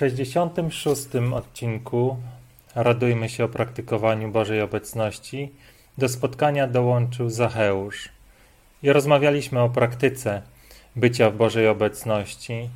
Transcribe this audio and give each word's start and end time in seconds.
66 0.00 1.08
odcinku 1.34 2.16
Radujmy 2.74 3.28
się 3.28 3.44
o 3.44 3.48
praktykowaniu 3.48 4.30
Bożej 4.30 4.60
obecności. 4.60 5.52
Do 5.98 6.08
spotkania 6.08 6.66
dołączył 6.66 7.30
Zacheusz 7.30 8.08
i 8.82 8.92
rozmawialiśmy 8.92 9.60
o 9.60 9.68
praktyce 9.68 10.42
bycia 10.96 11.30
w 11.30 11.36
Bożej 11.36 11.68
obecności. 11.68 12.70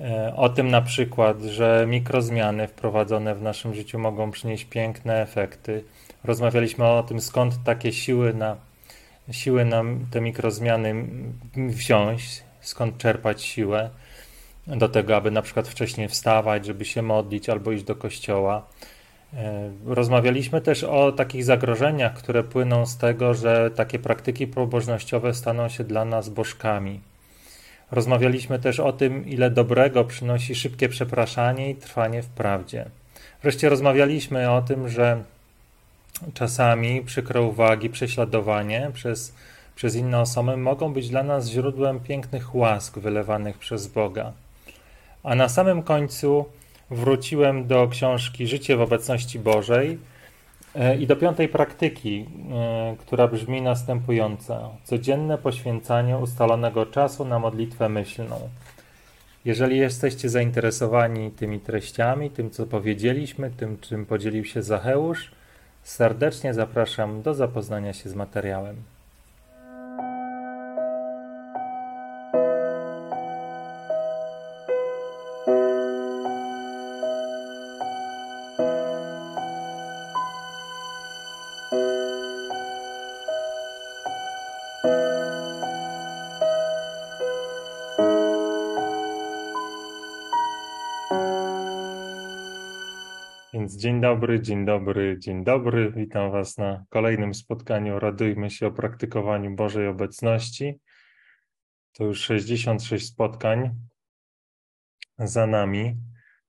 E, 0.00 0.36
o 0.36 0.48
tym 0.48 0.70
na 0.70 0.82
przykład, 0.82 1.42
że 1.42 1.86
mikrozmiany 1.88 2.68
wprowadzone 2.68 3.34
w 3.34 3.42
naszym 3.42 3.74
życiu 3.74 3.98
mogą 3.98 4.30
przynieść 4.30 4.64
piękne 4.64 5.22
efekty. 5.22 5.84
Rozmawialiśmy 6.24 6.84
o 6.84 7.02
tym, 7.02 7.20
skąd 7.20 7.54
takie 7.64 7.92
siły 7.92 8.34
na, 8.34 8.56
siły 9.30 9.64
na 9.64 9.82
te 10.10 10.20
mikrozmiany 10.20 10.94
wziąć, 11.56 12.42
skąd 12.60 12.98
czerpać 12.98 13.42
siłę 13.44 13.90
do 14.66 14.88
tego, 14.88 15.16
aby 15.16 15.30
na 15.30 15.42
przykład 15.42 15.68
wcześniej 15.68 16.08
wstawać, 16.08 16.66
żeby 16.66 16.84
się 16.84 17.02
modlić 17.02 17.48
albo 17.48 17.72
iść 17.72 17.84
do 17.84 17.96
kościoła. 17.96 18.66
E, 19.34 19.70
rozmawialiśmy 19.86 20.60
też 20.60 20.84
o 20.84 21.12
takich 21.12 21.44
zagrożeniach, 21.44 22.14
które 22.14 22.42
płyną 22.42 22.86
z 22.86 22.96
tego, 22.96 23.34
że 23.34 23.70
takie 23.70 23.98
praktyki 23.98 24.46
pobożnościowe 24.46 25.34
staną 25.34 25.68
się 25.68 25.84
dla 25.84 26.04
nas 26.04 26.28
bożkami. 26.28 27.00
Rozmawialiśmy 27.90 28.58
też 28.58 28.80
o 28.80 28.92
tym, 28.92 29.26
ile 29.26 29.50
dobrego 29.50 30.04
przynosi 30.04 30.54
szybkie 30.54 30.88
przepraszanie 30.88 31.70
i 31.70 31.74
trwanie 31.74 32.22
w 32.22 32.28
prawdzie. 32.28 32.84
Wreszcie 33.42 33.68
rozmawialiśmy 33.68 34.50
o 34.50 34.62
tym, 34.62 34.88
że 34.88 35.22
czasami 36.34 37.02
przykre 37.02 37.42
uwagi, 37.42 37.90
prześladowanie 37.90 38.90
przez, 38.94 39.34
przez 39.74 39.94
inne 39.94 40.20
osoby 40.20 40.56
mogą 40.56 40.92
być 40.92 41.08
dla 41.08 41.22
nas 41.22 41.48
źródłem 41.48 42.00
pięknych 42.00 42.54
łask 42.54 42.98
wylewanych 42.98 43.58
przez 43.58 43.86
Boga. 43.86 44.32
A 45.26 45.34
na 45.34 45.48
samym 45.48 45.82
końcu 45.82 46.44
wróciłem 46.90 47.66
do 47.66 47.88
książki 47.88 48.46
Życie 48.46 48.76
w 48.76 48.80
obecności 48.80 49.38
Bożej 49.38 49.98
e, 50.74 50.96
i 50.96 51.06
do 51.06 51.16
piątej 51.16 51.48
praktyki, 51.48 52.26
e, 52.52 52.96
która 52.98 53.28
brzmi 53.28 53.62
następująco: 53.62 54.74
codzienne 54.84 55.38
poświęcanie 55.38 56.18
ustalonego 56.18 56.86
czasu 56.86 57.24
na 57.24 57.38
modlitwę 57.38 57.88
myślną. 57.88 58.40
Jeżeli 59.44 59.78
jesteście 59.78 60.28
zainteresowani 60.28 61.30
tymi 61.30 61.60
treściami, 61.60 62.30
tym 62.30 62.50
co 62.50 62.66
powiedzieliśmy, 62.66 63.50
tym 63.50 63.78
czym 63.78 64.06
podzielił 64.06 64.44
się 64.44 64.62
Zacheusz, 64.62 65.30
serdecznie 65.82 66.54
zapraszam 66.54 67.22
do 67.22 67.34
zapoznania 67.34 67.92
się 67.92 68.10
z 68.10 68.14
materiałem. 68.14 68.95
Dzień 93.86 94.00
dobry, 94.00 94.40
dzień 94.40 94.64
dobry, 94.64 95.18
dzień 95.18 95.44
dobry. 95.44 95.92
Witam 95.92 96.32
Was 96.32 96.58
na 96.58 96.84
kolejnym 96.88 97.34
spotkaniu. 97.34 97.98
Radujmy 97.98 98.50
się 98.50 98.66
o 98.66 98.70
praktykowaniu 98.70 99.56
Bożej 99.56 99.86
obecności. 99.88 100.80
To 101.92 102.04
już 102.04 102.20
66 102.20 103.06
spotkań 103.06 103.70
za 105.18 105.46
nami. 105.46 105.96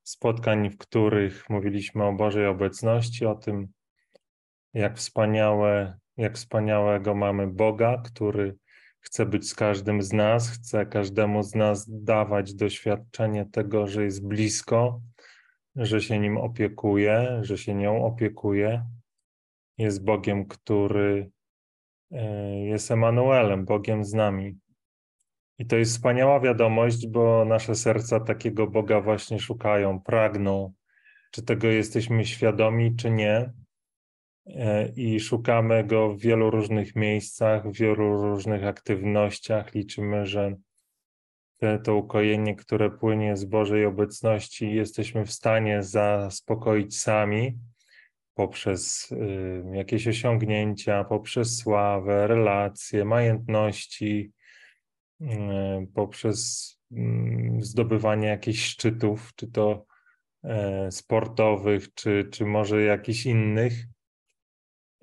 Spotkań, 0.03 0.69
w 0.69 0.77
których 0.77 1.49
mówiliśmy 1.49 2.03
o 2.03 2.13
Bożej 2.13 2.47
obecności, 2.47 3.25
o 3.25 3.35
tym, 3.35 3.67
jak 4.73 4.97
wspaniałe, 4.97 5.97
jak 6.17 6.35
wspaniałego 6.35 7.15
mamy 7.15 7.47
Boga, 7.47 8.01
który 8.05 8.55
chce 8.99 9.25
być 9.25 9.49
z 9.49 9.55
każdym 9.55 10.01
z 10.01 10.13
nas, 10.13 10.49
chce 10.49 10.85
każdemu 10.85 11.43
z 11.43 11.55
nas 11.55 11.85
dawać 11.89 12.53
doświadczenie 12.53 13.45
tego, 13.45 13.87
że 13.87 14.03
jest 14.03 14.27
blisko, 14.27 15.01
że 15.77 16.01
się 16.01 16.19
nim 16.19 16.37
opiekuje, 16.37 17.39
że 17.41 17.57
się 17.57 17.75
nią 17.75 18.05
opiekuje. 18.05 18.85
Jest 19.77 20.03
Bogiem, 20.03 20.45
który 20.45 21.31
e, 22.11 22.57
jest 22.65 22.91
Emanuelem, 22.91 23.65
Bogiem 23.65 24.05
z 24.05 24.13
nami. 24.13 24.57
I 25.59 25.65
to 25.65 25.75
jest 25.75 25.91
wspaniała 25.91 26.39
wiadomość, 26.39 27.07
bo 27.07 27.45
nasze 27.45 27.75
serca 27.75 28.19
takiego 28.19 28.67
Boga 28.67 29.01
właśnie 29.01 29.39
szukają, 29.39 29.99
pragną. 29.99 30.73
Czy 31.31 31.43
tego 31.43 31.67
jesteśmy 31.67 32.25
świadomi, 32.25 32.95
czy 32.95 33.11
nie. 33.11 33.53
E, 34.47 34.87
I 34.95 35.19
szukamy 35.19 35.83
go 35.83 36.13
w 36.13 36.19
wielu 36.19 36.51
różnych 36.51 36.95
miejscach, 36.95 37.67
w 37.67 37.77
wielu 37.77 38.21
różnych 38.21 38.63
aktywnościach. 38.63 39.73
Liczymy, 39.73 40.25
że 40.25 40.55
to 41.83 41.95
ukojenie, 41.95 42.55
które 42.55 42.89
płynie 42.89 43.37
z 43.37 43.45
Bożej 43.45 43.85
obecności, 43.85 44.73
jesteśmy 44.73 45.25
w 45.25 45.31
stanie 45.31 45.83
zaspokoić 45.83 46.99
sami 46.99 47.57
poprzez 48.37 49.11
y, 49.11 49.63
jakieś 49.73 50.07
osiągnięcia, 50.07 51.03
poprzez 51.03 51.57
sławę, 51.57 52.27
relacje, 52.27 53.05
majętności, 53.05 54.31
y, 55.21 55.25
poprzez 55.95 56.71
y, 56.91 56.95
zdobywanie 57.59 58.27
jakichś 58.27 58.65
szczytów, 58.65 59.31
czy 59.35 59.51
to 59.51 59.85
y, 60.45 60.91
sportowych, 60.91 61.93
czy, 61.93 62.29
czy 62.31 62.45
może 62.45 62.81
jakichś 62.83 63.25
innych. 63.25 63.73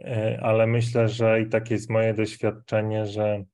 Y, 0.01 0.39
ale 0.43 0.67
myślę, 0.67 1.09
że 1.09 1.41
i 1.41 1.49
takie 1.49 1.75
jest 1.75 1.91
moje 1.91 2.15
doświadczenie, 2.15 3.07
że 3.07 3.45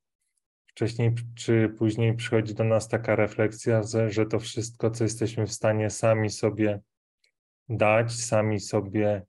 wcześniej 0.81 1.15
czy 1.35 1.69
później 1.79 2.17
przychodzi 2.17 2.55
do 2.55 2.65
nas 2.65 2.89
taka 2.89 3.17
refleksja, 3.17 3.83
że 4.09 4.27
to 4.27 4.39
wszystko, 4.39 4.91
co 4.91 5.05
jesteśmy 5.05 5.47
w 5.47 5.53
stanie 5.53 5.91
sami 5.91 6.31
sobie 6.31 6.81
dać, 7.69 8.13
sami 8.13 8.61
sobie 8.61 9.23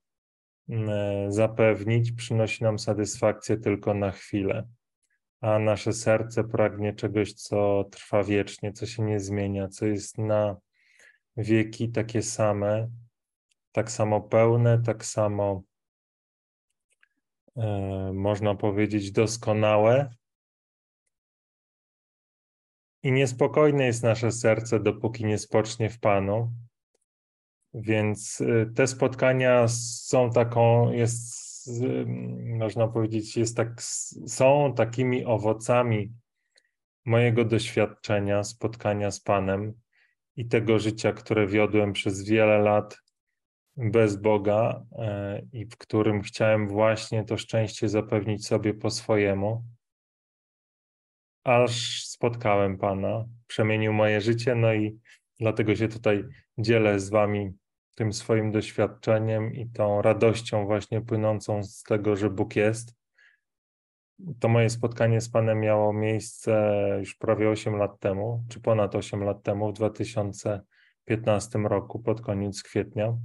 mm, 0.70 0.90
e, 0.90 1.32
zapewnić, 1.32 2.12
przynosi 2.12 2.64
nam 2.64 2.80
satysfakcję 2.80 3.58
tylko 3.58 3.94
na 3.94 4.12
chwilę. 4.12 4.68
A 5.42 5.60
nasze 5.60 5.94
serce 5.94 6.44
pragnie 6.44 6.94
czegoś, 6.94 7.34
co 7.34 7.84
trwa 7.92 8.24
wiecznie, 8.24 8.74
co 8.74 8.86
się 8.86 9.04
nie 9.04 9.20
zmienia, 9.20 9.68
co 9.68 9.86
jest 9.86 10.18
na 10.18 10.58
wieki 11.38 11.92
takie 11.92 12.22
same, 12.22 12.90
tak 13.72 13.92
samo 13.92 14.22
pełne, 14.22 14.82
tak 14.82 15.06
samo 15.06 15.64
e, 17.58 18.12
można 18.14 18.56
powiedzieć 18.56 19.12
doskonałe, 19.12 20.21
i 23.04 23.12
niespokojne 23.12 23.86
jest 23.86 24.04
nasze 24.04 24.32
serce, 24.32 24.80
dopóki 24.80 25.26
nie 25.26 25.38
spocznie 25.38 25.90
w 25.90 26.00
Panu. 26.00 26.52
Więc 27.74 28.42
y, 28.42 28.72
te 28.76 28.88
spotkania 28.88 29.68
są 29.68 30.32
taką, 30.32 30.92
jest, 30.92 31.42
można 32.60 32.88
powiedzieć, 32.88 33.38
jest 33.38 33.58
tak, 33.58 33.82
są 34.28 34.74
takimi 34.76 35.26
owocami 35.26 36.14
mojego 37.06 37.46
doświadczenia, 37.46 38.44
spotkania 38.44 39.12
z 39.12 39.20
Panem 39.20 39.74
i 40.36 40.48
tego 40.48 40.80
życia, 40.80 41.12
które 41.12 41.48
wiodłem 41.48 41.94
przez 41.94 42.24
wiele 42.24 42.60
lat 42.60 42.98
bez 43.78 44.16
Boga 44.16 44.86
e, 44.92 45.42
i 45.54 45.66
w 45.66 45.78
którym 45.78 46.22
chciałem 46.22 46.68
właśnie 46.68 47.24
to 47.24 47.38
szczęście 47.38 47.90
zapewnić 47.90 48.48
sobie 48.48 48.74
po 48.74 48.90
swojemu 48.90 49.64
aż 51.44 52.04
spotkałem 52.06 52.78
Pana, 52.78 53.26
przemienił 53.48 53.94
moje 53.94 54.22
życie, 54.22 54.56
no 54.56 54.74
i 54.74 55.00
dlatego 55.40 55.76
się 55.76 55.88
tutaj 55.88 56.24
dzielę 56.58 57.00
z 57.00 57.10
Wami 57.10 57.54
tym 57.96 58.14
swoim 58.14 58.52
doświadczeniem 58.52 59.54
i 59.54 59.70
tą 59.70 60.02
radością 60.02 60.66
właśnie 60.66 61.02
płynącą 61.02 61.64
z 61.64 61.84
tego, 61.84 62.16
że 62.16 62.30
Bóg 62.30 62.56
jest. 62.56 62.96
To 64.40 64.48
moje 64.48 64.70
spotkanie 64.70 65.22
z 65.22 65.30
Panem 65.30 65.60
miało 65.60 65.94
miejsce 65.94 66.72
już 67.00 67.16
prawie 67.16 67.50
8 67.50 67.76
lat 67.76 68.00
temu, 68.00 68.44
czy 68.50 68.60
ponad 68.60 68.96
8 68.96 69.24
lat 69.24 69.44
temu, 69.44 69.70
w 69.70 69.74
2015 69.74 71.60
roku, 71.60 72.00
pod 72.00 72.22
koniec 72.22 72.64
kwietnia. 72.64 73.18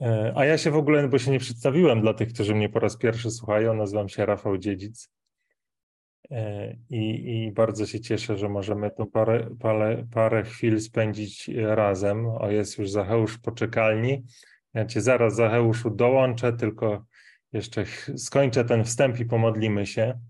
E, 0.00 0.32
a 0.36 0.44
ja 0.44 0.58
się 0.58 0.70
w 0.70 0.76
ogóle, 0.76 1.08
bo 1.08 1.18
się 1.18 1.30
nie 1.30 1.38
przedstawiłem 1.38 2.00
dla 2.00 2.14
tych, 2.14 2.32
którzy 2.32 2.54
mnie 2.54 2.68
po 2.68 2.78
raz 2.78 2.96
pierwszy 2.96 3.30
słuchają, 3.30 3.74
nazywam 3.74 4.08
się 4.08 4.26
Rafał 4.26 4.58
Dziedzic. 4.58 5.13
E, 6.30 6.76
I, 6.90 7.32
I, 7.34 7.52
bardzo 7.52 7.86
się 7.86 8.00
cieszę, 8.00 8.36
że 8.36 8.48
możemy 8.48 8.90
tu 8.90 9.06
parę, 9.06 9.56
parę, 9.60 10.06
parę 10.12 10.42
chwil 10.42 10.80
spędzić 10.80 11.50
razem. 11.54 12.26
O, 12.26 12.50
jest 12.50 12.78
już 12.78 12.90
Zacheusz 12.90 13.38
poczekalni. 13.38 14.24
Ja 14.74 14.86
Cię 14.86 15.00
zaraz, 15.00 15.34
Zacheuszu, 15.34 15.90
dołączę, 15.90 16.52
tylko 16.52 17.04
jeszcze 17.52 17.84
skończę 18.16 18.64
ten 18.64 18.84
wstęp 18.84 19.20
i 19.20 19.24
pomodlimy 19.24 19.86
się. 19.86 20.20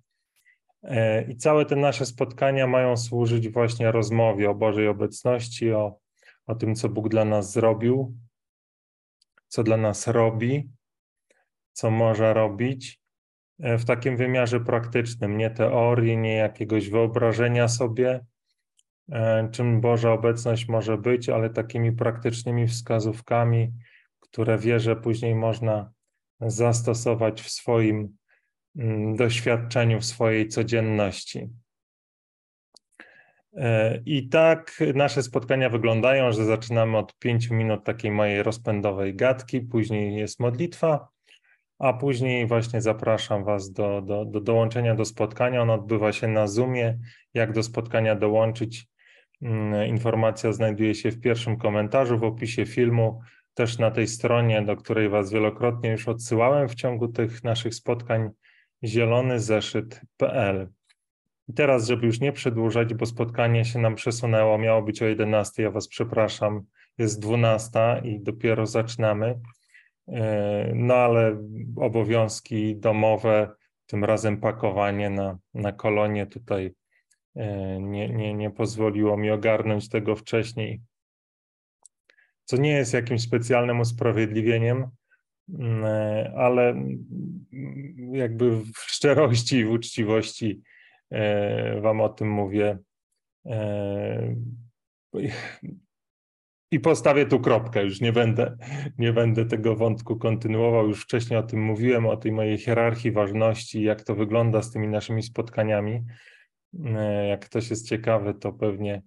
E, 0.83 1.25
I 1.31 1.37
całe 1.37 1.67
te 1.67 1.77
nasze 1.77 2.07
spotkania 2.07 2.67
mają 2.67 2.97
służyć 2.97 3.49
właśnie 3.49 3.93
rozmowie 3.93 4.51
o 4.51 4.55
Bożej 4.55 4.89
obecności, 4.89 5.73
o, 5.73 5.99
o 6.47 6.55
tym, 6.55 6.75
co 6.75 6.89
Bóg 6.89 7.09
dla 7.09 7.25
nas 7.25 7.53
zrobił, 7.53 8.15
co 9.49 9.63
dla 9.63 9.77
nas 9.77 10.07
robi, 10.07 10.71
co 11.73 11.91
może 11.91 12.35
robić 12.35 13.01
e, 13.01 13.04
w 13.59 13.85
takim 13.85 14.17
wymiarze 14.17 14.61
praktycznym, 14.61 15.37
nie 15.39 15.51
teorii, 15.51 16.17
nie 16.17 16.37
jakiegoś 16.37 16.91
wyobrażenia 16.91 17.69
sobie, 17.69 18.25
e, 19.13 19.49
czym 19.53 19.81
Boża 19.81 20.13
obecność 20.13 20.69
może 20.69 20.99
być, 20.99 21.29
ale 21.29 21.51
takimi 21.51 21.93
praktycznymi 21.93 22.69
wskazówkami, 22.69 23.73
które 24.21 24.59
wierzę 24.59 24.97
później 24.97 25.35
można 25.35 25.93
zastosować 26.41 27.43
w 27.43 27.51
swoim 27.51 28.17
mm, 28.77 29.17
doświadczeniu, 29.17 30.01
w 30.01 30.05
swojej 30.05 30.49
codzienności. 30.49 31.51
E, 33.57 34.01
I 34.07 34.29
tak 34.29 34.83
nasze 34.95 35.23
spotkania 35.23 35.69
wyglądają, 35.71 36.33
że 36.33 36.45
zaczynamy 36.45 36.99
od 36.99 37.19
pięciu 37.19 37.55
minut 37.55 37.85
takiej 37.85 38.11
mojej 38.11 38.43
rozpędowej 38.43 39.15
gadki, 39.15 39.61
później 39.61 40.17
jest 40.17 40.41
modlitwa, 40.41 41.14
a 41.79 41.93
później 41.93 42.47
właśnie 42.47 42.81
zapraszam 42.81 43.45
Was 43.45 43.73
do, 43.73 44.03
do, 44.03 44.25
do 44.25 44.41
dołączenia 44.41 44.95
do 44.95 45.05
spotkania. 45.05 45.63
On 45.63 45.71
odbywa 45.71 46.13
się 46.13 46.29
na 46.29 46.47
Zoomie. 46.47 46.99
Jak 47.35 47.53
do 47.53 47.63
spotkania 47.63 48.15
dołączyć? 48.17 48.87
Mm, 49.43 49.89
informacja 49.89 50.53
znajduje 50.53 50.95
się 50.95 51.11
w 51.11 51.21
pierwszym 51.21 51.57
komentarzu 51.57 52.19
w 52.19 52.25
opisie 52.25 52.67
filmu, 52.67 53.21
też 53.55 53.79
na 53.79 53.91
tej 53.91 54.07
stronie, 54.07 54.63
do 54.63 54.77
której 54.77 55.09
Was 55.09 55.33
wielokrotnie 55.33 55.91
już 55.91 56.09
odsyłałem 56.09 56.69
w 56.69 56.75
ciągu 56.75 57.09
tych 57.09 57.45
naszych 57.45 57.75
spotkań, 57.75 58.31
zielonyzeszyt.pl. 58.85 60.69
I 61.49 61.55
teraz, 61.55 61.87
żeby 61.87 62.07
już 62.07 62.21
nie 62.21 62.33
przedłużać, 62.33 62.95
bo 62.95 63.07
spotkanie 63.07 63.65
się 63.65 63.79
nam 63.79 63.95
przesunęło, 63.95 64.59
miało 64.59 64.83
być 64.83 65.03
o 65.03 65.07
11, 65.07 65.63
ja 65.63 65.71
Was 65.71 65.89
przepraszam, 65.89 66.63
jest 66.99 67.21
12 67.21 68.01
i 68.05 68.21
dopiero 68.21 68.67
zaczynamy. 68.67 69.41
E, 70.09 70.73
no 70.75 70.95
ale 70.95 71.43
obowiązki 71.77 72.77
domowe, 72.77 73.51
tym 73.87 74.05
razem 74.05 74.41
pakowanie 74.41 75.11
na, 75.11 75.39
na 75.55 75.73
kolonie 75.73 76.27
tutaj 76.27 76.75
e, 77.37 77.81
nie, 77.81 78.09
nie, 78.09 78.35
nie 78.35 78.51
pozwoliło 78.51 79.17
mi 79.17 79.31
ogarnąć 79.31 79.89
tego 79.89 80.17
wcześniej. 80.17 80.81
Co 82.45 82.57
nie 82.57 82.71
jest 82.71 82.95
jakimś 82.95 83.23
specjalnym 83.23 83.81
usprawiedliwieniem, 83.81 84.87
mm, 85.49 85.85
e, 85.85 86.33
ale 86.37 86.85
jakby 88.13 88.57
w 88.57 88.79
szczerości 88.79 89.57
i 89.57 89.65
w 89.65 89.71
uczciwości 89.71 90.63
Wam 91.81 92.01
o 92.01 92.09
tym 92.09 92.31
mówię. 92.31 92.79
I 96.75 96.81
postawię 96.81 97.27
tu 97.27 97.41
kropkę, 97.41 97.85
już 97.85 98.01
nie 98.01 98.13
będę, 98.13 98.57
nie 98.99 99.13
będę 99.13 99.47
tego 99.47 99.77
wątku 99.77 100.17
kontynuował. 100.17 100.89
Już 100.89 101.03
wcześniej 101.03 101.39
o 101.39 101.43
tym 101.43 101.63
mówiłem, 101.63 102.07
o 102.07 102.17
tej 102.17 102.33
mojej 102.33 102.59
hierarchii 102.59 103.13
ważności, 103.13 103.83
jak 103.83 104.03
to 104.03 104.15
wygląda 104.15 104.63
z 104.63 104.71
tymi 104.71 104.89
naszymi 104.89 105.23
spotkaniami. 105.23 106.05
E, 106.85 107.27
jak 107.29 107.45
ktoś 107.45 107.71
jest 107.71 107.89
ciekawy, 107.89 108.35
to 108.35 108.53
pewnie 108.53 109.03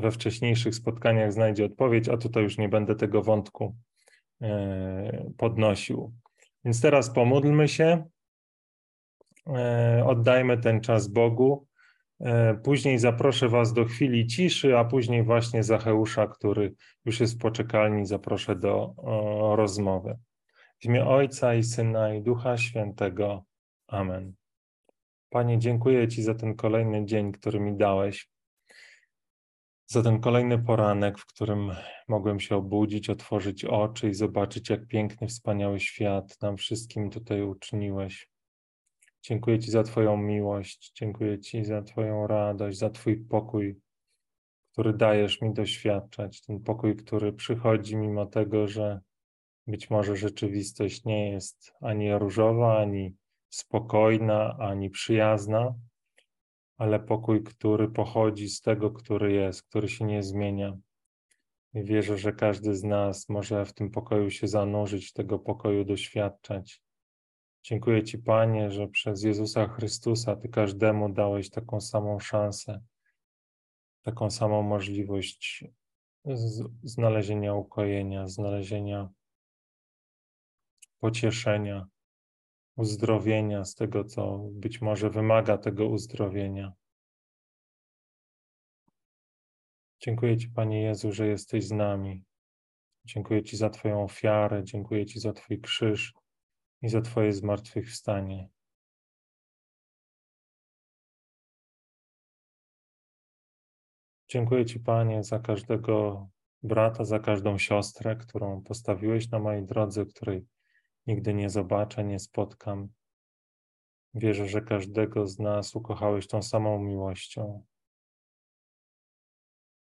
we 0.00 0.10
wcześniejszych 0.10 0.74
spotkaniach 0.74 1.32
znajdzie 1.32 1.64
odpowiedź, 1.64 2.08
a 2.08 2.16
tutaj 2.16 2.42
już 2.42 2.58
nie 2.58 2.68
będę 2.68 2.94
tego 2.94 3.22
wątku 3.22 3.76
e, 4.42 5.30
podnosił. 5.38 6.12
Więc 6.64 6.80
teraz 6.80 7.10
pomódlmy 7.10 7.68
się, 7.68 8.04
e, 9.46 10.02
oddajmy 10.06 10.58
ten 10.58 10.80
czas 10.80 11.08
Bogu. 11.08 11.66
E, 12.22 12.54
później 12.54 12.98
zaproszę 12.98 13.48
Was 13.48 13.72
do 13.72 13.84
chwili 13.84 14.26
ciszy, 14.26 14.78
a 14.78 14.84
później 14.84 15.22
właśnie 15.22 15.62
Zacheusza, 15.62 16.26
który 16.26 16.74
już 17.04 17.20
jest 17.20 17.34
w 17.34 17.38
poczekalni, 17.38 18.06
zaproszę 18.06 18.56
do 18.56 18.94
rozmowy. 19.56 20.18
W 20.80 20.84
imię 20.84 21.06
Ojca 21.06 21.54
i 21.54 21.62
Syna 21.62 22.14
i 22.14 22.22
Ducha 22.22 22.56
Świętego. 22.56 23.44
Amen. 23.86 24.32
Panie, 25.30 25.58
dziękuję 25.58 26.08
Ci 26.08 26.22
za 26.22 26.34
ten 26.34 26.54
kolejny 26.54 27.04
dzień, 27.04 27.32
który 27.32 27.60
mi 27.60 27.76
dałeś, 27.76 28.28
za 29.86 30.02
ten 30.02 30.20
kolejny 30.20 30.58
poranek, 30.58 31.18
w 31.18 31.26
którym 31.26 31.70
mogłem 32.08 32.40
się 32.40 32.56
obudzić, 32.56 33.10
otworzyć 33.10 33.64
oczy 33.64 34.08
i 34.08 34.14
zobaczyć, 34.14 34.70
jak 34.70 34.86
piękny, 34.86 35.26
wspaniały 35.28 35.80
świat 35.80 36.42
nam 36.42 36.56
wszystkim 36.56 37.10
tutaj 37.10 37.42
uczyniłeś. 37.42 38.31
Dziękuję 39.22 39.58
Ci 39.58 39.70
za 39.70 39.82
Twoją 39.82 40.16
miłość, 40.16 40.92
dziękuję 40.94 41.38
Ci 41.38 41.64
za 41.64 41.82
Twoją 41.82 42.26
radość, 42.26 42.78
za 42.78 42.90
Twój 42.90 43.16
pokój, 43.16 43.80
który 44.72 44.92
dajesz 44.92 45.40
mi 45.40 45.54
doświadczać. 45.54 46.42
Ten 46.42 46.60
pokój, 46.60 46.96
który 46.96 47.32
przychodzi 47.32 47.96
mimo 47.96 48.26
tego, 48.26 48.68
że 48.68 49.00
być 49.66 49.90
może 49.90 50.16
rzeczywistość 50.16 51.04
nie 51.04 51.30
jest 51.30 51.72
ani 51.80 52.18
różowa, 52.18 52.78
ani 52.78 53.16
spokojna, 53.48 54.56
ani 54.58 54.90
przyjazna, 54.90 55.74
ale 56.76 57.00
pokój, 57.00 57.42
który 57.42 57.88
pochodzi 57.88 58.48
z 58.48 58.60
tego, 58.60 58.90
który 58.90 59.32
jest, 59.32 59.62
który 59.62 59.88
się 59.88 60.04
nie 60.04 60.22
zmienia. 60.22 60.76
I 61.74 61.84
wierzę, 61.84 62.18
że 62.18 62.32
każdy 62.32 62.74
z 62.74 62.84
nas 62.84 63.28
może 63.28 63.64
w 63.64 63.72
tym 63.72 63.90
pokoju 63.90 64.30
się 64.30 64.48
zanurzyć, 64.48 65.12
tego 65.12 65.38
pokoju 65.38 65.84
doświadczać. 65.84 66.82
Dziękuję 67.64 68.04
Ci, 68.04 68.18
Panie, 68.18 68.70
że 68.70 68.88
przez 68.88 69.22
Jezusa 69.22 69.68
Chrystusa 69.68 70.36
Ty 70.36 70.48
każdemu 70.48 71.12
dałeś 71.12 71.50
taką 71.50 71.80
samą 71.80 72.18
szansę, 72.18 72.80
taką 74.02 74.30
samą 74.30 74.62
możliwość 74.62 75.64
znalezienia 76.82 77.54
ukojenia, 77.54 78.28
znalezienia 78.28 79.08
pocieszenia, 80.98 81.86
uzdrowienia 82.76 83.64
z 83.64 83.74
tego, 83.74 84.04
co 84.04 84.38
być 84.38 84.80
może 84.80 85.10
wymaga 85.10 85.58
tego 85.58 85.88
uzdrowienia. 85.88 86.72
Dziękuję 90.00 90.36
Ci, 90.36 90.48
Panie 90.48 90.82
Jezu, 90.82 91.12
że 91.12 91.26
jesteś 91.26 91.64
z 91.64 91.72
nami. 91.72 92.24
Dziękuję 93.04 93.42
Ci 93.42 93.56
za 93.56 93.70
Twoją 93.70 94.04
ofiarę, 94.04 94.64
dziękuję 94.64 95.06
Ci 95.06 95.20
za 95.20 95.32
Twój 95.32 95.60
krzyż 95.60 96.21
i 96.82 96.88
za 96.88 97.00
Twoje 97.00 97.32
zmartwychwstanie. 97.32 98.48
Dziękuję 104.28 104.64
Ci, 104.64 104.80
Panie, 104.80 105.24
za 105.24 105.38
każdego 105.38 106.28
brata, 106.62 107.04
za 107.04 107.18
każdą 107.18 107.58
siostrę, 107.58 108.16
którą 108.16 108.62
postawiłeś 108.62 109.30
na 109.30 109.38
mojej 109.38 109.66
drodze, 109.66 110.06
której 110.06 110.46
nigdy 111.06 111.34
nie 111.34 111.50
zobaczę, 111.50 112.04
nie 112.04 112.18
spotkam. 112.18 112.88
Wierzę, 114.14 114.48
że 114.48 114.62
każdego 114.62 115.26
z 115.26 115.38
nas 115.38 115.76
ukochałeś 115.76 116.26
tą 116.26 116.42
samą 116.42 116.78
miłością. 116.78 117.64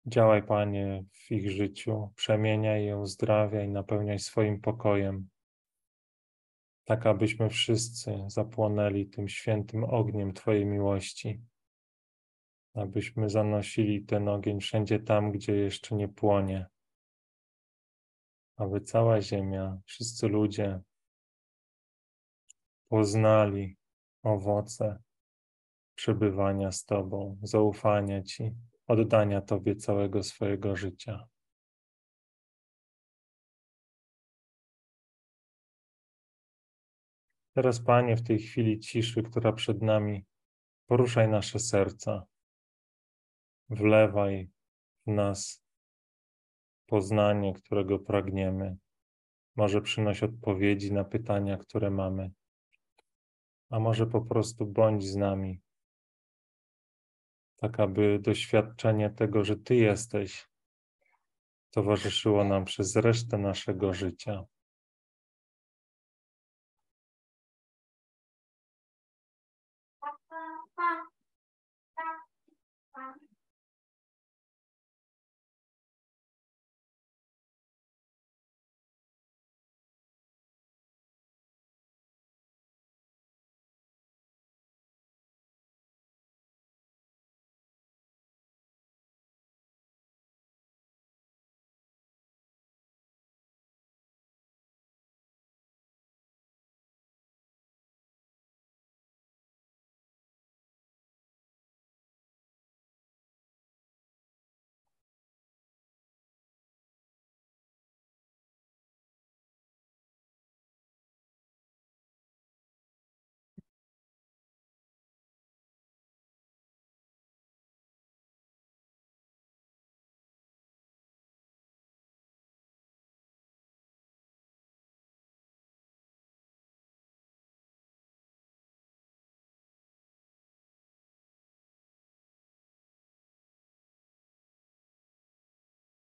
Działaj, 0.06 0.42
Panie, 0.42 1.04
w 1.12 1.30
ich 1.30 1.50
życiu, 1.50 2.12
przemieniaj 2.16 2.84
je, 2.84 2.98
uzdrawiaj, 2.98 3.68
napełniaj 3.68 4.18
swoim 4.18 4.60
pokojem 4.60 5.28
tak 6.90 7.06
abyśmy 7.06 7.50
wszyscy 7.50 8.24
zapłonęli 8.26 9.06
tym 9.06 9.28
świętym 9.28 9.84
ogniem 9.84 10.32
Twojej 10.32 10.66
miłości, 10.66 11.40
abyśmy 12.74 13.28
zanosili 13.30 14.04
ten 14.04 14.28
ogień 14.28 14.60
wszędzie 14.60 15.00
tam, 15.00 15.32
gdzie 15.32 15.56
jeszcze 15.56 15.94
nie 15.94 16.08
płonie, 16.08 16.66
aby 18.56 18.80
cała 18.80 19.20
ziemia, 19.20 19.80
wszyscy 19.84 20.28
ludzie 20.28 20.80
poznali 22.88 23.76
owoce 24.22 25.02
przebywania 25.94 26.72
z 26.72 26.84
Tobą, 26.84 27.38
zaufania 27.42 28.22
Ci, 28.22 28.54
oddania 28.86 29.40
Tobie 29.40 29.76
całego 29.76 30.22
swojego 30.22 30.76
życia. 30.76 31.28
Teraz, 37.54 37.80
Panie, 37.80 38.16
w 38.16 38.22
tej 38.22 38.38
chwili 38.38 38.80
ciszy, 38.80 39.22
która 39.22 39.52
przed 39.52 39.82
nami, 39.82 40.24
poruszaj 40.86 41.28
nasze 41.28 41.58
serca, 41.58 42.26
wlewaj 43.68 44.50
w 45.06 45.10
nas 45.10 45.64
poznanie, 46.86 47.54
którego 47.54 47.98
pragniemy. 47.98 48.76
Może 49.56 49.82
przynoś 49.82 50.22
odpowiedzi 50.22 50.92
na 50.92 51.04
pytania, 51.04 51.56
które 51.56 51.90
mamy, 51.90 52.30
a 53.70 53.78
może 53.78 54.06
po 54.06 54.20
prostu 54.20 54.66
bądź 54.66 55.06
z 55.06 55.16
nami, 55.16 55.60
tak 57.56 57.80
aby 57.80 58.18
doświadczenie 58.18 59.10
tego, 59.10 59.44
że 59.44 59.56
Ty 59.56 59.74
jesteś, 59.74 60.48
towarzyszyło 61.70 62.44
nam 62.44 62.64
przez 62.64 62.96
resztę 62.96 63.38
naszego 63.38 63.94
życia. 63.94 64.44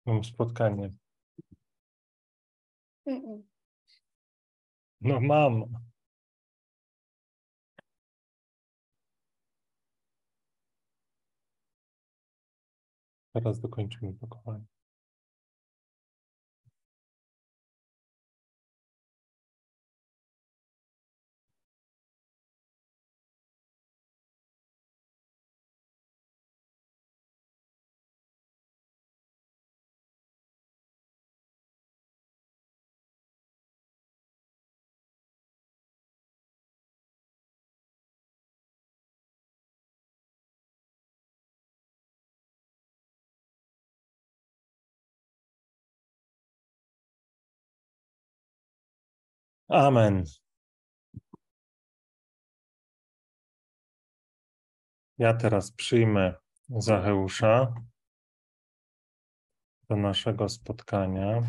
Mam 0.06 0.24
spotkanie. 0.24 0.94
No 5.02 5.20
mam. 5.22 5.64
Teraz 13.34 13.60
dokończymy 13.60 14.14
pakowanie. 14.14 14.66
Amen. 49.72 50.24
Ja 55.18 55.34
teraz 55.34 55.72
przyjmę 55.72 56.34
Zacheusza 56.70 57.74
do 59.90 59.96
naszego 59.96 60.50
spotkania. 60.50 61.42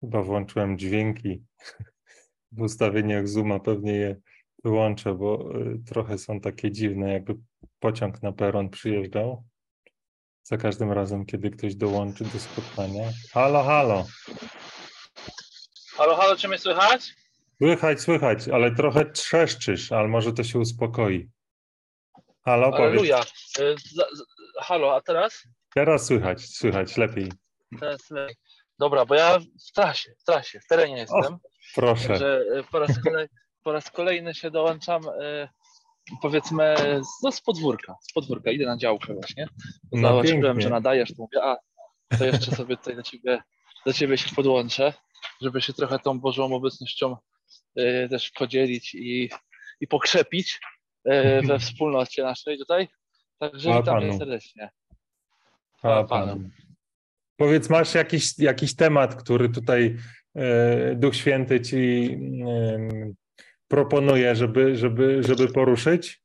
Chyba 0.00 0.22
włączyłem 0.22 0.78
dźwięki 0.78 1.44
w 2.52 2.60
ustawieniach 2.60 3.28
Zooma, 3.28 3.60
pewnie 3.60 3.92
je 3.92 4.16
wyłączę, 4.64 5.14
bo 5.14 5.56
y, 5.60 5.78
trochę 5.86 6.18
są 6.18 6.40
takie 6.40 6.70
dziwne, 6.70 7.12
jakby 7.12 7.34
pociąg 7.78 8.22
na 8.22 8.32
peron 8.32 8.70
przyjeżdżał. 8.70 9.44
Za 10.42 10.56
każdym 10.56 10.92
razem, 10.92 11.26
kiedy 11.26 11.50
ktoś 11.50 11.74
dołączy 11.74 12.24
do 12.24 12.38
spotkania. 12.38 13.10
Halo, 13.32 13.64
halo. 13.64 14.04
Halo, 15.96 16.16
halo, 16.16 16.36
czy 16.36 16.48
mnie 16.48 16.58
słychać? 16.58 17.14
Słychać, 17.58 18.00
słychać, 18.00 18.48
ale 18.48 18.74
trochę 18.74 19.10
trzeszczysz, 19.10 19.92
ale 19.92 20.08
może 20.08 20.32
to 20.32 20.44
się 20.44 20.58
uspokoi. 20.58 21.28
Halo, 22.44 22.70
powiedz. 22.70 22.80
Aleluja. 22.80 23.20
Y, 23.58 23.76
Halo, 24.60 24.96
a 24.96 25.00
teraz? 25.00 25.42
Teraz 25.74 26.06
słychać, 26.06 26.46
słychać, 26.46 26.96
lepiej. 26.96 27.32
Teraz 27.80 28.10
lepiej. 28.10 28.36
Dobra, 28.78 29.06
bo 29.06 29.14
ja 29.14 29.38
w 29.38 29.72
trasie, 29.74 30.12
w 30.18 30.24
trasie, 30.24 30.60
w 30.60 30.66
terenie 30.66 30.98
jestem. 30.98 31.38
Proszę. 31.74 32.08
Także 32.08 32.40
y, 32.40 32.64
po 32.72 32.78
raz, 32.78 32.90
po 33.64 33.72
raz 33.72 33.90
kolejny 33.90 34.34
się 34.34 34.50
dołączam, 34.50 35.08
y, 35.08 35.48
powiedzmy, 36.22 36.74
z- 36.78 37.22
no, 37.22 37.32
z 37.32 37.40
podwórka. 37.40 37.96
Z 38.00 38.12
podwórka, 38.12 38.50
idę 38.50 38.66
na 38.66 38.76
działkę 38.76 39.14
właśnie. 39.14 39.46
No 39.92 40.22
pięknie. 40.22 40.62
że 40.62 40.70
nadajesz, 40.70 41.14
to 41.14 41.22
mówię, 41.22 41.42
a 41.44 41.56
to 42.18 42.24
jeszcze 42.24 42.50
sobie 42.50 42.76
tutaj 42.76 42.96
do 42.96 43.02
ciebie, 43.02 43.42
do 43.86 43.92
ciebie 43.92 44.18
się 44.18 44.34
podłączę, 44.36 44.92
żeby 45.42 45.60
się 45.62 45.72
trochę 45.72 45.98
tą 45.98 46.20
Bożą 46.20 46.54
obecnością 46.54 47.16
y, 47.78 48.08
też 48.10 48.30
podzielić 48.30 48.94
i, 48.94 49.30
i 49.80 49.86
pokrzepić 49.86 50.60
y, 51.08 51.10
we 51.48 51.58
wspólnocie 51.58 52.22
naszej 52.22 52.58
tutaj. 52.58 52.88
Także 53.38 53.68
Chwała 53.68 53.82
witam 53.82 54.00
Panu. 54.00 54.18
serdecznie. 54.18 54.70
Chwała 55.78 56.04
Panu. 56.04 56.26
Panu. 56.26 56.50
Powiedz, 57.36 57.70
masz 57.70 57.94
jakiś, 57.94 58.38
jakiś 58.38 58.76
temat, 58.76 59.14
który 59.14 59.48
tutaj 59.48 59.96
e, 60.34 60.94
Duch 60.94 61.16
Święty 61.16 61.60
ci 61.60 62.08
proponuje, 63.76 64.36
żeby, 64.36 64.76
żeby, 64.76 65.22
żeby 65.22 65.48
poruszyć? 65.52 66.22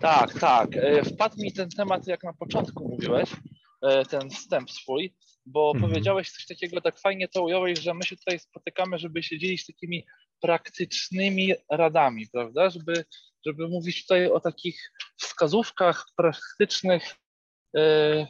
Tak, 0.00 0.38
tak. 0.40 0.76
E, 0.76 1.04
Wpadł 1.04 1.36
mi 1.42 1.52
ten 1.52 1.68
temat, 1.70 2.06
jak 2.06 2.24
na 2.24 2.32
początku 2.32 2.88
mówiłeś, 2.88 3.30
e, 3.82 4.04
ten 4.04 4.30
wstęp 4.30 4.70
swój, 4.70 5.14
bo 5.46 5.72
Mhm. 5.74 5.90
powiedziałeś 5.90 6.30
coś 6.30 6.46
takiego, 6.46 6.80
tak 6.80 6.98
fajnie 6.98 7.28
to 7.28 7.42
ująłeś, 7.42 7.78
że 7.78 7.94
my 7.94 8.02
się 8.04 8.16
tutaj 8.16 8.38
spotykamy, 8.38 8.98
żeby 8.98 9.22
się 9.22 9.38
dzielić 9.38 9.66
takimi 9.66 10.06
praktycznymi 10.40 11.52
radami, 11.70 12.26
prawda? 12.32 12.70
Żeby, 12.70 13.04
żeby 13.46 13.68
mówić 13.68 14.02
tutaj 14.02 14.26
o 14.30 14.40
takich 14.40 14.92
wskazówkach 15.16 16.06
praktycznych, 16.16 17.16
e, 17.76 18.26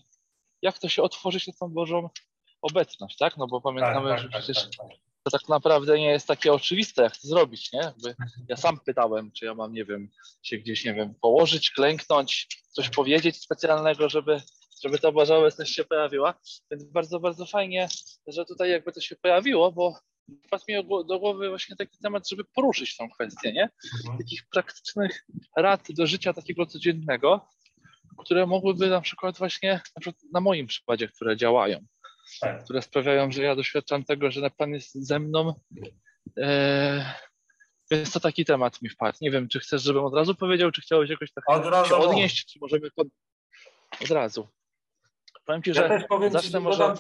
jak 0.63 0.79
to 0.79 0.89
się 0.89 1.03
otworzyć 1.03 1.47
na 1.47 1.53
tą 1.61 1.69
Bożą 1.69 2.09
obecność, 2.63 3.17
tak? 3.19 3.37
No 3.37 3.47
bo 3.47 3.61
pamiętamy, 3.61 4.19
że 4.19 4.29
przecież 4.29 4.69
to 5.25 5.31
tak 5.31 5.49
naprawdę 5.49 5.99
nie 5.99 6.11
jest 6.11 6.27
takie 6.29 6.53
oczywiste, 6.53 7.03
jak 7.03 7.17
to 7.17 7.29
zrobić, 7.29 7.73
nie? 7.73 7.79
Jakby 7.81 8.15
ja 8.49 8.57
sam 8.57 8.79
pytałem, 8.87 9.33
czy 9.33 9.45
ja 9.45 9.55
mam, 9.55 9.73
nie 9.73 9.85
wiem, 9.85 10.09
się 10.43 10.59
gdzieś, 10.59 10.85
nie 10.85 10.95
wiem, 10.95 11.15
położyć, 11.15 11.71
klęknąć, 11.71 12.49
coś 12.71 12.89
powiedzieć 12.91 13.37
specjalnego, 13.37 14.09
żeby, 14.09 14.41
żeby 14.85 14.99
ta 14.99 15.13
Boża 15.13 15.37
obecność 15.37 15.75
się 15.75 15.85
pojawiła. 15.85 16.35
Więc 16.71 16.85
bardzo, 16.85 17.21
bardzo 17.21 17.47
fajnie, 17.47 17.89
że 18.27 18.45
tutaj 18.45 18.71
jakby 18.71 18.93
to 18.93 19.01
się 19.01 19.17
pojawiło, 19.17 19.73
bo 19.73 19.99
wpadł 20.47 20.65
mi 20.69 20.89
do- 20.89 21.05
do 21.05 21.19
głowy 21.19 21.49
właśnie 21.49 21.77
taki 21.77 21.99
temat, 21.99 22.29
żeby 22.29 22.45
poruszyć 22.45 22.97
tą 22.97 23.11
kwestię, 23.11 23.53
nie? 23.53 23.69
Takich 24.19 24.43
praktycznych 24.53 25.27
rad 25.57 25.87
do 25.93 26.07
życia 26.07 26.33
takiego 26.33 26.67
codziennego, 26.67 27.49
które 28.19 28.47
mogłyby 28.47 28.89
na 28.89 29.01
przykład 29.01 29.39
właśnie, 29.39 29.81
na, 29.97 30.01
przykład 30.01 30.23
na 30.33 30.41
moim 30.41 30.67
przykładzie, 30.67 31.09
które 31.09 31.37
działają 31.37 31.79
Tak. 32.41 32.65
które 32.65 32.83
sprawiają, 32.83 33.33
że 33.33 33.43
ja 33.43 33.57
doświadczam 33.57 34.05
tego, 34.05 34.31
że 34.31 34.51
Pan 34.51 34.71
jest 34.71 34.95
ze 34.95 35.19
mną. 35.19 35.55
E, 36.39 37.15
więc 37.91 38.13
to 38.13 38.21
taki 38.21 38.45
temat 38.45 38.83
mi 38.83 38.89
wpadł. 38.89 39.19
Nie 39.21 39.31
wiem, 39.31 39.49
czy 39.49 39.61
chcesz, 39.61 39.83
żebym 39.83 40.05
od 40.05 40.15
razu 40.15 40.35
powiedział, 40.35 40.71
czy 40.71 40.81
chciałeś 40.81 41.11
jakoś 41.11 41.33
tak 41.33 41.45
Od 41.51 41.67
razu 41.67 41.89
się 41.89 41.97
odnieść, 41.97 42.53
czy 42.53 42.59
możemy 42.61 42.91
pod... 42.91 43.09
od 44.03 44.11
razu. 44.11 44.49
Powiem 45.45 45.63
Ci, 45.63 45.71
Ja 45.71 45.75
że 45.75 45.89
też 45.89 46.03
powiem 46.09 46.31
ci, 46.31 46.33
zacznę 46.33 46.51
że 46.51 46.61
może- 46.61 46.95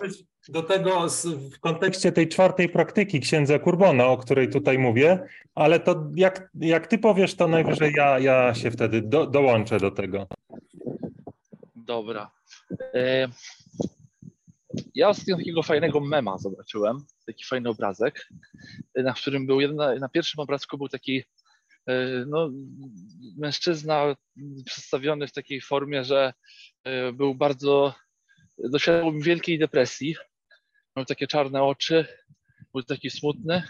do 0.48 0.62
tego 0.62 1.08
z, 1.08 1.26
w 1.26 1.60
kontekście 1.60 2.12
tej 2.12 2.28
czwartej 2.28 2.68
praktyki 2.68 3.20
księdza 3.20 3.58
Kurbona, 3.58 4.06
o 4.06 4.16
której 4.16 4.48
tutaj 4.50 4.78
mówię, 4.78 5.28
ale 5.54 5.80
to 5.80 6.10
jak, 6.16 6.50
jak 6.60 6.86
ty 6.86 6.98
powiesz, 6.98 7.34
to 7.34 7.48
najwyżej 7.48 7.92
ja, 7.96 8.18
ja 8.18 8.54
się 8.54 8.70
wtedy 8.70 9.02
do, 9.02 9.26
dołączę 9.26 9.78
do 9.78 9.90
tego. 9.90 10.26
Dobra. 11.76 12.30
E, 12.94 13.28
ja 14.94 15.08
ostatnio 15.08 15.36
takiego 15.36 15.62
fajnego 15.62 16.00
mema 16.00 16.38
zobaczyłem, 16.38 17.04
taki 17.26 17.44
fajny 17.44 17.68
obrazek, 17.68 18.28
na 18.94 19.12
którym 19.12 19.46
był 19.46 19.60
jeden, 19.60 19.76
na 20.00 20.08
pierwszym 20.08 20.40
obrazku 20.40 20.78
był 20.78 20.88
taki 20.88 21.24
e, 21.86 22.24
no, 22.26 22.50
mężczyzna 23.38 24.16
przedstawiony 24.66 25.26
w 25.26 25.32
takiej 25.32 25.60
formie, 25.60 26.04
że 26.04 26.32
e, 26.84 27.12
był 27.12 27.34
bardzo, 27.34 27.94
doświadczał 28.58 29.12
wielkiej 29.12 29.58
depresji, 29.58 30.16
miał 30.96 31.06
takie 31.06 31.26
czarne 31.26 31.62
oczy, 31.62 32.06
był 32.74 32.82
taki 32.82 33.10
smutny, 33.10 33.62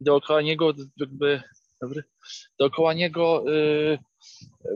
dookoła 0.00 0.42
niego 0.42 0.74
jakby, 0.96 1.42
dobry, 1.82 2.02
dookoła 2.58 2.94
niego 2.94 3.44
y, 3.54 3.98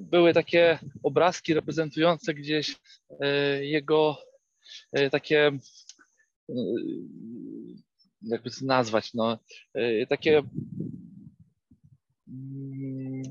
były 0.03 0.35
takie 0.35 0.79
obrazki 1.03 1.55
reprezentujące 1.55 2.35
gdzieś 2.35 2.71
y, 2.71 2.77
jego 3.67 4.19
takie, 5.11 5.59
y, 6.51 6.55
jakby 8.23 8.51
to 8.51 8.57
nazwać, 8.63 9.15
no, 9.15 9.39
y, 9.79 10.07
takie 10.09 10.43
mm, 12.29 13.23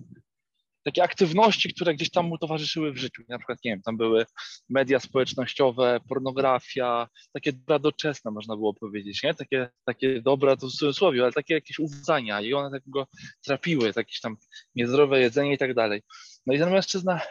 takie 0.84 1.04
aktywności, 1.04 1.74
które 1.74 1.96
gdzieś 1.96 2.10
tam 2.10 2.26
mu 2.28 2.38
towarzyszyły 2.38 2.92
w 2.92 2.98
życiu. 2.98 3.24
Na 3.30 3.38
przykład, 3.38 3.60
nie 3.64 3.72
wiem, 3.72 3.82
tam 3.82 3.98
były 3.98 4.26
media 4.70 5.00
społecznościowe, 5.00 6.00
pornografia, 6.10 7.08
takie 7.34 7.54
dobra 7.54 7.80
doczesne, 7.80 8.32
można 8.32 8.56
było 8.56 8.74
powiedzieć, 8.74 9.24
nie? 9.24 9.34
Takie, 9.34 9.70
takie 9.86 10.22
dobra, 10.22 10.58
to 10.58 10.68
w 10.68 10.72
cudzysłowie, 10.72 11.24
ale 11.24 11.32
takie 11.32 11.54
jakieś 11.54 11.80
uwzania 11.80 12.42
i 12.42 12.54
one 12.54 12.72
tak 12.72 12.90
go 12.90 13.08
trapiły, 13.46 13.92
jakieś 13.96 14.20
tam 14.20 14.38
niezdrowe 14.76 15.20
jedzenie 15.20 15.54
i 15.54 15.58
tak 15.58 15.74
dalej. 15.74 16.02
No 16.46 16.54
i 16.54 16.60
ten 16.60 16.72
mężczyzna 16.72 17.22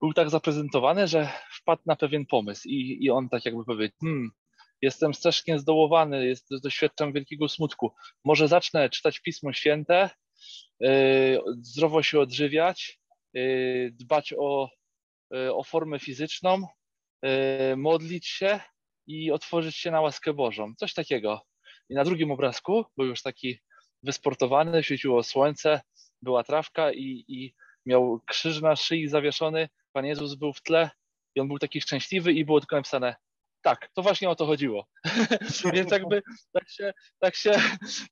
był 0.00 0.12
tak 0.12 0.30
zaprezentowany, 0.30 1.08
że 1.08 1.32
wpadł 1.52 1.82
na 1.86 1.96
pewien 1.96 2.26
pomysł 2.26 2.68
i, 2.68 3.04
i 3.04 3.10
on 3.10 3.28
tak 3.28 3.44
jakby 3.44 3.64
powiedział, 3.64 3.98
hmm, 4.00 4.30
jestem 4.82 5.14
strasznie 5.14 5.58
zdołowany, 5.58 6.26
jest, 6.26 6.48
doświadczam 6.62 7.12
wielkiego 7.12 7.48
smutku, 7.48 7.92
może 8.24 8.48
zacznę 8.48 8.90
czytać 8.90 9.20
Pismo 9.20 9.52
Święte, 9.52 10.10
yy, 10.80 11.40
zdrowo 11.60 12.02
się 12.02 12.20
odżywiać, 12.20 13.00
yy, 13.32 13.90
dbać 13.92 14.34
o, 14.38 14.68
yy, 15.30 15.54
o 15.54 15.62
formę 15.62 15.98
fizyczną, 15.98 16.66
yy, 17.22 17.30
modlić 17.76 18.26
się 18.26 18.60
i 19.06 19.30
otworzyć 19.30 19.76
się 19.76 19.90
na 19.90 20.00
łaskę 20.00 20.34
Bożą. 20.34 20.74
Coś 20.76 20.94
takiego. 20.94 21.42
I 21.88 21.94
na 21.94 22.04
drugim 22.04 22.30
obrazku 22.30 22.84
był 22.96 23.06
już 23.06 23.22
taki 23.22 23.58
wysportowany, 24.02 24.82
świeciło 24.82 25.22
słońce, 25.22 25.80
była 26.22 26.44
trawka 26.44 26.92
i, 26.92 27.24
i 27.28 27.54
miał 27.86 28.20
krzyż 28.26 28.60
na 28.60 28.76
szyi 28.76 29.08
zawieszony 29.08 29.68
Pan 29.92 30.06
Jezus 30.06 30.34
był 30.34 30.52
w 30.52 30.62
tle 30.62 30.90
i 31.34 31.40
on 31.40 31.48
był 31.48 31.58
taki 31.58 31.80
szczęśliwy 31.80 32.32
i 32.32 32.44
było 32.44 32.60
tylko 32.60 32.76
napisane 32.76 33.14
tak, 33.62 33.88
to 33.94 34.02
właśnie 34.02 34.30
o 34.30 34.36
to 34.36 34.46
chodziło. 34.46 34.86
Więc 35.74 35.90
jakby 35.90 36.22
tak 36.52 36.68
się, 36.68 36.92
tak 37.18 37.36
się, 37.36 37.52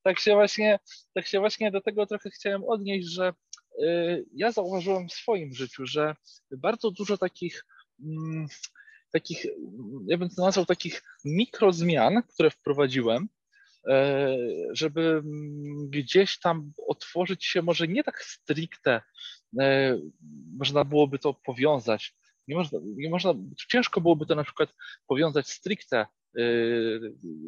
tak 0.03 0.21
się 0.21 0.35
właśnie, 0.35 0.79
tak 1.15 1.27
się 1.27 1.41
właśnie 1.41 1.71
do 1.71 1.81
tego 1.81 2.07
trochę 2.07 2.31
chciałem 2.31 2.65
odnieść, 2.65 3.09
że 3.09 3.33
y, 3.83 4.25
ja 4.35 4.53
zauważyłem 4.53 5.09
w 5.09 5.13
swoim 5.13 5.55
życiu, 5.55 5.87
że 5.87 6.15
bardzo 6.51 6.91
dużo 6.91 7.19
takich 7.19 7.65
mm, 8.05 8.47
takich, 9.13 9.47
ja 10.07 10.19
bym 10.19 10.29
to 10.29 10.43
nazwał 10.43 10.67
takich 10.67 11.03
mikrozmian, 11.25 12.23
które 12.35 12.51
wprowadziłem, 12.51 13.29
e, 13.89 14.37
żeby 14.73 15.01
mm, 15.01 15.91
gdzieś 15.91 16.39
tam 16.39 16.73
otworzyć 16.87 17.45
się, 17.45 17.63
może 17.63 17.89
nie 17.89 18.05
tak 18.05 18.23
stricte, 18.23 19.03
można 20.59 20.85
byłoby 20.85 21.19
to 21.19 21.35
powiązać. 21.35 22.15
Nie 22.49 22.57
można, 22.57 22.79
nie 22.85 23.11
można, 23.11 23.35
ciężko 23.69 24.01
byłoby 24.01 24.27
to 24.27 24.35
na 24.35 24.45
przykład 24.45 24.75
powiązać 25.07 25.49
stricte 25.49 26.07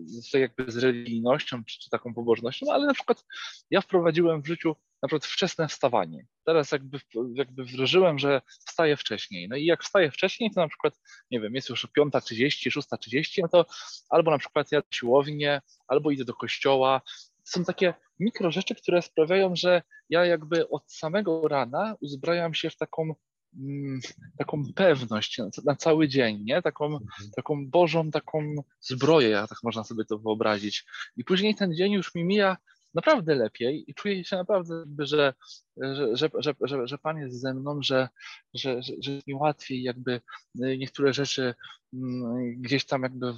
z, 0.04 0.33
jakby 0.33 0.73
z 0.73 0.76
religijnością 0.76 1.64
czy, 1.64 1.78
czy 1.78 1.90
taką 1.90 2.14
pobożnością, 2.14 2.66
ale 2.73 2.87
na 2.87 2.95
przykład 2.95 3.25
ja 3.71 3.80
wprowadziłem 3.80 4.42
w 4.42 4.47
życiu 4.47 4.76
na 5.02 5.09
przykład 5.09 5.26
wczesne 5.26 5.69
wstawanie. 5.69 6.26
Teraz 6.45 6.73
jakby, 6.73 6.99
jakby 7.35 7.64
wdrożyłem, 7.64 8.19
że 8.19 8.42
wstaję 8.66 8.97
wcześniej. 8.97 9.49
No 9.49 9.57
i 9.57 9.64
jak 9.64 9.85
wstaję 9.85 10.11
wcześniej, 10.11 10.50
to 10.50 10.61
na 10.61 10.69
przykład, 10.69 11.00
nie 11.30 11.40
wiem, 11.40 11.54
jest 11.54 11.69
już 11.69 11.87
5.30, 11.99 12.71
6.30, 12.71 13.42
no 13.42 13.49
to 13.49 13.66
albo 14.11 14.30
na 14.30 14.38
przykład 14.38 14.73
ja 14.73 14.83
siłownię, 14.90 15.61
albo 15.88 16.11
idę 16.11 16.25
do 16.25 16.35
kościoła. 16.35 17.00
Są 17.45 17.64
takie 17.64 17.95
mikro 18.21 18.50
rzeczy, 18.50 18.75
które 18.75 19.03
sprawiają, 19.03 19.57
że 19.57 19.83
ja 20.09 20.25
jakby 20.25 20.69
od 20.69 20.93
samego 20.93 21.49
rana 21.49 21.97
uzbrajam 22.00 22.55
się 22.55 22.71
w 22.71 22.77
taką 22.77 23.15
Mm, 23.57 24.00
taką 24.39 24.62
pewność 24.75 25.41
na, 25.65 25.77
cały 25.77 26.09
dzień, 26.09 26.43
nie? 26.45 26.62
Taką, 26.62 26.85
mhm. 26.87 27.31
taką 27.37 27.67
Bożą, 27.67 28.11
taką 28.11 28.55
zbroję, 28.81 29.29
jak 29.29 29.49
tak 29.49 29.59
można 29.62 29.85
sobie 29.85 30.05
to 30.05 30.18
wyobrazić. 30.18 30.85
I 31.16 31.25
później 31.25 31.55
ten 31.55 31.75
dzień 31.75 31.92
już 31.92 32.14
mi 32.14 32.25
mija 32.25 32.57
naprawdę 32.94 33.35
lepiej 33.35 33.85
i 33.90 33.94
czuję 33.94 34.24
się 34.24 34.37
naprawdę, 34.37 34.85
że, 34.98 35.35
że, 35.76 36.16
że, 36.16 36.55
że, 36.61 36.87
że, 36.87 36.98
Pan 36.98 37.18
jest 37.18 37.40
ze 37.40 37.55
mną, 37.55 37.83
że, 37.83 38.09
że, 38.55 38.83
że, 38.83 39.12
mi 39.26 39.35
łatwiej 39.35 39.83
jakby 39.83 40.20
niektóre 40.55 41.12
rzeczy 41.12 41.55
mm, 41.94 42.62
gdzieś 42.62 42.85
tam 42.85 43.03
jakby 43.03 43.35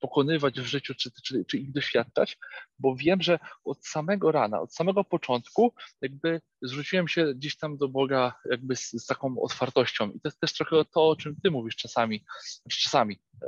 pokonywać 0.00 0.60
w 0.60 0.66
życiu, 0.66 0.94
czy, 0.94 1.10
czy, 1.24 1.44
czy 1.44 1.58
ich 1.58 1.72
doświadczać, 1.72 2.38
bo 2.78 2.96
wiem, 2.96 3.22
że 3.22 3.38
od 3.64 3.86
samego 3.86 4.32
rana, 4.32 4.60
od 4.60 4.74
samego 4.74 5.04
początku 5.04 5.72
jakby 6.00 6.40
zwróciłem 6.62 7.08
się 7.08 7.34
gdzieś 7.34 7.56
tam 7.56 7.76
do 7.76 7.88
Boga 7.88 8.34
jakby 8.50 8.76
z, 8.76 8.90
z 8.90 9.06
taką 9.06 9.40
otwartością. 9.40 10.10
I 10.10 10.20
to 10.20 10.28
jest 10.28 10.40
też 10.40 10.52
trochę 10.52 10.84
to, 10.84 11.08
o 11.08 11.16
czym 11.16 11.36
Ty 11.42 11.50
mówisz 11.50 11.76
czasami, 11.76 12.24
czasami, 12.70 13.20
e, 13.42 13.46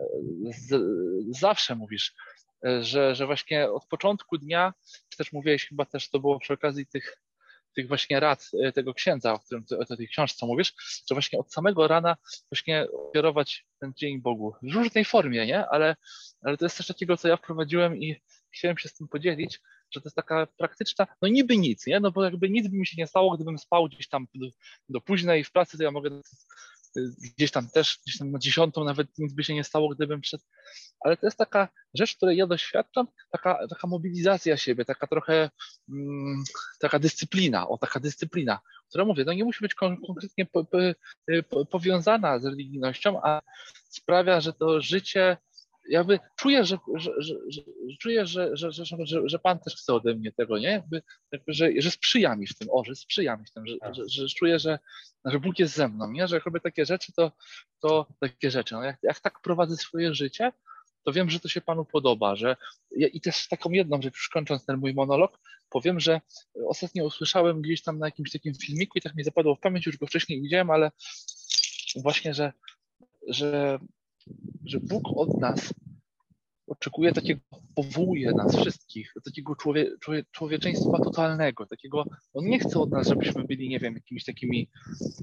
z, 0.53 0.83
zawsze 1.39 1.75
mówisz, 1.75 2.15
że, 2.81 3.15
że 3.15 3.27
właśnie 3.27 3.71
od 3.71 3.87
początku 3.87 4.39
dnia, 4.39 4.75
czy 5.09 5.19
też 5.19 5.33
mówiłeś, 5.33 5.69
chyba 5.69 5.85
też 5.85 6.11
to 6.11 6.21
było 6.21 6.41
przy 6.41 6.53
okazji 6.53 6.87
tych, 6.87 7.19
tych 7.75 7.89
właśnie 7.89 8.21
rad 8.21 8.51
e, 8.65 8.73
tego 8.73 8.95
księdza, 8.95 9.33
o 9.33 9.39
którym 9.39 9.65
o 9.79 9.97
tej 9.97 10.09
książce 10.09 10.47
mówisz, 10.47 10.75
że 11.09 11.15
właśnie 11.15 11.39
od 11.39 11.53
samego 11.53 11.89
rana 11.89 12.17
właśnie 12.51 12.87
kierować 13.15 13.67
ten 13.81 13.93
dzień 13.97 14.21
Bogu 14.23 14.55
w 14.63 14.75
różnej 14.75 15.05
formie, 15.05 15.47
nie? 15.47 15.67
Ale, 15.67 15.97
ale 16.43 16.57
to 16.57 16.65
jest 16.65 16.77
też 16.77 16.87
takiego, 16.87 17.17
co 17.17 17.29
ja 17.29 17.37
wprowadziłem 17.37 17.97
i 17.97 18.17
chciałem 18.51 18.79
się 18.79 18.89
z 18.89 18.95
tym 18.95 19.09
podzielić, 19.09 19.61
że 19.91 20.01
to 20.01 20.07
jest 20.07 20.17
taka 20.17 20.47
praktyczna, 20.47 21.07
no 21.23 21.29
niby 21.29 21.57
nic, 21.57 21.87
nie? 21.87 22.01
No 22.01 22.11
bo 22.11 22.25
jakby 22.25 22.51
nic 22.51 22.69
by 22.69 22.77
mi 22.77 22.87
się 22.87 22.95
nie 22.99 23.07
stało, 23.07 23.35
gdybym 23.35 23.59
spał 23.59 23.89
gdzieś 23.89 24.09
tam 24.09 24.27
do, 24.35 24.47
do 24.89 25.01
późnej 25.01 25.45
w 25.45 25.53
pracy, 25.53 25.79
to 25.79 25.85
ja 25.85 25.91
mogę 25.91 26.11
gdzieś 27.37 27.51
tam 27.51 27.69
też, 27.69 27.99
gdzieś 28.07 28.19
tam 28.19 28.31
na 28.31 28.39
dziesiątą 28.39 28.85
nawet 28.85 29.19
nic 29.19 29.33
by 29.33 29.45
się 29.45 29.55
nie 29.55 29.65
stało, 29.65 29.89
gdybym 29.89 30.21
przed... 30.21 30.41
Ale 31.01 31.17
to 31.17 31.27
jest 31.27 31.39
taka 31.39 31.69
rzecz, 31.95 32.17
której 32.17 32.37
ja 32.37 32.47
doświadczam, 32.47 33.07
taka, 33.31 33.69
taka 33.69 33.87
mobilizacja 33.87 34.57
siebie, 34.57 34.85
taka 34.85 35.07
trochę 35.07 35.51
mm, 35.89 36.45
taka 36.81 36.99
dyscyplina, 36.99 37.69
o 37.69 37.79
taka 37.79 38.01
dyscyplina, 38.01 38.61
która 38.89 39.05
mówię, 39.05 39.25
no 39.25 39.33
nie 39.33 39.45
musi 39.45 39.61
być 39.61 39.75
konkretnie 39.75 40.47
po, 40.47 40.65
po, 40.65 40.79
po, 41.49 41.67
powiązana 41.67 42.39
z 42.39 42.45
religijnością, 42.45 43.21
a 43.23 43.43
sprawia, 43.89 44.41
że 44.41 44.53
to 44.53 44.81
życie 44.81 45.37
jakby 45.89 46.19
czuję, 46.37 46.65
że, 46.65 46.79
że, 46.95 47.13
że, 47.19 47.35
że 47.49 47.63
czuję, 48.01 48.27
że, 48.27 48.57
że, 48.57 48.73
że, 48.73 48.85
że, 48.85 49.23
że 49.25 49.39
Pan 49.39 49.59
też 49.59 49.77
chce 49.77 49.95
ode 49.95 50.15
mnie 50.15 50.33
tego, 50.33 50.59
nie? 50.59 50.69
Jakby, 50.69 51.03
jakby, 51.33 51.53
że, 51.53 51.71
że 51.79 51.91
sprzyja 51.91 52.37
mi 52.37 52.47
w 52.47 52.59
tym, 52.59 52.69
o, 52.71 52.85
że 52.85 52.95
sprzyja 52.95 53.37
mi 53.37 53.47
w 53.47 53.53
tym, 53.53 53.67
że, 53.67 53.77
tak. 53.79 53.95
że, 53.95 54.03
że 54.09 54.29
czuję, 54.29 54.59
że, 54.59 54.79
że 55.25 55.41
Bóg 55.41 55.59
jest 55.59 55.75
ze 55.75 55.89
mną, 55.89 56.13
nie? 56.13 56.29
Że 56.29 56.37
jak 56.37 56.45
robię 56.45 56.61
takie 56.61 56.87
rzeczy, 56.87 57.13
to, 57.13 57.33
to 57.81 58.07
takie 58.21 58.51
rzeczy. 58.51 58.75
No 58.75 58.83
jak, 58.83 58.99
jak 59.03 59.21
tak 59.21 59.41
prowadzę 59.41 59.77
swoje 59.77 60.15
życie, 60.15 60.53
to 61.05 61.13
wiem, 61.13 61.31
że 61.31 61.41
to 61.41 61.49
się 61.49 61.61
Panu 61.61 61.85
podoba, 61.85 62.37
że 62.37 62.57
i 62.91 63.21
też 63.21 63.49
taką 63.49 63.71
jedną 63.71 64.03
rzecz, 64.03 64.15
już 64.15 64.29
kończąc 64.29 64.67
ten 64.67 64.77
mój 64.77 64.95
monolog, 64.95 65.41
powiem, 65.71 66.01
że 66.01 66.21
ostatnio 66.67 67.05
usłyszałem 67.05 67.63
gdzieś 67.63 67.83
tam 67.83 67.99
na 67.99 68.07
jakimś 68.07 68.33
takim 68.33 68.55
filmiku 68.55 68.99
i 68.99 69.03
tak 69.03 69.15
mi 69.15 69.25
zapadło 69.25 69.55
w 69.55 69.61
pamięć, 69.61 69.87
już 69.87 69.97
go 69.97 70.07
wcześniej 70.07 70.43
widziałem, 70.43 70.71
ale 70.71 70.91
właśnie, 71.97 72.35
że, 72.35 72.53
że 73.29 73.79
że 74.65 74.81
Bóg 74.81 75.03
od 75.17 75.41
nas 75.41 75.75
oczekuje 76.67 77.13
takiego, 77.13 77.41
powołuje 77.75 78.33
nas 78.33 78.57
wszystkich, 78.57 79.15
takiego 79.25 79.57
człowie, 79.57 79.91
człowie, 80.01 80.25
człowieczeństwa 80.31 80.99
totalnego, 80.99 81.67
takiego, 81.67 82.05
on 82.33 82.45
nie 82.45 82.59
chce 82.59 82.81
od 82.81 82.91
nas, 82.91 83.09
żebyśmy 83.09 83.45
byli, 83.45 83.69
nie 83.69 83.79
wiem, 83.79 83.95
jakimiś 83.95 84.25
takimi 84.25 84.71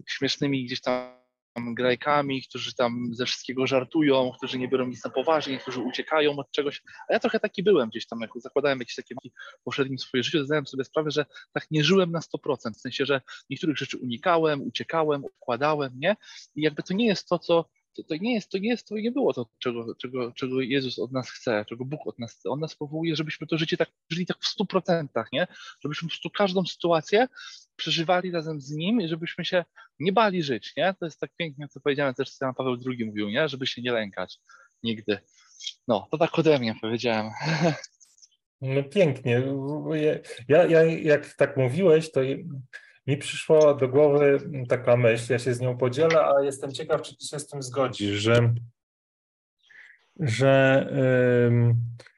śmiesznymi 0.08 0.66
gdzieś 0.66 0.82
tam 0.82 1.26
grajkami, 1.58 2.44
którzy 2.44 2.76
tam 2.76 3.10
ze 3.12 3.26
wszystkiego 3.26 3.68
żartują, 3.68 4.32
którzy 4.38 4.60
nie 4.60 4.68
biorą 4.68 4.88
nic 4.88 5.04
na 5.04 5.12
poważnie, 5.12 5.58
którzy 5.58 5.82
uciekają 5.82 6.36
od 6.38 6.52
czegoś. 6.52 6.82
A 7.10 7.14
ja 7.14 7.20
trochę 7.20 7.40
taki 7.40 7.64
byłem 7.64 7.90
gdzieś 7.90 8.08
tam, 8.08 8.22
jak 8.22 8.32
zakładałem 8.36 8.80
jakieś 8.80 8.96
takie 8.96 9.16
pośrednim 9.64 10.00
swoje 10.00 10.24
życie, 10.24 10.46
zdałem 10.46 10.68
sobie 10.68 10.84
sprawę, 10.84 11.12
że 11.12 11.26
tak 11.54 11.72
nie 11.72 11.84
żyłem 11.84 12.12
na 12.12 12.20
100%, 12.20 12.74
w 12.74 12.82
sensie, 12.82 13.06
że 13.06 13.22
niektórych 13.50 13.78
rzeczy 13.78 13.98
unikałem, 13.98 14.62
uciekałem, 14.62 15.26
odkładałem, 15.26 15.92
nie? 15.96 16.16
I 16.56 16.62
jakby 16.62 16.84
to 16.84 16.94
nie 16.94 17.06
jest 17.06 17.30
to, 17.30 17.40
co 17.40 17.66
to, 17.96 18.04
to, 18.04 18.16
nie 18.16 18.34
jest, 18.34 18.52
to 18.52 18.58
nie 18.58 18.70
jest, 18.70 18.88
to 18.88 18.96
nie 18.96 19.12
było 19.12 19.34
to, 19.34 19.50
czego, 19.60 19.96
czego, 19.96 20.32
czego 20.32 20.62
Jezus 20.62 21.00
od 21.00 21.12
nas 21.12 21.30
chce, 21.30 21.66
czego 21.70 21.86
Bóg 21.86 22.08
od 22.08 22.20
nas 22.20 22.34
chce. 22.34 22.50
On 22.50 22.60
nas 22.60 22.76
powołuje, 22.76 23.16
żebyśmy 23.16 23.48
to 23.48 23.58
życie 23.58 23.78
tak 23.78 23.90
żyli 24.10 24.26
tak 24.26 24.38
w 24.40 24.48
stu 24.48 24.66
procentach, 24.66 25.32
nie? 25.32 25.48
Żebyśmy 25.84 26.10
po 26.24 26.30
każdą 26.30 26.66
sytuację 26.66 27.28
przeżywali 27.76 28.32
razem 28.32 28.62
z 28.62 28.72
Nim 28.72 29.02
i 29.02 29.08
żebyśmy 29.08 29.46
się 29.46 29.66
nie 30.00 30.12
bali 30.12 30.44
żyć, 30.44 30.74
nie? 30.78 30.96
To 31.00 31.06
jest 31.06 31.20
tak 31.20 31.32
pięknie, 31.38 31.68
co 31.68 31.80
powiedziałem 31.80 32.14
też, 32.14 32.32
co 32.32 32.46
Jan 32.46 32.56
Paweł 32.56 32.78
II 32.88 33.06
mówił, 33.06 33.30
nie? 33.30 33.50
Żeby 33.50 33.68
się 33.68 33.82
nie 33.82 33.92
lękać 33.92 34.38
nigdy. 34.84 35.18
No, 35.88 36.08
to 36.12 36.18
tak 36.18 36.40
ode 36.40 36.60
mnie 36.60 36.76
powiedziałem. 36.82 37.32
No 38.62 38.84
pięknie. 38.84 39.44
Ja, 40.48 40.66
ja 40.66 40.84
jak 40.84 41.34
tak 41.34 41.58
mówiłeś, 41.58 42.12
to 42.12 42.22
mi 43.08 43.18
przyszła 43.18 43.74
do 43.74 43.88
głowy 43.88 44.40
taka 44.70 44.98
myśl, 44.98 45.34
ja 45.34 45.40
się 45.40 45.54
z 45.54 45.62
nią 45.62 45.78
podzielę, 45.78 46.26
a 46.26 46.44
jestem 46.44 46.72
ciekaw, 46.72 47.02
czy 47.02 47.18
ty 47.18 47.26
się 47.26 47.40
z 47.40 47.48
tym 47.48 47.64
zgodzisz, 47.64 48.16
że, 48.16 48.54
że 50.20 50.88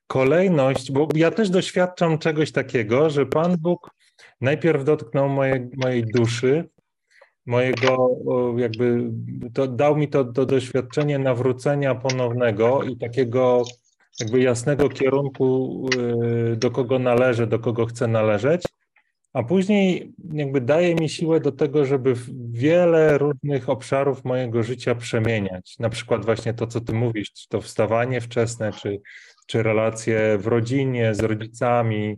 kolejność, 0.08 0.92
bo 0.92 1.08
ja 1.16 1.32
też 1.32 1.50
doświadczam 1.50 2.18
czegoś 2.18 2.52
takiego, 2.52 3.10
że 3.10 3.26
Pan 3.26 3.58
Bóg 3.58 3.92
najpierw 4.42 4.84
dotknął 4.84 5.30
moje, 5.30 5.70
mojej 5.76 6.06
duszy, 6.06 6.70
mojego, 7.46 8.10
jakby 8.58 9.12
to, 9.54 9.68
dał 9.68 9.96
mi 9.96 10.08
to, 10.08 10.26
to 10.26 10.46
doświadczenie 10.46 11.20
nawrócenia 11.20 11.96
ponownego 11.96 12.84
i 12.84 12.98
takiego 12.98 13.64
jakby 14.20 14.42
jasnego 14.42 14.90
kierunku, 14.90 15.90
y, 16.54 16.56
do 16.56 16.72
kogo 16.72 17.00
należę, 17.00 17.48
do 17.48 17.60
kogo 17.60 17.86
chcę 17.86 18.08
należeć 18.08 18.64
a 19.38 19.44
później 19.44 20.14
jakby 20.34 20.62
daje 20.62 20.96
mi 20.96 21.10
siłę 21.10 21.40
do 21.40 21.52
tego, 21.52 21.86
żeby 21.86 22.14
wiele 22.52 23.18
różnych 23.18 23.70
obszarów 23.70 24.26
mojego 24.26 24.64
życia 24.64 24.96
przemieniać. 24.96 25.80
Na 25.80 25.90
przykład 25.90 26.26
właśnie 26.26 26.54
to, 26.54 26.68
co 26.68 26.82
ty 26.82 26.94
mówisz, 26.94 27.34
czy 27.34 27.48
to 27.50 27.62
wstawanie 27.62 28.22
wczesne, 28.22 28.72
czy, 28.74 29.02
czy 29.48 29.64
relacje 29.64 30.38
w 30.38 30.48
rodzinie, 30.48 31.16
z 31.16 31.20
rodzicami, 31.20 32.18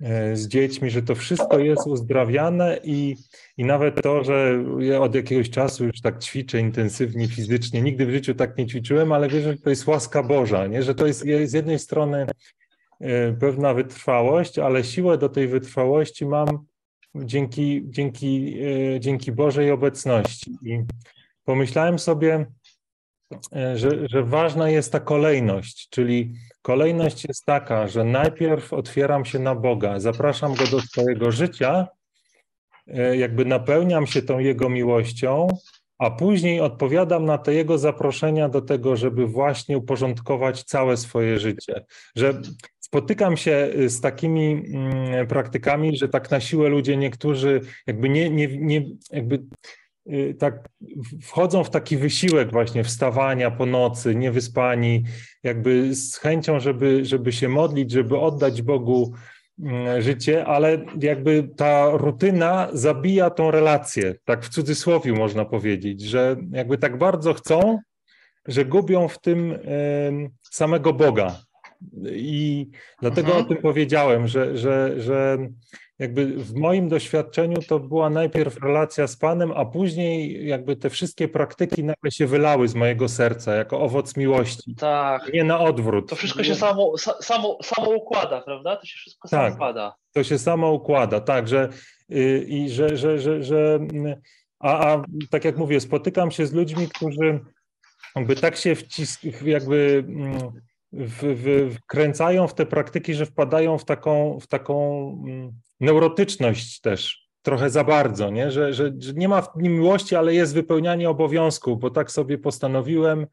e, 0.00 0.36
z 0.36 0.48
dziećmi, 0.48 0.90
że 0.90 1.02
to 1.02 1.14
wszystko 1.14 1.58
jest 1.58 1.86
uzdrawiane 1.86 2.78
i, 2.84 3.16
i 3.56 3.64
nawet 3.64 4.02
to, 4.02 4.24
że 4.24 4.64
ja 4.78 5.00
od 5.00 5.14
jakiegoś 5.14 5.50
czasu 5.50 5.84
już 5.84 6.00
tak 6.00 6.18
ćwiczę 6.18 6.60
intensywnie 6.60 7.28
fizycznie, 7.28 7.82
nigdy 7.82 8.06
w 8.06 8.10
życiu 8.10 8.34
tak 8.34 8.58
nie 8.58 8.66
ćwiczyłem, 8.66 9.12
ale 9.12 9.28
wierzę, 9.28 9.52
że 9.52 9.58
to 9.58 9.70
jest 9.70 9.86
łaska 9.86 10.22
Boża, 10.22 10.66
nie? 10.66 10.82
że 10.82 10.94
to 10.94 11.06
jest 11.06 11.20
z 11.44 11.52
jednej 11.52 11.78
strony 11.78 12.26
pewna 13.40 13.74
wytrwałość, 13.74 14.58
ale 14.58 14.84
siłę 14.84 15.18
do 15.18 15.28
tej 15.28 15.48
wytrwałości 15.48 16.26
mam 16.26 16.66
dzięki, 17.14 17.82
dzięki, 17.86 18.56
e, 18.94 19.00
dzięki 19.00 19.32
Bożej 19.32 19.70
obecności. 19.70 20.50
I 20.62 20.82
pomyślałem 21.44 21.98
sobie, 21.98 22.46
e, 23.56 23.78
że, 23.78 24.08
że 24.08 24.22
ważna 24.22 24.70
jest 24.70 24.92
ta 24.92 25.00
kolejność, 25.00 25.88
czyli 25.90 26.34
kolejność 26.62 27.24
jest 27.28 27.44
taka, 27.44 27.88
że 27.88 28.04
najpierw 28.04 28.72
otwieram 28.72 29.24
się 29.24 29.38
na 29.38 29.54
Boga, 29.54 30.00
zapraszam 30.00 30.54
Go 30.54 30.66
do 30.66 30.80
swojego 30.80 31.32
życia, 31.32 31.88
jakby 33.12 33.44
napełniam 33.44 34.06
się 34.06 34.22
tą 34.22 34.38
Jego 34.38 34.68
miłością, 34.68 35.48
a 35.98 36.10
później 36.10 36.60
odpowiadam 36.60 37.24
na 37.24 37.38
te 37.38 37.54
jego 37.54 37.78
zaproszenia 37.78 38.48
do 38.48 38.60
tego, 38.60 38.96
żeby 38.96 39.26
właśnie 39.26 39.78
uporządkować 39.78 40.62
całe 40.62 40.96
swoje 40.96 41.38
życie. 41.38 41.84
Że 42.16 42.42
spotykam 42.80 43.36
się 43.36 43.70
z 43.86 44.00
takimi 44.00 44.52
mm, 44.52 45.26
praktykami, 45.26 45.96
że 45.96 46.08
tak 46.08 46.30
na 46.30 46.40
siłę 46.40 46.68
ludzie 46.68 46.96
niektórzy 46.96 47.60
jakby 47.86 48.08
nie, 48.08 48.30
nie, 48.30 48.58
nie 48.58 48.82
jakby 49.10 49.42
y, 50.12 50.36
tak 50.38 50.68
wchodzą 51.22 51.64
w 51.64 51.70
taki 51.70 51.96
wysiłek 51.96 52.52
właśnie 52.52 52.84
wstawania 52.84 53.50
po 53.50 53.66
nocy, 53.66 54.14
niewyspani, 54.14 55.04
jakby 55.42 55.94
z 55.94 56.16
chęcią, 56.16 56.60
żeby, 56.60 57.04
żeby 57.04 57.32
się 57.32 57.48
modlić, 57.48 57.90
żeby 57.90 58.18
oddać 58.18 58.62
Bogu 58.62 59.14
życie, 59.98 60.46
ale 60.46 60.84
jakby 61.00 61.48
ta 61.56 61.90
rutyna 61.90 62.68
zabija 62.72 63.30
tą 63.30 63.50
relację, 63.50 64.14
tak 64.24 64.44
w 64.44 64.48
cudzysłowie 64.48 65.12
można 65.12 65.44
powiedzieć, 65.44 66.00
że 66.00 66.36
jakby 66.50 66.78
tak 66.78 66.98
bardzo 66.98 67.34
chcą, 67.34 67.78
że 68.46 68.64
gubią 68.64 69.08
w 69.08 69.20
tym 69.20 69.58
samego 70.50 70.92
Boga. 70.92 71.36
I 72.06 72.70
dlatego 73.00 73.28
mhm. 73.28 73.44
o 73.44 73.48
tym 73.48 73.62
powiedziałem, 73.62 74.28
że, 74.28 74.58
że, 74.58 75.00
że 75.00 75.38
jakby 75.98 76.26
w 76.26 76.54
moim 76.54 76.88
doświadczeniu 76.88 77.62
to 77.68 77.80
była 77.80 78.10
najpierw 78.10 78.62
relacja 78.62 79.06
z 79.06 79.16
Panem, 79.16 79.52
a 79.56 79.64
później 79.64 80.46
jakby 80.46 80.76
te 80.76 80.90
wszystkie 80.90 81.28
praktyki 81.28 81.84
nagle 81.84 82.10
się 82.10 82.26
wylały 82.26 82.68
z 82.68 82.74
mojego 82.74 83.08
serca 83.08 83.54
jako 83.54 83.80
owoc 83.80 84.16
miłości. 84.16 84.74
Tak. 84.74 85.32
Nie 85.32 85.44
na 85.44 85.60
odwrót. 85.60 86.10
To 86.10 86.16
wszystko 86.16 86.44
się 86.44 86.54
samo, 86.54 86.98
samo, 87.20 87.58
samo 87.62 87.90
układa, 87.90 88.40
prawda? 88.40 88.76
To 88.76 88.86
się 88.86 88.96
wszystko 88.96 89.28
tak. 89.28 89.40
samo 89.40 89.54
układa. 89.54 89.94
To 90.12 90.24
się 90.24 90.38
samo 90.38 90.72
układa, 90.72 91.20
tak, 91.20 91.48
że 91.48 91.68
yy, 92.08 92.44
i 92.48 92.70
że, 92.70 92.96
że, 92.96 93.18
że, 93.18 93.42
że 93.42 93.78
a, 94.60 94.92
a 94.92 95.04
tak 95.30 95.44
jak 95.44 95.56
mówię, 95.56 95.80
spotykam 95.80 96.30
się 96.30 96.46
z 96.46 96.52
ludźmi, 96.52 96.88
którzy 96.88 97.40
jakby 98.16 98.36
tak 98.36 98.56
się 98.56 98.74
wcisk, 98.74 99.22
jakby 99.44 100.04
mm, 100.08 100.38
w, 100.92 101.22
w, 101.22 101.74
wkręcają 101.78 102.46
w 102.46 102.54
te 102.54 102.66
praktyki, 102.66 103.14
że 103.14 103.26
wpadają 103.26 103.78
w 103.78 103.84
taką, 103.84 104.38
w 104.40 104.46
taką 104.46 105.08
mm, 105.26 105.52
neurotyczność 105.80 106.80
też, 106.80 107.28
trochę 107.42 107.70
za 107.70 107.84
bardzo, 107.84 108.30
nie? 108.30 108.50
Że, 108.50 108.72
że, 108.72 108.92
że 108.98 109.12
nie 109.12 109.28
ma 109.28 109.42
w 109.42 109.48
nim 109.56 109.72
miłości, 109.72 110.16
ale 110.16 110.34
jest 110.34 110.54
wypełnianie 110.54 111.10
obowiązków, 111.10 111.80
bo 111.80 111.90
tak 111.90 112.10
sobie 112.10 112.38
postanowiłem 112.38 113.26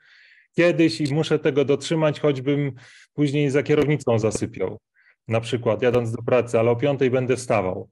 kiedyś 0.56 1.01
i 1.01 1.13
muszę 1.13 1.39
tego 1.39 1.65
dotrzymać, 1.65 2.19
choćbym 2.19 2.73
później 3.13 3.49
za 3.49 3.63
kierownicą 3.63 4.19
zasypiał. 4.19 4.80
Na 5.27 5.41
przykład 5.41 5.82
jadąc 5.82 6.12
do 6.12 6.23
pracy, 6.23 6.60
ale 6.60 6.71
o 6.71 6.75
piątej 6.75 7.10
będę 7.10 7.36
wstawał. 7.36 7.89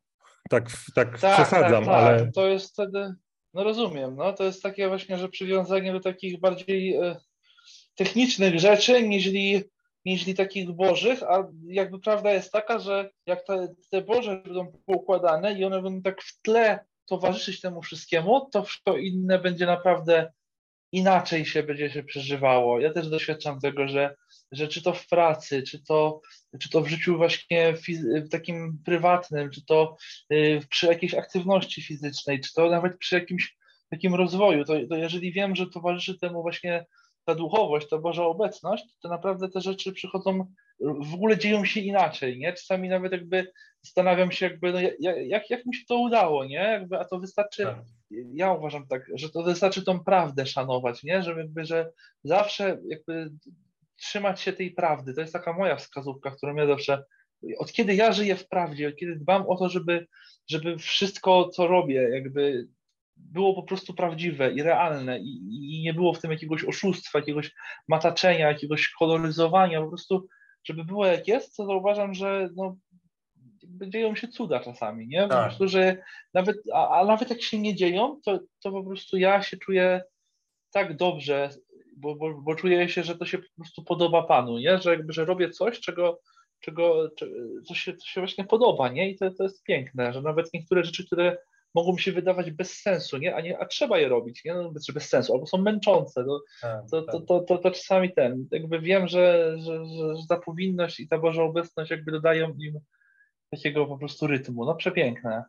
Tak, 0.50 0.70
tak, 0.96 1.20
tak 1.20 1.34
przesadzam, 1.34 1.86
tak, 1.86 1.94
tak. 1.94 2.04
ale. 2.04 2.32
To 2.32 2.48
jest 2.48 2.74
wtedy, 2.74 3.14
no 3.54 3.64
rozumiem, 3.64 4.16
no 4.16 4.34
to 4.34 4.44
jest 4.44 4.64
takie 4.64 4.88
właśnie, 4.88 5.18
że 5.18 5.30
przywiązanie 5.30 5.94
do 5.94 6.00
takich 6.00 6.40
bardziej 6.40 6.96
e, 6.96 7.16
technicznych 7.96 8.60
rzeczy, 8.60 9.08
niźli 9.08 9.64
niż 10.10 10.36
takich 10.36 10.72
bożych, 10.72 11.24
a 11.24 11.48
jakby 11.67 12.00
prawda 12.00 12.32
jest 12.32 12.52
taka, 12.52 12.80
że 12.80 13.10
jak 13.26 13.45
te, 13.45 13.67
te 13.91 14.02
boże 14.02 14.41
będą 14.45 14.72
poukładane 14.86 15.54
i 15.54 15.65
one 15.65 15.82
będą 15.82 16.02
tak 16.02 16.22
w 16.22 16.41
tle 16.41 16.80
towarzyszyć 17.06 17.62
temu 17.62 17.82
wszystkiemu, 17.82 18.50
to 18.52 18.63
wszystko 18.63 18.98
inne 18.98 19.39
będzie 19.39 19.65
naprawdę 19.65 20.32
inaczej 20.91 21.45
się 21.45 21.63
będzie 21.63 21.89
się 21.89 22.04
przeżywało. 22.04 22.80
Ja 22.80 22.93
też 22.93 23.10
doświadczam 23.10 23.60
tego, 23.60 23.88
że, 23.88 24.15
że 24.52 24.67
czy 24.67 24.82
to 24.82 24.93
w 24.93 25.08
pracy, 25.08 25.63
czy 25.63 25.84
to, 25.84 26.22
czy 26.60 26.69
to 26.69 26.82
w 26.82 26.88
życiu 26.88 27.17
właśnie 27.17 27.74
takim 28.32 28.82
prywatnym, 28.86 29.52
czy 29.52 29.65
to 29.65 29.98
y, 30.34 30.62
przy 30.69 30.88
jakiejś 30.88 31.13
aktywności 31.13 31.82
fizycznej, 31.82 32.39
czy 32.39 32.54
to 32.54 32.69
nawet 32.69 32.98
przy 32.98 33.15
jakimś 33.15 33.58
takim 33.89 34.15
rozwoju, 34.15 34.65
to, 34.65 34.74
to 34.89 34.95
jeżeli 34.95 35.32
wiem, 35.32 35.56
że 35.56 35.67
towarzyszy 35.67 36.19
temu 36.19 36.41
właśnie 36.41 36.86
ta 37.30 37.36
duchowość, 37.36 37.89
ta 37.89 37.98
Boża 37.98 38.24
obecność, 38.24 38.86
to 39.02 39.10
naprawdę 39.10 39.50
te 39.50 39.62
rzeczy 39.62 39.94
przychodzą, 39.94 40.46
w 40.80 41.13
ogóle 41.13 41.38
dzieją 41.38 41.65
się 41.65 41.80
inaczej, 41.80 42.39
nie? 42.39 42.54
Czasami 42.54 42.89
nawet 42.89 43.12
jakby 43.12 43.52
zastanawiam 43.82 44.32
się 44.32 44.46
jakby, 44.46 44.74
no, 44.74 44.80
jak, 45.00 45.50
jak 45.50 45.65
mi 45.65 45.76
się 45.76 45.86
to 45.88 45.98
udało, 45.98 46.46
nie? 46.46 46.56
Jakby, 46.56 47.00
a 47.00 47.06
to 47.06 47.20
wystarczy, 47.20 47.63
tak. 47.63 47.78
ja 48.34 48.54
uważam 48.54 48.88
tak, 48.88 49.06
że 49.13 49.30
to 49.30 49.44
wystarczy 49.44 49.84
tą 49.84 50.04
prawdę 50.04 50.46
szanować, 50.46 51.04
nie? 51.04 51.24
Że 51.24 51.32
jakby, 51.32 51.65
że 51.65 51.92
zawsze 52.24 52.80
jakby 52.88 53.32
trzymać 53.98 54.42
się 54.42 54.54
tej 54.54 54.72
prawdy, 54.72 55.13
to 55.13 55.22
jest 55.22 55.34
taka 55.34 55.54
moja 55.54 55.76
wskazówka, 55.76 56.32
którą 56.32 56.56
ja 56.56 56.68
zawsze, 56.68 57.04
od 57.58 57.72
kiedy 57.72 57.96
ja 57.96 58.13
żyję 58.13 58.36
w 58.36 58.48
prawdzie, 58.48 58.88
od 58.88 58.96
kiedy 58.96 59.15
dbam 59.15 59.48
o 59.48 59.58
to, 59.58 59.70
żeby, 59.70 60.08
żeby 60.50 60.78
wszystko, 60.78 61.50
co 61.50 61.68
robię, 61.68 62.10
jakby 62.13 62.68
było 63.20 63.54
po 63.54 63.64
prostu 63.64 63.94
prawdziwe 63.94 64.52
i 64.52 64.64
realne 64.64 65.20
i, 65.20 65.38
i, 65.52 65.82
nie 65.82 65.94
było 65.94 66.14
w 66.14 66.22
tym 66.22 66.32
jakiegoś 66.32 66.64
oszustwa, 66.64 67.20
jakiegoś 67.20 67.52
mataczenia, 67.88 68.48
jakiegoś 68.48 68.90
koloryzowania, 68.90 69.82
po 69.82 69.88
prostu 69.88 70.28
żeby 70.64 70.84
było 70.84 71.06
jak 71.06 71.28
jest, 71.28 71.58
to 71.58 71.78
uważam, 71.78 72.14
że 72.14 72.50
no, 72.56 72.78
dzieją 73.64 74.16
się 74.16 74.28
cuda 74.28 74.60
czasami, 74.60 75.08
nie? 75.08 75.24
Po 75.24 75.30
tak. 75.30 75.44
prostu, 75.44 75.68
że 75.68 75.98
nawet, 76.34 76.58
a, 76.74 77.00
a, 77.00 77.06
nawet 77.06 77.30
jak 77.30 77.42
się 77.42 77.60
nie 77.60 77.76
dzieją, 77.76 78.20
to, 78.26 78.40
to 78.64 78.72
po 78.72 78.84
prostu 78.84 79.18
ja 79.18 79.42
się 79.42 79.58
czuję 79.58 80.02
tak 80.72 80.98
dobrze, 80.98 81.50
bo, 81.98 82.16
bo, 82.16 82.42
bo 82.42 82.56
czuję 82.56 82.90
się, 82.90 83.04
że 83.04 83.18
to 83.18 83.26
się 83.26 83.38
po 83.38 83.56
prostu 83.58 83.84
podoba 83.84 84.24
Panu, 84.24 84.58
nie? 84.58 84.82
Że 84.82 84.90
jakby, 84.90 85.14
że 85.14 85.26
robię 85.26 85.50
coś, 85.50 85.80
czego, 85.80 86.20
czego, 86.60 87.10
co 87.68 87.76
się, 87.76 87.94
co 87.94 88.08
się 88.08 88.22
właśnie 88.22 88.44
podoba, 88.44 88.90
nie? 88.90 89.10
I 89.10 89.18
to, 89.18 89.32
to 89.32 89.44
jest 89.44 89.64
piękne, 89.64 90.14
że 90.14 90.22
nawet 90.22 90.54
niektóre 90.54 90.84
rzeczy, 90.84 91.06
które 91.06 91.38
mogą 91.80 91.94
mi 91.94 92.00
się 92.00 92.12
wydawać 92.12 92.52
bez 92.52 92.82
sensu, 92.82 93.18
nie? 93.18 93.36
A, 93.36 93.42
nie, 93.42 93.60
a 93.60 93.65
trzeba 93.65 94.00
je 94.00 94.08
robić, 94.08 94.46
nie? 94.46 94.54
No, 94.54 94.72
bez, 94.72 94.92
bez 94.94 95.10
sensu, 95.10 95.34
albo 95.34 95.46
są 95.48 95.58
męczące. 95.58 96.24
No, 96.24 96.42
tak, 96.62 96.82
to, 96.92 97.02
to, 97.02 97.20
to, 97.22 97.39
to, 97.39 97.58
to, 97.58 97.72
czasami 97.72 98.13
ten, 98.13 98.48
jakby 98.52 98.80
wiem, 98.80 99.08
że, 99.08 99.56
że, 99.58 99.86
że, 99.86 100.15
że 100.15 100.24
ta 100.30 100.38
powinność 100.38 101.00
i 101.00 101.08
ta 101.08 101.18
Boża 101.18 101.44
obecność 101.44 101.92
jakby 101.92 102.12
dodają 102.12 102.54
im 102.60 102.80
takiego 103.52 103.86
po 103.86 103.98
prostu 103.98 104.28
rytmu. 104.28 104.65
No 104.65 104.76
przepiękne. 104.76 105.44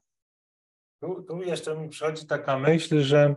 Tu, 1.02 1.22
tu 1.22 1.42
jeszcze 1.42 1.76
mi 1.76 1.88
przychodzi 1.88 2.26
taka 2.26 2.58
myśl, 2.58 3.00
że 3.00 3.34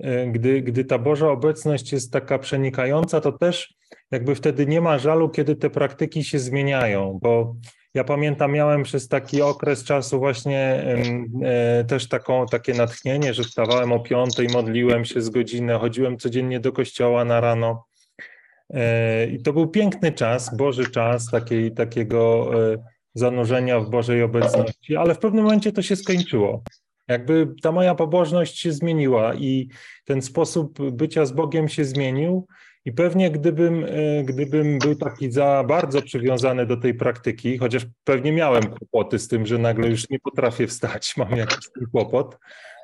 e, 0.00 0.26
gdy, 0.26 0.62
gdy 0.62 0.84
ta 0.84 0.98
Boża 0.98 1.30
obecność 1.30 1.92
jest 1.92 2.12
taka 2.12 2.38
przenikająca, 2.38 3.20
to 3.20 3.32
też 3.32 3.74
jakby 4.10 4.34
wtedy 4.34 4.66
nie 4.66 4.80
ma 4.80 4.98
żalu, 4.98 5.28
kiedy 5.28 5.56
te 5.56 5.70
praktyki 5.70 6.24
się 6.24 6.38
zmieniają, 6.38 7.18
bo 7.22 7.56
ja 7.96 8.04
pamiętam, 8.04 8.52
miałem 8.52 8.82
przez 8.82 9.08
taki 9.08 9.42
okres 9.42 9.84
czasu 9.84 10.18
właśnie 10.18 10.84
e, 11.42 11.84
też 11.84 12.08
taką, 12.08 12.46
takie 12.46 12.74
natchnienie, 12.74 13.34
że 13.34 13.42
wstawałem 13.42 13.92
o 13.92 14.00
piątej, 14.00 14.48
modliłem 14.48 15.04
się 15.04 15.20
z 15.22 15.30
godziny, 15.30 15.78
chodziłem 15.78 16.18
codziennie 16.18 16.60
do 16.60 16.72
kościoła 16.72 17.24
na 17.24 17.40
rano. 17.40 17.86
E, 18.70 19.26
I 19.26 19.42
to 19.42 19.52
był 19.52 19.68
piękny 19.68 20.12
czas, 20.12 20.56
Boży 20.56 20.90
czas 20.90 21.30
takiej, 21.30 21.74
takiego 21.74 22.50
e, 22.72 22.84
zanurzenia 23.14 23.80
w 23.80 23.90
Bożej 23.90 24.22
obecności, 24.22 24.96
ale 24.96 25.14
w 25.14 25.18
pewnym 25.18 25.44
momencie 25.44 25.72
to 25.72 25.82
się 25.82 25.96
skończyło. 25.96 26.62
Jakby 27.08 27.48
ta 27.62 27.72
moja 27.72 27.94
pobożność 27.94 28.58
się 28.58 28.72
zmieniła 28.72 29.34
i 29.34 29.68
ten 30.04 30.22
sposób 30.22 30.90
bycia 30.90 31.26
z 31.26 31.32
Bogiem 31.32 31.68
się 31.68 31.84
zmienił 31.84 32.46
i 32.86 32.92
pewnie 32.92 33.30
gdybym, 33.30 33.84
e, 33.84 34.24
gdybym 34.24 34.78
był 34.78 34.94
taki 34.94 35.32
za 35.32 35.64
bardzo 35.68 36.02
przywiązany 36.02 36.66
do 36.66 36.76
tej 36.76 36.94
praktyki, 36.94 37.58
chociaż 37.58 37.86
pewnie 38.04 38.32
miałem 38.32 38.62
kłopoty 38.62 39.18
z 39.18 39.28
tym, 39.28 39.46
że 39.46 39.58
nagle 39.58 39.88
już 39.88 40.10
nie 40.10 40.18
potrafię 40.18 40.66
wstać, 40.66 41.14
mam 41.16 41.36
jakiś 41.36 41.68
kłopot, 41.92 42.38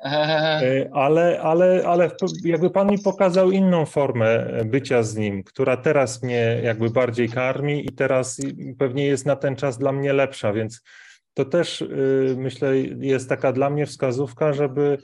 e, 0.05 0.89
ale, 0.93 1.41
ale, 1.41 1.83
ale 1.85 2.11
jakby 2.43 2.69
Pan 2.69 2.91
mi 2.91 2.99
pokazał 2.99 3.51
inną 3.51 3.85
formę 3.85 4.45
bycia 4.65 5.03
z 5.03 5.15
Nim, 5.15 5.43
która 5.43 5.77
teraz 5.77 6.23
mnie 6.23 6.59
jakby 6.63 6.89
bardziej 6.89 7.29
karmi 7.29 7.85
i 7.85 7.89
teraz 7.89 8.41
pewnie 8.77 9.05
jest 9.05 9.25
na 9.25 9.35
ten 9.35 9.55
czas 9.55 9.77
dla 9.77 9.91
mnie 9.91 10.13
lepsza, 10.13 10.53
więc 10.53 10.81
to 11.33 11.45
też 11.45 11.81
y, 11.81 12.35
myślę 12.37 12.77
jest 12.99 13.29
taka 13.29 13.53
dla 13.53 13.69
mnie 13.69 13.85
wskazówka, 13.85 14.53
żeby 14.53 14.97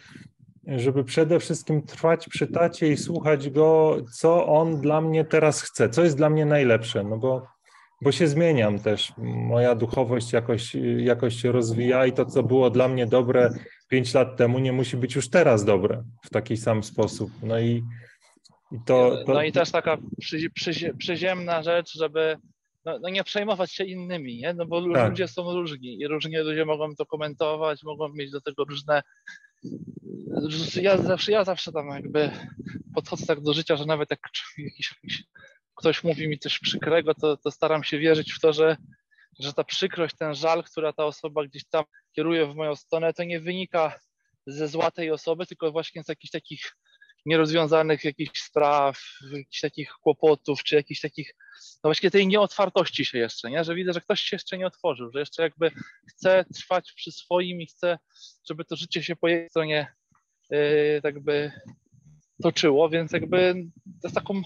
żeby 0.77 1.03
przede 1.03 1.39
wszystkim 1.39 1.81
trwać 1.81 2.27
przy 2.29 2.47
tacie 2.47 2.87
i 2.87 2.97
słuchać 2.97 3.49
go, 3.49 3.97
co 4.13 4.47
on 4.47 4.81
dla 4.81 5.01
mnie 5.01 5.25
teraz 5.25 5.61
chce, 5.61 5.89
co 5.89 6.03
jest 6.03 6.17
dla 6.17 6.29
mnie 6.29 6.45
najlepsze, 6.45 7.03
no 7.03 7.17
bo, 7.17 7.47
bo 8.01 8.11
się 8.11 8.27
zmieniam 8.27 8.79
też. 8.79 9.13
Moja 9.17 9.75
duchowość 9.75 10.33
jakoś, 10.33 10.75
jakoś 10.97 11.41
się 11.41 11.51
rozwija 11.51 12.05
i 12.05 12.13
to, 12.13 12.25
co 12.25 12.43
było 12.43 12.69
dla 12.69 12.87
mnie 12.87 13.05
dobre 13.05 13.49
pięć 13.89 14.13
lat 14.13 14.37
temu, 14.37 14.59
nie 14.59 14.71
musi 14.71 14.97
być 14.97 15.15
już 15.15 15.29
teraz 15.29 15.65
dobre 15.65 16.03
w 16.23 16.29
taki 16.29 16.57
sam 16.57 16.83
sposób. 16.83 17.31
No 17.43 17.59
i, 17.59 17.83
i 18.71 18.77
to, 18.85 19.23
to... 19.25 19.33
No 19.33 19.43
i 19.43 19.51
też 19.51 19.71
taka 19.71 19.97
przy, 20.19 20.49
przy, 20.49 20.93
przyziemna 20.97 21.63
rzecz, 21.63 21.97
żeby 21.97 22.37
no, 22.85 22.99
no, 22.99 23.09
nie 23.09 23.23
przejmować 23.23 23.71
się 23.71 23.83
innymi, 23.83 24.37
nie? 24.37 24.53
No 24.53 24.65
bo 24.65 24.93
tak. 24.93 25.09
ludzie 25.09 25.27
są 25.27 25.53
różni 25.53 25.99
i 26.01 26.07
różni 26.07 26.37
ludzie 26.37 26.65
mogą 26.65 26.95
to 26.95 27.05
komentować, 27.05 27.83
mogą 27.83 28.09
mieć 28.09 28.31
do 28.31 28.41
tego 28.41 28.63
różne 28.63 29.01
ja 30.81 30.97
zawsze, 30.97 31.31
ja 31.31 31.43
zawsze 31.43 31.71
tam 31.71 31.89
jakby 31.89 32.31
podchodzę 32.95 33.25
tak 33.25 33.41
do 33.41 33.53
życia, 33.53 33.75
że 33.75 33.85
nawet 33.85 34.11
jak 34.11 34.19
jakiś, 34.57 34.91
jakiś 35.03 35.23
ktoś 35.75 36.03
mówi 36.03 36.27
mi 36.27 36.39
coś 36.39 36.59
przykrego, 36.59 37.13
to, 37.13 37.37
to 37.37 37.51
staram 37.51 37.83
się 37.83 37.99
wierzyć 37.99 38.33
w 38.33 38.39
to, 38.39 38.53
że, 38.53 38.77
że 39.39 39.53
ta 39.53 39.63
przykrość, 39.63 40.15
ten 40.15 40.35
żal, 40.35 40.63
która 40.63 40.93
ta 40.93 41.05
osoba 41.05 41.43
gdzieś 41.43 41.65
tam 41.65 41.83
kieruje 42.15 42.45
w 42.45 42.55
moją 42.55 42.75
stronę, 42.75 43.13
to 43.13 43.23
nie 43.23 43.39
wynika 43.39 43.99
ze 44.47 44.67
zła 44.67 44.91
tej 44.91 45.11
osoby, 45.11 45.45
tylko 45.45 45.71
właśnie 45.71 46.03
z 46.03 46.07
jakichś 46.09 46.31
takich 46.31 46.75
nierozwiązanych 47.25 48.03
jakichś 48.03 48.41
spraw, 48.41 49.01
jakichś 49.31 49.61
takich 49.61 49.91
kłopotów, 49.91 50.63
czy 50.63 50.75
jakichś 50.75 51.01
takich, 51.01 51.35
no 51.83 51.87
właśnie 51.87 52.11
tej 52.11 52.27
nieotwartości 52.27 53.05
się 53.05 53.17
jeszcze, 53.17 53.49
nie? 53.51 53.63
że 53.63 53.75
widzę, 53.75 53.93
że 53.93 54.01
ktoś 54.01 54.21
się 54.21 54.35
jeszcze 54.35 54.57
nie 54.57 54.67
otworzył, 54.67 55.11
że 55.11 55.19
jeszcze 55.19 55.43
jakby 55.43 55.71
chce 56.09 56.45
trwać 56.55 56.93
przy 56.93 57.11
swoim 57.11 57.61
i 57.61 57.67
chce, 57.67 57.99
żeby 58.49 58.65
to 58.65 58.75
życie 58.75 59.03
się 59.03 59.15
po 59.15 59.27
jej 59.27 59.49
stronie 59.49 59.87
tak 61.03 61.19
by 61.19 61.51
toczyło, 62.43 62.89
więc 62.89 63.11
jakby 63.11 63.55
z 64.03 64.13
taką, 64.13 64.41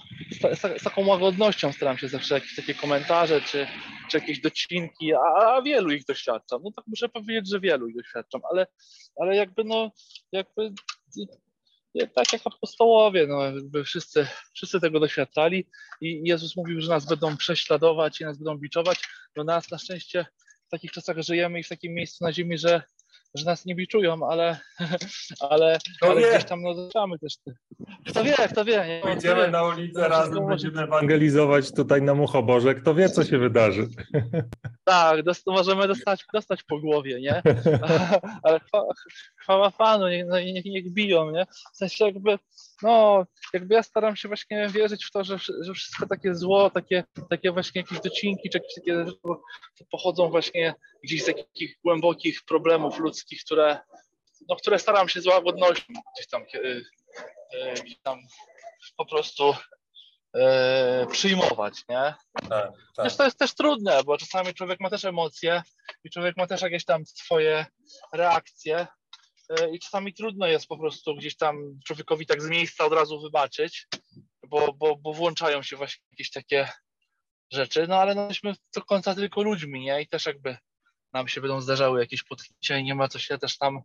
z, 0.53 0.83
taką 0.83 1.05
łagodnością 1.05 1.71
staram 1.71 1.97
się 1.97 2.07
zawsze 2.07 2.35
jakieś 2.35 2.55
takie 2.55 2.73
komentarze 2.73 3.41
czy, 3.41 3.67
czy 4.11 4.17
jakieś 4.17 4.41
docinki, 4.41 5.13
a, 5.13 5.19
a 5.19 5.61
wielu 5.61 5.91
ich 5.91 6.05
doświadczam. 6.05 6.61
No 6.63 6.71
tak 6.71 6.87
muszę 6.87 7.09
powiedzieć, 7.09 7.49
że 7.49 7.59
wielu 7.59 7.87
ich 7.87 7.95
doświadczam, 7.95 8.41
ale, 8.51 8.67
ale 9.15 9.35
jakby 9.35 9.63
no, 9.63 9.91
jakby 10.31 10.73
tak 12.15 12.33
jak 12.33 12.41
apostołowie, 12.45 13.27
no 13.27 13.43
jakby 13.43 13.83
wszyscy, 13.83 14.27
wszyscy 14.53 14.79
tego 14.79 14.99
doświadczali 14.99 15.67
i 16.01 16.21
Jezus 16.23 16.55
mówił, 16.55 16.81
że 16.81 16.89
nas 16.89 17.05
będą 17.05 17.37
prześladować 17.37 18.21
i 18.21 18.23
nas 18.23 18.37
będą 18.37 18.57
biczować. 18.57 18.99
No 19.35 19.43
nas 19.43 19.71
na 19.71 19.77
szczęście 19.77 20.25
w 20.67 20.69
takich 20.69 20.91
czasach 20.91 21.21
żyjemy 21.21 21.59
i 21.59 21.63
w 21.63 21.69
takim 21.69 21.93
miejscu 21.93 22.23
na 22.23 22.33
ziemi, 22.33 22.57
że 22.57 22.81
że 23.35 23.45
nas 23.45 23.65
nie 23.65 23.75
biczują, 23.75 24.29
ale, 24.29 24.59
ale, 25.49 25.79
ale 26.01 26.21
gdzieś 26.21 26.45
tam 26.45 26.61
no, 26.61 26.73
zaczynamy 26.73 27.19
też. 27.19 27.33
Kto 28.07 28.23
wie, 28.23 28.33
kto 28.33 28.65
wie. 28.65 28.85
Nie? 28.87 29.01
Pójdziemy 29.03 29.51
na 29.51 29.63
ulicę 29.63 30.07
razem, 30.07 30.47
będziemy 30.47 30.81
ewangelizować 30.81 31.71
tutaj 31.71 32.01
na 32.01 32.13
Muchoborze. 32.13 32.75
Kto 32.75 32.95
wie, 32.95 33.09
co 33.09 33.23
się 33.23 33.37
wydarzy. 33.37 33.87
Tak, 34.85 35.23
dost, 35.23 35.47
możemy 35.47 35.87
dostać, 35.87 36.25
dostać 36.33 36.63
po 36.63 36.79
głowie, 36.79 37.21
nie? 37.21 37.41
Ale 38.43 38.59
chwała 39.41 39.71
Panu, 39.71 40.09
niech, 40.09 40.25
niech, 40.53 40.65
niech 40.65 40.93
biją, 40.93 41.31
nie? 41.31 41.45
W 41.73 41.77
sensie 41.77 42.05
jakby, 42.05 42.39
no, 42.83 43.25
jakby 43.53 43.75
ja 43.75 43.83
staram 43.83 44.15
się 44.15 44.27
właśnie 44.27 44.67
wierzyć 44.69 45.05
w 45.05 45.11
to, 45.11 45.23
że, 45.23 45.37
że 45.61 45.73
wszystko 45.73 46.07
takie 46.07 46.35
zło, 46.35 46.69
takie, 46.69 47.03
takie 47.29 47.51
właśnie 47.51 47.81
jakieś 47.81 47.99
docinki, 47.99 48.49
czy 48.49 48.57
jakieś 48.57 48.75
takie 48.75 49.05
rzeczy 49.05 49.85
pochodzą 49.91 50.29
właśnie 50.29 50.73
gdzieś 51.03 51.23
z 51.23 51.25
takich 51.25 51.77
głębokich 51.83 52.39
problemów 52.45 52.99
ludzkich, 52.99 53.41
które, 53.45 53.79
no, 54.49 54.55
które 54.55 54.79
staram 54.79 55.09
się 55.09 55.21
z 55.21 55.27
łagodnością 55.27 55.93
gdzieś 56.15 56.27
tam, 56.27 56.41
e, 57.53 57.73
gdzieś 57.73 57.99
tam 57.99 58.19
po 58.97 59.05
prostu 59.05 59.55
e, 60.35 61.07
przyjmować, 61.11 61.73
nie? 61.89 62.13
Tak, 62.49 62.71
tak. 62.95 63.13
to 63.13 63.25
jest 63.25 63.39
też 63.39 63.53
trudne, 63.53 64.03
bo 64.05 64.17
czasami 64.17 64.53
człowiek 64.53 64.79
ma 64.79 64.89
też 64.89 65.05
emocje 65.05 65.61
i 66.03 66.09
człowiek 66.09 66.37
ma 66.37 66.47
też 66.47 66.61
jakieś 66.61 66.85
tam 66.85 67.05
swoje 67.05 67.65
reakcje 68.13 68.87
i 69.71 69.79
czasami 69.79 70.13
trudno 70.13 70.47
jest 70.47 70.67
po 70.67 70.77
prostu 70.77 71.15
gdzieś 71.15 71.37
tam 71.37 71.79
człowiekowi 71.85 72.25
tak 72.25 72.41
z 72.41 72.49
miejsca 72.49 72.85
od 72.85 72.93
razu 72.93 73.21
wybaczyć, 73.21 73.87
bo, 74.47 74.73
bo, 74.73 74.95
bo 74.95 75.13
włączają 75.13 75.63
się 75.63 75.75
właśnie 75.75 76.03
jakieś 76.11 76.31
takie 76.31 76.69
rzeczy, 77.51 77.87
no 77.87 77.95
ale 77.95 78.15
no, 78.15 78.21
jesteśmy 78.21 78.55
do 78.75 78.81
końca 78.81 79.15
tylko 79.15 79.43
ludźmi, 79.43 79.81
nie? 79.81 80.01
I 80.01 80.07
też 80.07 80.25
jakby 80.25 80.57
nam 81.13 81.27
się 81.27 81.41
będą 81.41 81.61
zdarzały 81.61 81.99
jakieś 81.99 82.23
potknięcia 82.23 82.77
i 82.77 82.83
nie 82.83 82.95
ma 82.95 83.07
co 83.07 83.19
się 83.19 83.37
też 83.37 83.57
tam 83.57 83.81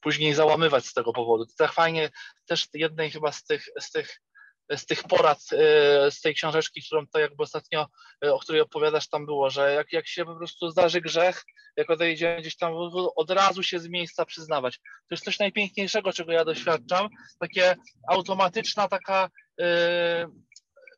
później 0.00 0.34
załamywać 0.34 0.86
z 0.86 0.94
tego 0.94 1.12
powodu. 1.12 1.46
To 1.46 1.52
tak 1.56 1.72
fajnie 1.72 2.10
też 2.46 2.68
jednej 2.74 3.10
chyba 3.10 3.32
z 3.32 3.44
tych, 3.44 3.68
z 3.80 3.90
tych, 3.90 4.20
z 4.70 4.86
tych 4.86 5.02
porad 5.02 5.38
e, 5.52 6.10
z 6.10 6.20
tej 6.20 6.34
książeczki, 6.34 6.82
którą 6.82 7.06
to 7.06 7.18
jakby 7.18 7.42
ostatnio, 7.42 7.86
e, 8.24 8.34
o 8.34 8.38
której 8.38 8.60
opowiadasz, 8.60 9.08
tam 9.08 9.26
było, 9.26 9.50
że 9.50 9.72
jak, 9.72 9.92
jak 9.92 10.08
się 10.08 10.24
po 10.24 10.36
prostu 10.36 10.70
zdarzy 10.70 11.00
grzech, 11.00 11.42
jak 11.76 11.90
odejdzie 11.90 12.36
gdzieś 12.40 12.56
tam, 12.56 12.72
od 13.16 13.30
razu 13.30 13.62
się 13.62 13.80
z 13.80 13.88
miejsca 13.88 14.24
przyznawać. 14.24 14.78
To 14.78 15.14
jest 15.14 15.24
coś 15.24 15.38
najpiękniejszego, 15.38 16.12
czego 16.12 16.32
ja 16.32 16.44
doświadczam, 16.44 17.08
takie 17.38 17.76
automatyczna 18.08 18.88
taka 18.88 19.30
yy, 19.58 19.66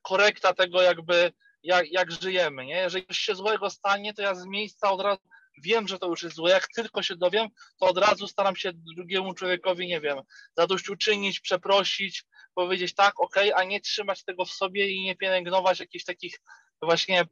korekta 0.03 0.55
tego 0.55 0.83
jakby 0.83 1.33
jak, 1.63 1.93
jak 1.93 2.13
żyjemy, 2.13 2.67
nie? 2.67 2.77
Jeżeli 2.77 3.07
coś 3.07 3.19
się 3.19 3.35
złego 3.35 3.71
stanie, 3.71 4.15
to 4.15 4.23
ja 4.23 4.35
z 4.35 4.47
miejsca 4.47 4.91
od 4.91 5.01
razu 5.01 5.23
wiem, 5.59 5.89
że 5.89 5.99
to 5.99 6.07
już 6.07 6.23
jest 6.23 6.37
złe. 6.37 6.51
Jak 6.51 6.69
tylko 6.69 7.03
się 7.03 7.17
dowiem, 7.17 7.49
to 7.81 7.87
od 7.87 7.99
razu 7.99 8.29
staram 8.29 8.57
się 8.57 8.71
drugiemu 8.75 9.35
człowiekowi, 9.35 9.87
nie 9.87 10.01
wiem, 10.01 10.19
zadośćuczynić, 10.57 11.41
przeprosić, 11.41 12.25
powiedzieć 12.55 12.95
tak, 12.95 13.21
ok, 13.21 13.37
a 13.55 13.65
nie 13.65 13.81
trzymać 13.81 14.25
tego 14.25 14.45
w 14.45 14.51
sobie 14.51 14.91
i 14.91 15.05
nie 15.05 15.17
pielęgnować 15.17 15.81
jakichś 15.81 16.05
takich 16.05 16.41
właśnie 16.83 17.25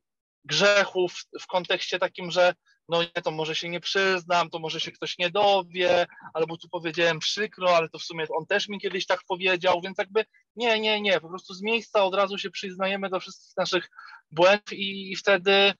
grzechów 0.44 1.14
w 1.40 1.46
kontekście 1.46 1.98
takim, 1.98 2.30
że 2.30 2.54
no 2.88 3.02
nie, 3.02 3.22
to 3.24 3.30
może 3.30 3.54
się 3.54 3.68
nie 3.68 3.80
przyznam, 3.80 4.50
to 4.50 4.58
może 4.58 4.80
się 4.80 4.92
ktoś 4.92 5.18
nie 5.18 5.30
dowie, 5.30 6.06
albo 6.34 6.56
tu 6.56 6.68
powiedziałem 6.68 7.18
przykro, 7.18 7.76
ale 7.76 7.88
to 7.88 7.98
w 7.98 8.02
sumie 8.02 8.26
on 8.38 8.46
też 8.46 8.68
mi 8.68 8.80
kiedyś 8.80 9.06
tak 9.06 9.20
powiedział, 9.28 9.80
więc 9.84 9.98
jakby 9.98 10.24
nie, 10.56 10.80
nie, 10.80 11.00
nie, 11.00 11.20
po 11.20 11.28
prostu 11.28 11.54
z 11.54 11.62
miejsca 11.62 12.04
od 12.04 12.14
razu 12.14 12.38
się 12.38 12.50
przyznajemy 12.50 13.10
do 13.10 13.20
wszystkich 13.20 13.56
naszych 13.56 13.90
błędów 14.30 14.72
i, 14.72 15.12
i 15.12 15.16
wtedy, 15.16 15.72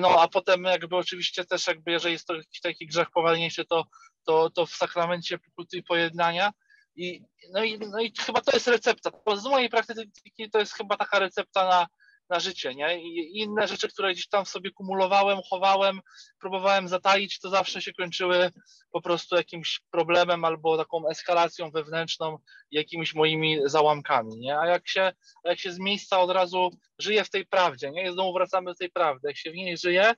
no 0.00 0.20
a 0.20 0.28
potem 0.28 0.64
jakby 0.64 0.96
oczywiście 0.96 1.44
też 1.44 1.66
jakby, 1.66 1.90
jeżeli 1.90 2.12
jest 2.12 2.26
to 2.26 2.34
jakiś 2.34 2.60
taki 2.60 2.86
grzech 2.86 3.10
powalniejszy, 3.10 3.64
to, 3.64 3.84
to, 4.24 4.50
to 4.50 4.66
w 4.66 4.70
sakramencie 4.70 5.38
pokuty 5.38 5.76
i 5.76 5.82
pojednania. 5.82 6.52
I 6.96 7.22
no, 7.52 7.64
i 7.64 7.78
no 7.78 8.00
i 8.00 8.12
chyba 8.20 8.40
to 8.40 8.52
jest 8.52 8.68
recepta, 8.68 9.10
z 9.36 9.44
mojej 9.44 9.68
praktyki 9.68 10.50
to 10.52 10.58
jest 10.58 10.74
chyba 10.74 10.96
taka 10.96 11.18
recepta 11.18 11.68
na 11.68 11.86
na 12.34 12.40
życie, 12.40 12.74
nie? 12.74 13.02
I 13.02 13.38
inne 13.38 13.68
rzeczy, 13.68 13.88
które 13.88 14.12
gdzieś 14.12 14.28
tam 14.28 14.44
w 14.44 14.48
sobie 14.48 14.70
kumulowałem, 14.70 15.38
chowałem, 15.50 16.00
próbowałem 16.40 16.88
zataić, 16.88 17.38
to 17.40 17.48
zawsze 17.50 17.82
się 17.82 17.92
kończyły 17.92 18.50
po 18.90 19.00
prostu 19.02 19.36
jakimś 19.36 19.80
problemem 19.90 20.44
albo 20.44 20.76
taką 20.76 21.08
eskalacją 21.08 21.70
wewnętrzną, 21.70 22.38
jakimiś 22.70 23.14
moimi 23.14 23.58
załamkami, 23.64 24.36
nie? 24.36 24.58
A 24.58 24.66
jak 24.66 24.88
się, 24.88 25.12
jak 25.44 25.58
się 25.58 25.72
z 25.72 25.78
miejsca 25.78 26.20
od 26.20 26.30
razu 26.30 26.70
żyje 26.98 27.24
w 27.24 27.30
tej 27.30 27.46
prawdzie, 27.46 27.90
nie? 27.90 28.08
I 28.08 28.12
znowu 28.12 28.32
wracamy 28.32 28.70
do 28.70 28.74
tej 28.74 28.90
prawdy, 28.90 29.28
jak 29.28 29.36
się 29.36 29.50
w 29.50 29.54
niej 29.54 29.76
żyje, 29.78 30.14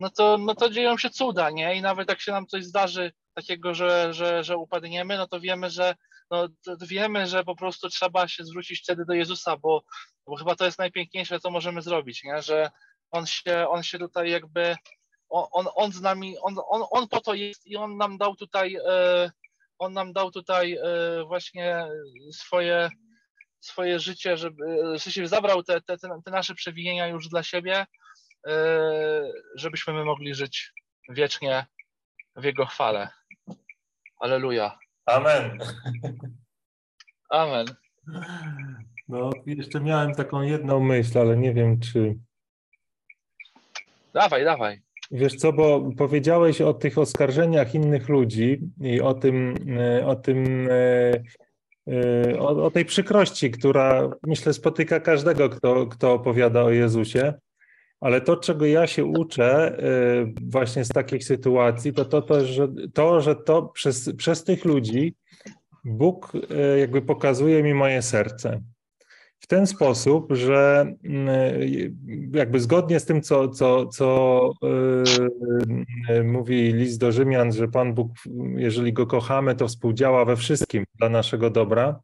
no 0.00 0.10
to, 0.10 0.38
no 0.38 0.54
to 0.54 0.70
dzieją 0.70 0.98
się 0.98 1.10
cuda, 1.10 1.50
nie? 1.50 1.74
I 1.74 1.82
nawet 1.82 2.08
jak 2.08 2.20
się 2.20 2.32
nam 2.32 2.46
coś 2.46 2.64
zdarzy 2.64 3.12
takiego, 3.34 3.74
że, 3.74 4.14
że, 4.14 4.44
że 4.44 4.56
upadniemy, 4.56 5.16
no 5.16 5.26
to 5.26 5.40
wiemy, 5.40 5.70
że 5.70 5.94
no, 6.30 6.48
wiemy, 6.80 7.26
że 7.26 7.44
po 7.44 7.56
prostu 7.56 7.88
trzeba 7.88 8.28
się 8.28 8.44
zwrócić 8.44 8.82
wtedy 8.82 9.04
do 9.04 9.14
Jezusa, 9.14 9.56
bo, 9.56 9.82
bo 10.26 10.36
chyba 10.36 10.56
to 10.56 10.64
jest 10.64 10.78
najpiękniejsze, 10.78 11.40
co 11.40 11.50
możemy 11.50 11.82
zrobić, 11.82 12.24
nie? 12.24 12.42
że 12.42 12.70
on 13.10 13.26
się, 13.26 13.68
on 13.68 13.82
się 13.82 13.98
tutaj 13.98 14.30
jakby, 14.30 14.76
on, 15.28 15.46
on, 15.52 15.66
on 15.74 15.92
z 15.92 16.00
nami, 16.00 16.38
on, 16.38 16.56
on, 16.68 16.82
on 16.90 17.08
po 17.08 17.20
to 17.20 17.34
jest 17.34 17.66
i 17.66 17.76
on 17.76 17.96
nam 17.96 18.18
dał 18.18 18.36
tutaj, 18.36 18.76
e, 18.88 19.30
on 19.78 19.92
nam 19.92 20.12
dał 20.12 20.30
tutaj 20.30 20.72
e, 20.72 21.24
właśnie 21.24 21.86
swoje, 22.32 22.90
swoje 23.60 24.00
życie, 24.00 24.36
żeby, 24.36 24.64
się 24.98 25.28
zabrał 25.28 25.62
te, 25.62 25.80
te, 25.80 25.98
te 25.98 26.30
nasze 26.30 26.54
przewinienia 26.54 27.06
już 27.06 27.28
dla 27.28 27.42
siebie, 27.42 27.86
e, 28.46 28.52
żebyśmy 29.54 29.92
my 29.92 30.04
mogli 30.04 30.34
żyć 30.34 30.72
wiecznie 31.08 31.66
w 32.36 32.44
Jego 32.44 32.66
chwale. 32.66 33.08
Aleluja. 34.20 34.78
Amen. 35.10 35.58
Amen. 37.30 37.66
No, 39.08 39.30
jeszcze 39.46 39.80
miałem 39.80 40.14
taką 40.14 40.42
jedną 40.42 40.80
myśl, 40.80 41.18
ale 41.18 41.36
nie 41.36 41.54
wiem, 41.54 41.80
czy. 41.80 42.18
Dawaj, 44.14 44.44
dawaj. 44.44 44.82
Wiesz 45.10 45.34
co, 45.34 45.52
bo 45.52 45.90
powiedziałeś 45.98 46.60
o 46.60 46.74
tych 46.74 46.98
oskarżeniach 46.98 47.74
innych 47.74 48.08
ludzi 48.08 48.60
i 48.80 49.00
o 49.00 49.14
tym, 49.14 49.54
e, 49.78 50.06
o 50.06 50.16
tym, 50.16 50.68
e, 50.70 51.22
e, 51.92 52.38
o, 52.38 52.64
o 52.64 52.70
tej 52.70 52.84
przykrości, 52.84 53.50
która 53.50 54.10
myślę 54.26 54.52
spotyka 54.52 55.00
każdego, 55.00 55.48
kto, 55.48 55.86
kto 55.86 56.12
opowiada 56.12 56.62
o 56.62 56.70
Jezusie. 56.70 57.34
Ale 58.00 58.20
to, 58.20 58.36
czego 58.36 58.66
ja 58.66 58.86
się 58.86 59.04
uczę 59.04 59.78
y, 59.78 60.34
właśnie 60.42 60.84
z 60.84 60.88
takich 60.88 61.24
sytuacji, 61.24 61.92
to 61.92 62.04
to, 62.04 62.22
to 62.22 62.44
że 62.44 62.68
to, 62.94 63.20
że 63.20 63.36
to 63.36 63.62
przez, 63.62 64.12
przez 64.16 64.44
tych 64.44 64.64
ludzi 64.64 65.14
Bóg 65.84 66.32
y, 66.34 66.78
jakby 66.78 67.02
pokazuje 67.02 67.62
mi 67.62 67.74
moje 67.74 68.02
serce. 68.02 68.60
W 69.40 69.46
ten 69.46 69.66
sposób, 69.66 70.32
że 70.32 70.86
y, 71.04 71.92
jakby 72.32 72.60
zgodnie 72.60 73.00
z 73.00 73.04
tym, 73.04 73.22
co, 73.22 73.48
co, 73.48 73.86
co 73.86 74.50
mówi 76.24 76.72
list 76.72 77.00
do 77.00 77.12
Rzymian, 77.12 77.52
że 77.52 77.68
Pan 77.68 77.94
Bóg, 77.94 78.12
jeżeli 78.56 78.92
go 78.92 79.06
kochamy, 79.06 79.54
to 79.54 79.68
współdziała 79.68 80.24
we 80.24 80.36
wszystkim 80.36 80.84
dla 80.98 81.08
naszego 81.08 81.50
dobra 81.50 82.00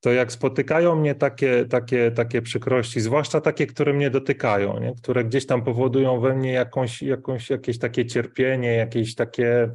to 0.00 0.12
jak 0.12 0.32
spotykają 0.32 0.96
mnie 0.96 1.14
takie, 1.14 1.64
takie, 1.64 2.10
takie 2.10 2.42
przykrości, 2.42 3.00
zwłaszcza 3.00 3.40
takie, 3.40 3.66
które 3.66 3.92
mnie 3.92 4.10
dotykają, 4.10 4.80
nie? 4.80 4.94
które 4.94 5.24
gdzieś 5.24 5.46
tam 5.46 5.64
powodują 5.64 6.20
we 6.20 6.34
mnie 6.34 6.52
jakąś, 6.52 7.02
jakąś, 7.02 7.50
jakieś 7.50 7.78
takie 7.78 8.06
cierpienie, 8.06 8.72
jakieś 8.72 9.14
takie, 9.14 9.70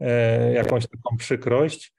e, 0.00 0.52
jakąś 0.52 0.86
taką 0.86 1.16
przykrość, 1.16 1.94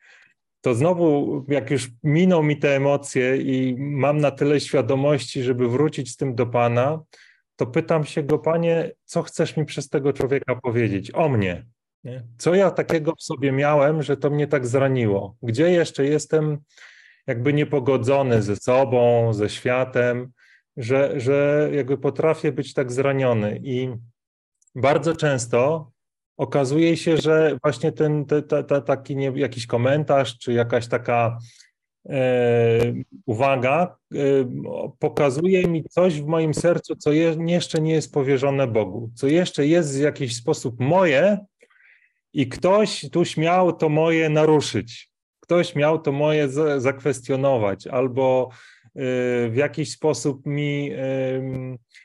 to 0.62 0.76
znowu, 0.76 1.45
jak 1.47 1.71
już 1.71 1.89
miną 2.04 2.43
mi 2.43 2.58
te 2.58 2.76
emocje 2.76 3.38
i 3.38 3.76
mam 3.80 4.17
na 4.17 4.32
tyle 4.32 4.60
świadomości, 4.60 5.43
żeby 5.43 5.69
wrócić 5.69 6.12
z 6.12 6.17
tym 6.17 6.36
do 6.36 6.45
Pana, 6.45 7.04
to 7.56 7.67
pytam 7.67 8.06
się 8.06 8.23
go, 8.23 8.39
Panie, 8.39 8.91
co 9.06 9.23
chcesz 9.23 9.58
mi 9.58 9.65
przez 9.65 9.89
tego 9.89 10.13
człowieka 10.13 10.56
powiedzieć? 10.56 11.12
O 11.12 11.30
mnie. 11.30 11.65
Nie? 12.04 12.23
Co 12.38 12.56
ja 12.56 12.71
takiego 12.71 13.15
w 13.15 13.23
sobie 13.23 13.52
miałem, 13.52 14.04
że 14.04 14.17
to 14.17 14.30
mnie 14.30 14.47
tak 14.47 14.67
zraniło? 14.67 15.36
Gdzie 15.41 15.71
jeszcze 15.71 16.06
jestem 16.06 16.58
jakby 17.28 17.54
niepogodzony 17.54 18.42
ze 18.42 18.56
sobą, 18.56 19.34
ze 19.34 19.50
światem, 19.50 20.32
że, 20.78 21.20
że 21.20 21.70
jakby 21.74 21.98
potrafię 21.98 22.52
być 22.52 22.74
tak 22.74 22.92
zraniony 22.92 23.60
i 23.64 23.90
bardzo 24.76 25.16
często 25.16 25.92
okazuje 26.38 26.98
się, 26.98 27.18
że 27.18 27.58
właśnie 27.64 27.92
ten 27.92 28.26
te, 28.26 28.42
te, 28.42 28.64
te, 28.64 28.82
taki 28.82 29.16
nie, 29.16 29.32
jakiś 29.36 29.68
komentarz, 29.68 30.38
czy 30.38 30.54
jakaś 30.54 30.88
taka 30.88 31.38
e, 32.10 32.94
uwaga 33.26 33.98
e, 34.14 34.18
pokazuje 35.00 35.68
mi 35.68 35.84
coś 35.84 36.22
w 36.22 36.26
moim 36.26 36.54
sercu, 36.54 36.96
co 36.96 37.12
je, 37.12 37.36
jeszcze 37.48 37.82
nie 37.82 37.94
jest 37.94 38.14
powierzone 38.14 38.68
Bogu, 38.68 39.12
co 39.16 39.28
jeszcze 39.28 39.68
jest 39.68 39.98
w 39.98 40.02
jakiś 40.02 40.36
sposób 40.36 40.80
moje 40.80 41.38
i 42.34 42.48
ktoś 42.48 43.10
tu 43.12 43.26
śmiał 43.26 43.74
to 43.74 43.90
moje 43.90 44.30
naruszyć. 44.30 45.12
Ktoś 45.43 45.75
miał 45.75 45.99
to 45.99 46.12
moje 46.12 46.49
zakwestionować 46.77 47.88
albo 47.88 48.49
Y, 48.95 49.49
w 49.49 49.56
jakiś 49.56 49.91
sposób 49.91 50.45
mi 50.45 50.91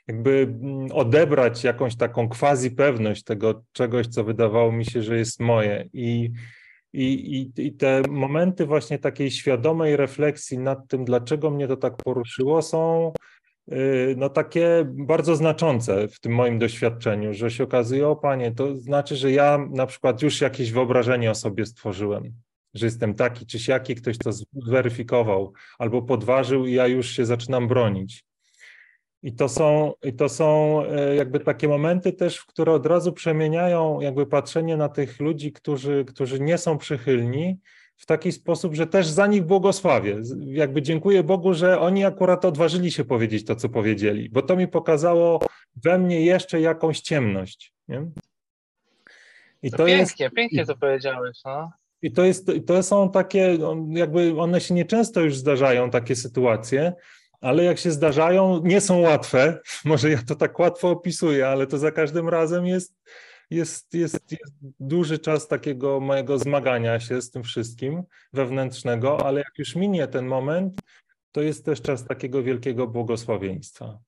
jakby 0.08 0.54
odebrać 0.92 1.64
jakąś 1.64 1.96
taką 1.96 2.28
quasi 2.28 2.70
pewność 2.70 3.24
tego 3.24 3.62
czegoś, 3.72 4.06
co 4.06 4.24
wydawało 4.24 4.72
mi 4.72 4.84
się, 4.84 5.02
że 5.02 5.18
jest 5.18 5.40
moje. 5.40 5.88
I, 5.92 6.30
i, 6.92 7.50
i 7.56 7.72
te 7.72 8.02
momenty 8.08 8.66
właśnie 8.66 8.98
takiej 8.98 9.30
świadomej 9.30 9.96
refleksji 9.96 10.58
nad 10.58 10.88
tym, 10.88 11.04
dlaczego 11.04 11.50
mnie 11.50 11.68
to 11.68 11.76
tak 11.76 11.96
poruszyło, 11.96 12.62
są 12.62 13.12
y, 13.72 14.14
no 14.18 14.28
takie 14.28 14.84
bardzo 14.86 15.36
znaczące 15.36 16.08
w 16.08 16.20
tym 16.20 16.34
moim 16.34 16.58
doświadczeniu, 16.58 17.34
że 17.34 17.50
się 17.50 17.64
okazuje, 17.64 18.08
o 18.08 18.16
panie, 18.16 18.52
to 18.52 18.76
znaczy, 18.76 19.16
że 19.16 19.32
ja 19.32 19.58
na 19.70 19.86
przykład 19.86 20.22
już 20.22 20.40
jakieś 20.40 20.72
wyobrażenie 20.72 21.30
o 21.30 21.34
sobie 21.34 21.66
stworzyłem 21.66 22.32
że 22.74 22.86
jestem 22.86 23.14
taki 23.14 23.46
czy 23.46 23.58
siaki, 23.58 23.94
ktoś 23.94 24.18
to 24.18 24.30
zweryfikował 24.52 25.52
albo 25.78 26.02
podważył 26.02 26.66
i 26.66 26.72
ja 26.72 26.86
już 26.86 27.10
się 27.10 27.26
zaczynam 27.26 27.68
bronić. 27.68 28.24
I 29.22 29.32
to 29.32 29.48
są, 29.48 29.92
i 30.02 30.12
to 30.12 30.28
są 30.28 30.82
e, 30.84 31.14
jakby 31.14 31.40
takie 31.40 31.68
momenty 31.68 32.12
też, 32.12 32.44
które 32.44 32.72
od 32.72 32.86
razu 32.86 33.12
przemieniają 33.12 34.00
jakby 34.00 34.26
patrzenie 34.26 34.76
na 34.76 34.88
tych 34.88 35.20
ludzi, 35.20 35.52
którzy, 35.52 36.04
którzy 36.04 36.40
nie 36.40 36.58
są 36.58 36.78
przychylni 36.78 37.58
w 37.96 38.06
taki 38.06 38.32
sposób, 38.32 38.74
że 38.74 38.86
też 38.86 39.06
za 39.06 39.26
nich 39.26 39.42
błogosławię. 39.44 40.16
Jakby 40.46 40.82
dziękuję 40.82 41.22
Bogu, 41.22 41.54
że 41.54 41.80
oni 41.80 42.04
akurat 42.04 42.44
odważyli 42.44 42.90
się 42.90 43.04
powiedzieć 43.04 43.44
to, 43.44 43.56
co 43.56 43.68
powiedzieli, 43.68 44.30
bo 44.30 44.42
to 44.42 44.56
mi 44.56 44.68
pokazało 44.68 45.40
we 45.76 45.98
mnie 45.98 46.20
jeszcze 46.20 46.60
jakąś 46.60 47.00
ciemność. 47.00 47.72
Nie? 47.88 48.10
I 49.62 49.70
to, 49.70 49.76
to 49.76 49.84
pięknie, 49.86 50.24
jest, 50.24 50.34
pięknie 50.34 50.66
to 50.66 50.76
powiedziałeś. 50.76 51.38
No? 51.44 51.70
I 52.02 52.12
to, 52.12 52.24
jest, 52.24 52.50
to 52.66 52.82
są 52.82 53.10
takie, 53.10 53.58
jakby 53.88 54.40
one 54.40 54.60
się 54.60 54.74
nieczęsto 54.74 55.20
już 55.20 55.36
zdarzają, 55.36 55.90
takie 55.90 56.16
sytuacje, 56.16 56.92
ale 57.40 57.64
jak 57.64 57.78
się 57.78 57.90
zdarzają, 57.90 58.60
nie 58.64 58.80
są 58.80 59.00
łatwe. 59.00 59.60
Może 59.84 60.10
ja 60.10 60.18
to 60.28 60.34
tak 60.34 60.58
łatwo 60.58 60.90
opisuję, 60.90 61.48
ale 61.48 61.66
to 61.66 61.78
za 61.78 61.92
każdym 61.92 62.28
razem 62.28 62.66
jest, 62.66 62.94
jest, 63.50 63.94
jest, 63.94 64.32
jest 64.32 64.54
duży 64.80 65.18
czas 65.18 65.48
takiego 65.48 66.00
mojego 66.00 66.38
zmagania 66.38 67.00
się 67.00 67.22
z 67.22 67.30
tym 67.30 67.44
wszystkim 67.44 68.02
wewnętrznego, 68.32 69.26
ale 69.26 69.40
jak 69.40 69.58
już 69.58 69.76
minie 69.76 70.08
ten 70.08 70.26
moment, 70.26 70.80
to 71.32 71.42
jest 71.42 71.64
też 71.64 71.82
czas 71.82 72.04
takiego 72.04 72.42
wielkiego 72.42 72.86
błogosławieństwa. 72.86 73.98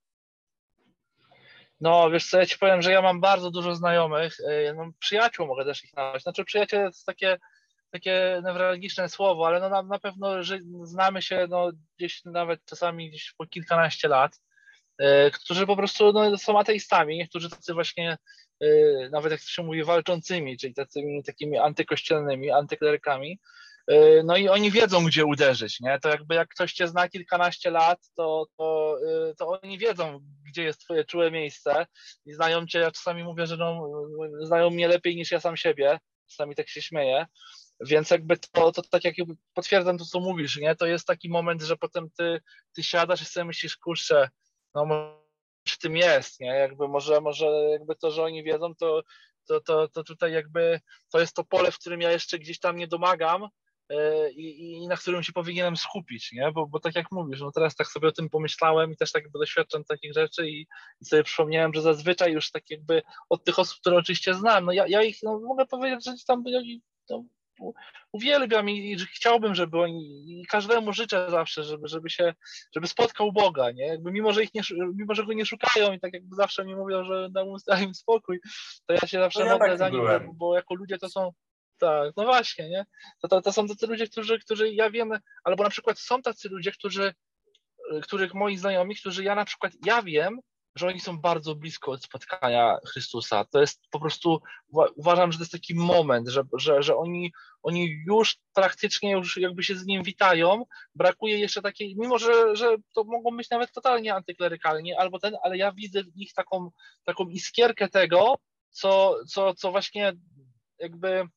No, 1.81 2.11
wiesz 2.11 2.31
co, 2.31 2.39
ja 2.39 2.47
ci 2.47 2.59
powiem, 2.59 2.83
że 2.83 2.93
ja 2.93 3.03
mam 3.03 3.21
bardzo 3.21 3.51
dużo 3.51 3.75
znajomych, 3.75 4.41
y, 4.41 4.75
no, 4.77 4.91
przyjaciół 4.99 5.47
mogę 5.47 5.65
też 5.65 5.85
ich 5.85 5.95
nazwać. 5.95 6.23
Znaczy 6.23 6.45
przyjaciel 6.45 6.81
to 6.81 6.87
jest 6.87 7.07
takie 7.07 7.39
takie 7.91 8.43
newralgiczne 8.45 9.09
słowo, 9.09 9.47
ale 9.47 9.61
no 9.61 9.69
na, 9.69 9.83
na 9.83 9.99
pewno 9.99 10.43
że 10.43 10.59
znamy 10.83 11.23
się 11.23 11.47
no, 11.51 11.71
gdzieś 11.99 12.25
nawet 12.25 12.65
czasami 12.65 13.11
gdzieś 13.11 13.35
po 13.39 13.47
kilkanaście 13.47 14.09
lat, 14.09 14.41
e, 14.99 15.31
którzy 15.31 15.67
po 15.67 15.77
prostu 15.77 16.13
no, 16.13 16.39
są 16.39 16.59
ateistami, 16.59 17.19
niektórzy 17.19 17.51
tacy 17.51 17.75
właśnie, 17.75 18.19
e, 18.61 18.67
nawet 19.11 19.33
jak 19.33 19.41
się 19.41 19.63
mówi, 19.63 19.85
walczącymi, 19.85 20.59
czyli 20.59 20.75
tacymi 20.75 21.25
takimi 21.25 21.59
antykościelnymi, 21.59 22.51
antyklerykami, 22.51 23.41
e, 23.89 24.23
no 24.23 24.37
i 24.37 24.49
oni 24.49 24.71
wiedzą, 24.71 25.05
gdzie 25.05 25.25
uderzyć, 25.25 25.81
nie? 25.81 25.99
To 26.03 26.09
jakby 26.09 26.35
jak 26.35 26.49
ktoś 26.49 26.73
cię 26.73 26.89
zna 26.89 27.09
kilkanaście 27.09 27.71
lat, 27.71 27.99
to, 28.17 28.47
to, 28.59 28.97
to 29.39 29.61
oni 29.63 29.79
wiedzą, 29.79 30.21
gdzie 30.47 30.63
jest 30.63 30.81
twoje 30.81 31.05
czułe 31.05 31.31
miejsce 31.31 31.87
i 32.27 32.33
znają 32.33 32.67
cię, 32.67 32.79
ja 32.79 32.91
czasami 32.91 33.25
mówię, 33.25 33.47
że 33.47 33.57
no, 33.57 33.91
znają 34.41 34.71
mnie 34.71 34.89
lepiej 34.89 35.17
niż 35.17 35.31
ja 35.31 35.41
sam 35.41 35.57
siebie, 35.57 35.99
czasami 36.31 36.55
tak 36.55 36.69
się 36.69 36.83
śmieję, 36.83 37.27
więc 37.81 38.11
jakby 38.11 38.37
to, 38.37 38.73
to 38.73 38.83
tak 38.83 39.05
jak 39.05 39.15
potwierdzam 39.55 39.99
to, 39.99 40.05
co 40.05 40.21
mówisz, 40.21 40.57
nie? 40.57 40.77
To 40.77 40.87
jest 40.87 41.07
taki 41.07 41.29
moment, 41.29 41.63
że 41.63 41.77
potem 41.77 42.11
ty, 42.11 42.41
ty 42.73 42.83
siadasz 42.83 43.23
i 43.23 43.25
sobie 43.25 43.45
myślisz, 43.45 43.77
kurczę, 43.77 44.29
no 44.75 44.85
może 44.85 45.21
w 45.69 45.79
tym 45.79 45.97
jest, 45.97 46.41
nie? 46.41 46.49
Jakby 46.49 46.89
może, 46.89 47.21
może 47.21 47.47
jakby 47.71 47.97
to, 47.97 48.11
że 48.11 48.23
oni 48.23 48.45
wiedzą, 48.45 48.75
to, 48.75 49.03
to, 49.47 49.61
to, 49.61 49.89
to 49.89 50.05
tutaj 50.05 50.33
jakby 50.33 50.81
to 51.13 51.21
jest 51.21 51.37
to 51.37 51.45
pole, 51.45 51.71
w 51.71 51.79
którym 51.79 52.01
ja 52.01 52.11
jeszcze 52.11 52.39
gdzieś 52.39 52.59
tam 52.59 52.77
nie 52.77 52.87
domagam, 52.87 53.49
e, 53.89 54.31
i, 54.31 54.73
i, 54.73 54.89
na 54.89 54.97
którym 54.97 55.23
się 55.23 55.33
powinienem 55.33 55.77
skupić, 55.77 56.33
nie? 56.33 56.53
Bo, 56.53 56.67
bo 56.67 56.81
tak 56.81 56.95
jak 56.95 57.13
mówisz, 57.13 57.41
no 57.41 57.53
teraz 57.53 57.77
tak 57.77 57.87
sobie 57.87 58.09
o 58.09 58.13
tym 58.13 58.29
pomyślałem 58.29 58.93
i 58.93 58.97
też 58.97 59.13
tak 59.13 59.23
jakby 59.23 59.39
doświadczam 59.39 59.85
takich 59.85 60.13
rzeczy 60.15 60.49
i, 60.49 60.67
i 61.01 61.05
sobie 61.05 61.25
przypomniałem, 61.25 61.75
że 61.75 61.83
zazwyczaj 61.83 62.33
już 62.33 62.51
tak 62.51 62.71
jakby 62.71 63.03
od 63.29 63.45
tych 63.45 63.59
osób, 63.59 63.81
które 63.81 63.97
oczywiście 63.97 64.35
znam, 64.35 64.65
no 64.65 64.73
ja, 64.73 64.87
ja 64.87 65.03
ich 65.03 65.19
no, 65.23 65.41
mogę 65.41 65.67
powiedzieć, 65.67 66.05
że 66.05 66.13
tam 66.27 66.45
no, 67.11 67.25
uwielbiam 68.13 68.71
i, 68.71 68.93
i 68.93 68.97
chciałbym, 68.99 69.55
żeby 69.55 69.81
oni, 69.81 70.25
i 70.41 70.47
każdemu 70.47 70.93
życzę 70.93 71.31
zawsze, 71.31 71.65
żeby, 71.65 71.89
żeby 71.89 72.11
się, 72.11 72.35
żeby 72.75 72.87
spotkał 72.87 73.33
Boga, 73.33 73.71
nie? 73.71 73.87
Jakby 73.87 74.13
mimo, 74.13 74.33
że 74.33 74.43
ich 74.45 74.55
nie, 74.55 74.63
mimo, 74.95 75.15
że 75.15 75.27
go 75.27 75.33
nie 75.33 75.47
szukają 75.47 75.93
i 75.93 76.01
tak 76.01 76.15
jakby 76.15 76.37
zawsze 76.37 76.65
mi 76.65 76.77
mówią, 76.77 77.05
że 77.05 77.29
dam 77.31 77.47
im 77.83 77.95
spokój, 77.95 78.41
to 78.87 78.95
ja 78.95 79.01
się 79.01 79.19
zawsze 79.19 79.41
no 79.41 79.47
ja 79.47 79.53
modlę 79.53 79.79
za 79.79 79.89
nim, 79.89 80.01
bo, 80.01 80.35
bo 80.35 80.55
jako 80.57 80.75
ludzie 80.75 80.99
to 80.99 81.09
są, 81.09 81.33
tak, 81.79 82.13
no 82.17 82.25
właśnie, 82.25 82.69
nie? 82.69 82.87
To, 83.23 83.29
to, 83.29 83.43
to 83.43 83.53
są 83.53 83.69
tacy 83.69 83.87
ludzie, 83.87 84.07
którzy, 84.07 84.39
którzy 84.39 84.73
ja 84.73 84.91
wiem, 84.91 85.11
albo 85.45 85.65
na 85.65 85.71
przykład 85.71 85.99
są 85.99 86.23
tacy 86.23 86.49
ludzie, 86.49 86.73
którzy, 86.73 87.15
których 88.03 88.35
moi 88.35 88.57
znajomi, 88.57 88.97
którzy 88.97 89.25
ja 89.25 89.35
na 89.35 89.45
przykład, 89.45 89.73
ja 89.87 90.03
wiem, 90.03 90.41
że 90.81 90.87
oni 90.87 91.01
są 91.01 91.19
bardzo 91.19 91.55
blisko 91.55 91.93
od 91.93 92.05
spotkania 92.05 92.79
Chrystusa. 92.87 93.45
To 93.45 93.61
jest 93.61 93.81
po 93.91 94.01
prostu, 94.01 94.41
uważam, 94.97 95.33
że 95.33 95.39
to 95.39 95.43
jest 95.43 95.53
taki 95.53 95.75
moment, 95.75 96.29
że, 96.29 96.43
że, 96.59 96.83
że 96.83 96.97
oni, 96.97 97.33
oni 97.63 98.03
już 98.07 98.37
praktycznie 98.55 99.11
już 99.13 99.37
jakby 99.37 99.63
się 99.63 99.77
z 99.77 99.87
nim 99.87 100.03
witają. 100.03 100.65
Brakuje 100.95 101.39
jeszcze 101.39 101.63
takiej, 101.63 101.97
mimo 101.97 102.19
że, 102.19 102.57
że 102.57 102.77
to 102.95 103.05
mogą 103.05 103.37
być 103.37 103.51
nawet 103.51 103.73
totalnie 103.73 104.15
antyklerykalnie, 104.15 105.01
albo 105.01 105.19
ten, 105.19 105.37
ale 105.43 105.57
ja 105.57 105.73
widzę 105.73 106.03
w 106.05 106.17
nich 106.17 106.33
taką, 106.33 106.71
taką 107.05 107.29
iskierkę 107.29 107.89
tego, 107.89 108.39
co, 108.71 109.17
co, 109.29 109.55
co 109.55 109.71
właśnie 109.71 110.13
jakby, 110.79 111.29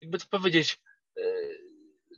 jakby 0.00 0.18
to 0.18 0.26
powiedzieć, 0.30 0.80
e, 1.18 1.22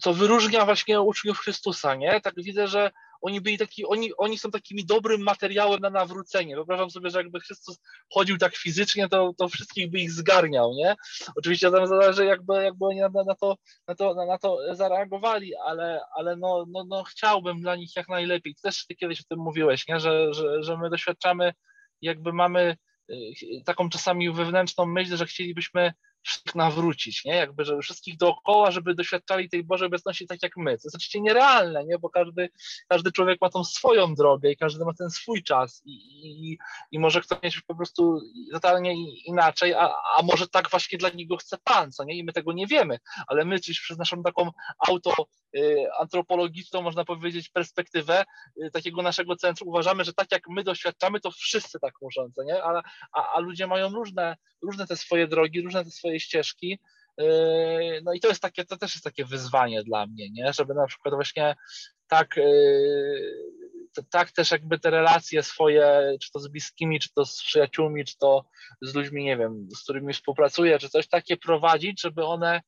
co 0.00 0.14
wyróżnia 0.14 0.64
właśnie 0.64 1.00
uczniów 1.00 1.38
Chrystusa, 1.38 1.94
nie? 1.94 2.20
Tak 2.20 2.34
widzę, 2.36 2.68
że 2.68 2.90
oni 3.24 3.40
byli 3.40 3.58
taki, 3.58 3.86
oni, 3.86 4.16
oni 4.16 4.38
są 4.38 4.50
takimi 4.50 4.84
dobrym 4.84 5.22
materiałem 5.22 5.80
na 5.80 5.90
nawrócenie. 5.90 6.54
Wyobrażam 6.54 6.90
sobie, 6.90 7.10
że 7.10 7.18
jakby 7.18 7.40
Chrystus 7.40 7.78
chodził 8.12 8.38
tak 8.38 8.56
fizycznie, 8.56 9.08
to, 9.08 9.32
to 9.38 9.48
wszystkich 9.48 9.90
by 9.90 9.98
ich 9.98 10.10
zgarniał, 10.10 10.74
nie? 10.74 10.94
Oczywiście 11.36 11.70
tam 11.70 11.86
zależy, 11.86 12.24
jakby, 12.24 12.62
jakby 12.62 12.86
oni 12.86 13.00
na, 13.00 13.08
na, 13.26 13.34
to, 13.34 13.56
na, 13.88 13.94
to, 13.94 14.14
na, 14.14 14.38
to 14.38 14.58
zareagowali, 14.74 15.56
ale, 15.56 16.00
ale 16.16 16.36
no, 16.36 16.64
no, 16.68 16.84
no 16.84 17.04
chciałbym 17.04 17.60
dla 17.60 17.76
nich 17.76 17.96
jak 17.96 18.08
najlepiej. 18.08 18.54
Też 18.62 18.86
ty 18.86 18.94
kiedyś 18.94 19.20
o 19.20 19.24
tym 19.28 19.38
mówiłeś, 19.38 19.88
nie? 19.88 20.00
Że, 20.00 20.34
że, 20.34 20.62
że 20.62 20.78
my 20.78 20.90
doświadczamy, 20.90 21.52
jakby 22.02 22.32
mamy 22.32 22.76
y, 23.10 23.14
taką 23.64 23.88
czasami 23.88 24.32
wewnętrzną 24.32 24.86
myśl, 24.86 25.16
że 25.16 25.26
chcielibyśmy 25.26 25.92
wszystkich 26.24 26.54
nawrócić, 26.54 27.24
nie? 27.24 27.34
Jakby, 27.34 27.64
żeby 27.64 27.82
wszystkich 27.82 28.16
dookoła, 28.16 28.70
żeby 28.70 28.94
doświadczali 28.94 29.48
tej 29.48 29.64
Bożej 29.64 29.86
obecności 29.86 30.26
tak 30.26 30.42
jak 30.42 30.56
my. 30.56 30.70
To 30.70 30.80
jest 30.84 30.96
oczywiście 30.96 31.20
nierealne, 31.20 31.84
nie? 31.84 31.98
Bo 31.98 32.10
każdy, 32.10 32.48
każdy 32.88 33.12
człowiek 33.12 33.40
ma 33.40 33.50
tą 33.50 33.64
swoją 33.64 34.14
drogę 34.14 34.50
i 34.50 34.56
każdy 34.56 34.84
ma 34.84 34.94
ten 34.94 35.10
swój 35.10 35.42
czas 35.42 35.82
i, 35.84 35.92
i, 35.92 36.58
i 36.90 36.98
może 36.98 37.20
ktoś 37.20 37.42
mieć 37.42 37.60
po 37.60 37.74
prostu 37.74 38.20
totalnie 38.52 38.94
inaczej, 39.26 39.74
a, 39.74 39.92
a 40.18 40.22
może 40.22 40.48
tak 40.48 40.70
właśnie 40.70 40.98
dla 40.98 41.08
niego 41.08 41.36
chce 41.36 41.58
Pan, 41.64 41.92
co 41.92 42.04
nie? 42.04 42.14
I 42.14 42.24
my 42.24 42.32
tego 42.32 42.52
nie 42.52 42.66
wiemy, 42.66 42.98
ale 43.26 43.44
my 43.44 43.56
gdzieś 43.56 43.80
przez 43.80 43.98
naszą 43.98 44.22
taką 44.22 44.50
auto 44.88 45.14
y, 45.56 45.86
antropologiczną, 46.00 46.82
można 46.82 47.04
powiedzieć, 47.04 47.48
perspektywę 47.48 48.24
y, 48.62 48.70
takiego 48.70 49.02
naszego 49.02 49.36
centrum 49.36 49.68
uważamy, 49.68 50.04
że 50.04 50.12
tak 50.12 50.32
jak 50.32 50.42
my 50.48 50.64
doświadczamy, 50.64 51.20
to 51.20 51.30
wszyscy 51.30 51.80
tak 51.80 51.94
muszą, 52.02 52.28
nie? 52.46 52.64
A, 52.64 52.82
a, 53.12 53.32
a 53.34 53.40
ludzie 53.40 53.66
mają 53.66 53.88
różne, 53.88 54.36
różne 54.62 54.86
te 54.86 54.96
swoje 54.96 55.26
drogi, 55.26 55.62
różne 55.62 55.84
te 55.84 55.90
swoje 55.90 56.13
swojej 56.14 56.20
ścieżki. 56.20 56.78
Yy, 57.18 58.00
no 58.04 58.12
i 58.12 58.20
to 58.20 58.28
jest 58.28 58.42
takie, 58.42 58.64
to 58.64 58.76
też 58.76 58.94
jest 58.94 59.04
takie 59.04 59.24
wyzwanie 59.24 59.82
dla 59.84 60.06
mnie, 60.06 60.30
nie? 60.30 60.52
Żeby 60.52 60.74
na 60.74 60.86
przykład 60.86 61.14
właśnie 61.14 61.56
tak, 62.08 62.36
yy, 62.36 64.02
tak 64.10 64.32
też 64.32 64.50
jakby 64.50 64.78
te 64.78 64.90
relacje 64.90 65.42
swoje, 65.42 66.16
czy 66.22 66.30
to 66.30 66.40
z 66.40 66.48
bliskimi, 66.48 67.00
czy 67.00 67.08
to 67.14 67.24
z 67.24 67.42
przyjaciółmi, 67.42 68.04
czy 68.04 68.16
to 68.18 68.44
z 68.82 68.94
ludźmi, 68.94 69.24
nie 69.24 69.36
wiem, 69.36 69.68
z 69.76 69.82
którymi 69.82 70.12
współpracuję, 70.12 70.78
czy 70.78 70.88
coś 70.88 71.08
takie 71.08 71.36
prowadzić, 71.36 72.00
żeby 72.00 72.24
one 72.24 72.60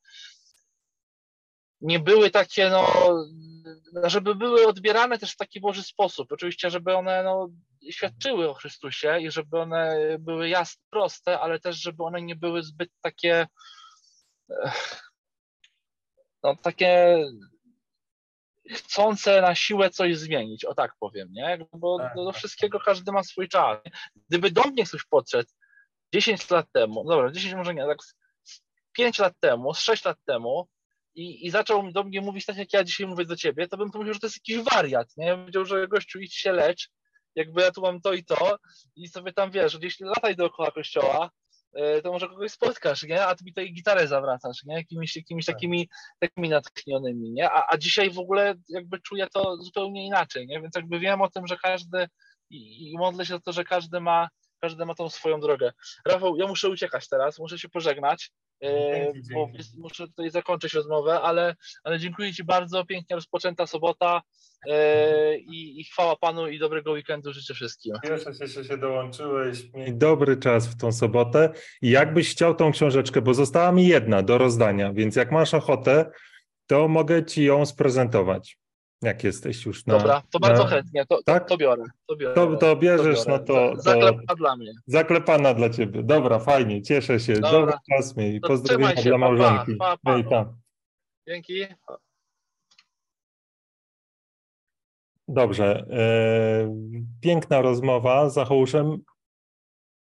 nie 1.80 1.98
były 1.98 2.30
takie, 2.30 2.70
no, 2.70 2.86
żeby 4.04 4.34
były 4.34 4.66
odbierane 4.66 5.18
też 5.18 5.32
w 5.32 5.36
taki 5.36 5.60
Boży 5.60 5.82
sposób. 5.82 6.32
Oczywiście, 6.32 6.70
żeby 6.70 6.94
one 6.94 7.22
no, 7.22 7.48
świadczyły 7.90 8.50
o 8.50 8.54
Chrystusie 8.54 9.18
i 9.20 9.30
żeby 9.30 9.58
one 9.58 9.96
były 10.18 10.48
jasne, 10.48 10.82
proste, 10.90 11.40
ale 11.40 11.60
też, 11.60 11.76
żeby 11.76 12.04
one 12.04 12.22
nie 12.22 12.36
były 12.36 12.62
zbyt 12.62 12.90
takie, 13.02 13.46
no, 16.42 16.56
takie 16.56 17.18
chcące 18.70 19.40
na 19.40 19.54
siłę 19.54 19.90
coś 19.90 20.16
zmienić, 20.16 20.64
o 20.64 20.74
tak 20.74 20.92
powiem, 21.00 21.28
nie? 21.32 21.58
Bo 21.72 21.98
tak, 21.98 22.14
do 22.14 22.26
tak. 22.26 22.36
wszystkiego 22.36 22.80
każdy 22.80 23.12
ma 23.12 23.22
swój 23.22 23.48
czas. 23.48 23.78
Gdyby 24.28 24.50
do 24.50 24.62
mnie 24.62 24.84
ktoś 24.84 25.04
podszedł 25.04 25.50
10 26.14 26.50
lat 26.50 26.66
temu, 26.72 27.04
no 27.04 27.10
dobra, 27.10 27.32
10 27.32 27.54
może 27.54 27.74
nie, 27.74 27.86
tak 27.86 27.98
5 28.92 29.18
lat 29.18 29.34
temu, 29.40 29.74
6 29.74 30.04
lat 30.04 30.18
temu 30.26 30.68
i, 31.14 31.46
i 31.46 31.50
zaczął 31.50 31.92
do 31.92 32.04
mnie 32.04 32.20
mówić 32.20 32.46
tak, 32.46 32.56
jak 32.56 32.72
ja 32.72 32.84
dzisiaj 32.84 33.06
mówię 33.06 33.24
do 33.24 33.36
ciebie, 33.36 33.68
to 33.68 33.76
bym 33.76 33.90
pomyślał, 33.90 34.14
że 34.14 34.20
to 34.20 34.26
jest 34.26 34.36
jakiś 34.36 34.64
wariat, 34.64 35.08
nie? 35.16 35.26
Ja 35.26 35.36
powiedział, 35.36 35.64
że 35.64 35.88
gościu 35.88 36.18
idź 36.18 36.34
się 36.36 36.52
lecz, 36.52 36.90
jakby 37.36 37.62
ja 37.62 37.70
tu 37.70 37.80
mam 37.80 38.00
to 38.00 38.12
i 38.12 38.24
to 38.24 38.58
i 38.96 39.08
sobie 39.08 39.32
tam, 39.32 39.50
wiesz, 39.50 39.78
gdzieś 39.78 40.00
lataj 40.00 40.36
dookoła 40.36 40.70
kościoła, 40.70 41.30
E, 41.76 42.02
to 42.02 42.12
może 42.12 42.28
kogoś 42.28 42.52
spotkasz, 42.52 43.02
nie? 43.02 43.26
A 43.26 43.34
ty 43.34 43.44
mi 43.44 43.50
tutaj 43.50 43.72
gitarę 43.72 44.08
zawracasz, 44.08 44.64
nie? 44.64 44.74
Jakimiś, 44.74 45.16
jakimiś 45.16 45.46
tak. 45.46 45.54
takimi, 45.54 45.88
takimi 46.18 46.48
natchnionymi, 46.48 47.30
nie? 47.32 47.50
A, 47.50 47.66
a 47.70 47.78
dzisiaj 47.78 48.10
w 48.10 48.18
ogóle 48.18 48.54
jakby 48.68 49.00
czuję 49.00 49.26
to 49.26 49.56
zupełnie 49.56 50.06
inaczej, 50.06 50.46
nie? 50.46 50.60
Więc 50.60 50.76
jakby 50.76 50.98
wiem 50.98 51.22
o 51.22 51.30
tym, 51.30 51.46
że 51.46 51.56
każdy 51.56 52.08
i, 52.50 52.90
i 52.90 52.98
modlę 52.98 53.26
się 53.26 53.34
o 53.34 53.40
to, 53.40 53.52
że 53.52 53.64
każdy 53.64 54.00
ma, 54.00 54.28
każdy 54.60 54.86
ma 54.86 54.94
tą 54.94 55.08
swoją 55.08 55.40
drogę. 55.40 55.72
Rafał, 56.06 56.36
ja 56.36 56.46
muszę 56.46 56.68
uciekać 56.68 57.08
teraz, 57.08 57.38
muszę 57.38 57.58
się 57.58 57.68
pożegnać. 57.68 58.30
E, 58.62 59.12
bo 59.34 59.50
muszę 59.78 60.06
tutaj 60.06 60.30
zakończyć 60.30 60.74
rozmowę, 60.74 61.20
ale, 61.20 61.56
ale 61.84 61.98
dziękuję 61.98 62.32
Ci 62.32 62.44
bardzo, 62.44 62.84
pięknie 62.84 63.16
rozpoczęta 63.16 63.66
sobota 63.66 64.22
e, 64.68 65.38
i, 65.38 65.80
i 65.80 65.84
chwała 65.84 66.16
Panu 66.16 66.48
i 66.48 66.58
dobrego 66.58 66.92
weekendu 66.92 67.32
życzę 67.32 67.54
wszystkim. 67.54 67.94
Cieszę 68.04 68.34
się, 68.34 68.46
że 68.46 68.64
się 68.64 68.78
dołączyłeś. 68.78 69.72
Miej 69.74 69.94
dobry 69.94 70.36
czas 70.36 70.66
w 70.66 70.76
tą 70.76 70.92
sobotę 70.92 71.52
i 71.82 71.90
jakbyś 71.90 72.30
chciał 72.30 72.54
tą 72.54 72.72
książeczkę, 72.72 73.22
bo 73.22 73.34
została 73.34 73.72
mi 73.72 73.86
jedna 73.86 74.22
do 74.22 74.38
rozdania, 74.38 74.92
więc 74.92 75.16
jak 75.16 75.32
masz 75.32 75.54
ochotę, 75.54 76.10
to 76.66 76.88
mogę 76.88 77.24
Ci 77.24 77.44
ją 77.44 77.66
sprezentować. 77.66 78.58
Jak 79.02 79.24
jesteś 79.24 79.66
już 79.66 79.86
na. 79.86 79.98
Dobra, 79.98 80.22
to 80.30 80.38
bardzo 80.38 80.64
na... 80.64 80.70
chętnie, 80.70 81.06
to, 81.06 81.22
tak? 81.22 81.42
to, 81.42 81.48
to, 81.48 81.56
biorę. 81.56 81.84
To, 82.06 82.16
biorę, 82.16 82.34
to, 82.34 82.56
to 82.56 82.76
bierzesz, 82.76 83.24
to 83.24 83.30
no 83.30 83.38
to. 83.38 83.76
Zaklepana 83.76 84.34
dla 84.36 84.56
mnie. 84.56 84.72
Zaklepana 84.86 85.54
dla 85.54 85.70
ciebie. 85.70 86.02
Dobra, 86.02 86.38
fajnie, 86.38 86.82
cieszę 86.82 87.20
się. 87.20 87.32
Dobra, 87.32 87.50
Dobry 87.60 87.74
czas 87.90 88.16
miej. 88.16 88.40
Pozdrowienia 88.40 89.02
dla 89.02 89.18
małżonki. 89.18 89.76
Pa, 89.76 89.96
pa, 89.96 90.22
pa. 90.22 90.30
tam. 90.30 90.56
Dzięki. 91.28 91.66
Dobrze. 95.28 95.86
E, 95.90 96.76
piękna 97.20 97.60
rozmowa 97.60 98.30
za 98.30 98.44
Hołuszem. 98.44 98.98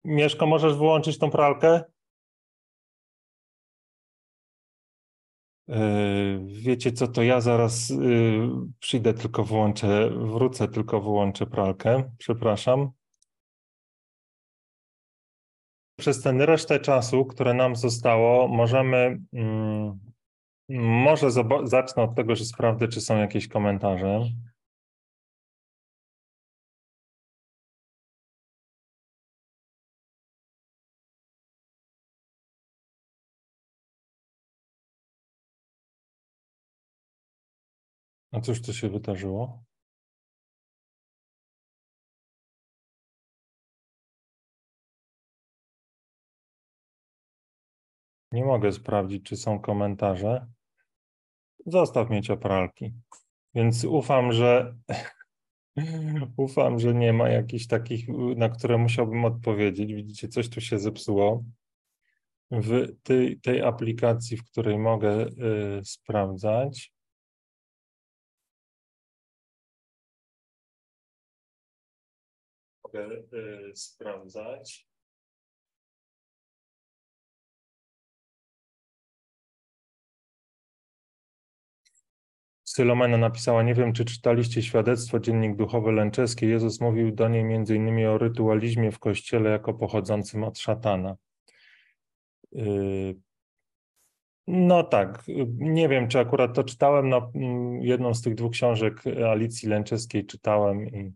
Mieszko, 0.05 0.47
możesz 0.47 0.75
wyłączyć 0.75 1.19
tą 1.19 1.31
pralkę? 1.31 1.85
Wiecie 6.47 6.93
co, 6.93 7.09
to 7.09 7.23
ja 7.23 7.41
zaraz 7.41 7.91
y, 7.91 7.97
przyjdę, 8.81 9.15
tylko 9.15 9.45
wyłączę, 9.45 10.11
wrócę, 10.11 10.69
tylko 10.69 11.01
wyłączę 11.01 11.47
pralkę. 11.47 12.11
Przepraszam. 12.19 12.91
Przez 15.99 16.23
ten 16.23 16.41
resztę 16.41 16.81
czasu, 16.81 17.25
które 17.25 17.55
nam 17.55 17.77
zostało, 17.77 18.49
możemy. 18.49 19.21
Mm, 19.33 20.01
może 20.79 21.31
zacznę 21.65 22.03
od 22.03 22.15
tego, 22.15 22.37
że 22.37 22.45
sprawdzę, 22.45 22.89
czy 22.89 23.01
są 23.01 23.19
jakieś 23.19 23.49
komentarze. 23.49 24.21
A 38.33 38.41
cóż 38.41 38.63
tu 38.63 38.73
się 38.73 38.89
wydarzyło? 38.89 39.65
Nie 48.33 48.45
mogę 48.45 48.73
sprawdzić, 48.73 49.25
czy 49.25 49.37
są 49.37 49.61
komentarze. 49.61 50.47
Zostaw 51.67 52.11
mieć 52.11 52.29
pralki. 52.41 52.93
Więc 53.55 53.85
ufam, 53.85 54.33
że 54.33 54.77
ufam, 56.37 56.79
że 56.79 56.95
nie 56.95 57.13
ma 57.13 57.29
jakichś 57.29 57.67
takich, 57.67 58.09
na 58.37 58.49
które 58.49 58.79
musiałbym 58.79 59.25
odpowiedzieć. 59.25 59.95
Widzicie, 59.95 60.29
coś 60.29 60.49
tu 60.49 60.61
się 60.61 60.79
zepsuło. 60.79 61.45
W 62.51 62.87
tej, 63.03 63.41
tej 63.41 63.63
aplikacji, 63.63 64.37
w 64.37 64.45
której 64.45 64.79
mogę 64.79 65.27
y, 65.27 65.85
sprawdzać. 65.85 66.93
Mogę 72.93 73.09
y, 73.33 73.77
sprawdzać. 73.77 74.87
Sylomena 82.65 83.19
napisała, 83.19 83.63
nie 83.63 83.75
wiem, 83.75 83.93
czy 83.93 84.05
czytaliście 84.05 84.63
świadectwo 84.63 85.21
Dziennik 85.21 85.57
Duchowy 85.57 85.93
Lęczeski. 85.93 86.49
Jezus 86.49 86.81
mówił 86.81 87.13
do 87.13 87.29
niej 87.29 87.43
innymi 87.75 88.07
o 88.07 88.19
rytualizmie 88.19 88.93
w 88.93 88.99
Kościele 88.99 89.51
jako 89.51 89.75
pochodzącym 89.75 90.45
od 90.45 90.59
szatana. 90.59 91.17
Y, 92.57 93.17
no 94.47 94.83
tak, 94.83 95.25
nie 95.57 95.89
wiem, 95.89 96.09
czy 96.09 96.19
akurat 96.19 96.55
to 96.55 96.65
czytałem, 96.65 97.09
no, 97.09 97.31
mm, 97.35 97.83
jedną 97.83 98.15
z 98.15 98.23
tych 98.23 98.35
dwóch 98.35 98.53
książek 98.53 99.03
Alicji 99.31 99.69
Lęczeskiej 99.69 100.27
czytałem 100.27 100.87
i 100.87 101.13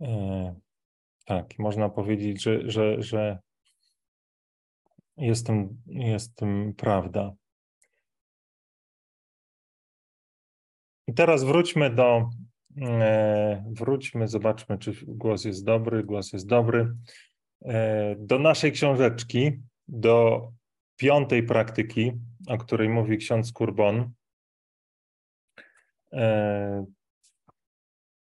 y, 0.00 0.65
tak, 1.26 1.58
można 1.58 1.88
powiedzieć, 1.88 2.42
że, 2.42 2.70
że, 2.70 3.02
że 3.02 3.38
prawda. 6.76 7.32
I 11.06 11.14
teraz 11.14 11.44
wróćmy 11.44 11.90
do, 11.90 12.30
e, 12.82 13.64
wróćmy, 13.70 14.28
zobaczmy, 14.28 14.78
czy 14.78 14.92
głos 15.06 15.44
jest 15.44 15.64
dobry, 15.64 16.04
głos 16.04 16.32
jest 16.32 16.46
dobry. 16.46 16.94
E, 17.64 18.16
do 18.18 18.38
naszej 18.38 18.72
książeczki, 18.72 19.52
do 19.88 20.48
piątej 20.96 21.42
praktyki, 21.42 22.12
o 22.48 22.58
której 22.58 22.88
mówi 22.88 23.18
ksiądz 23.18 23.52
Kurbon. 23.52 24.12
E, 26.12 26.86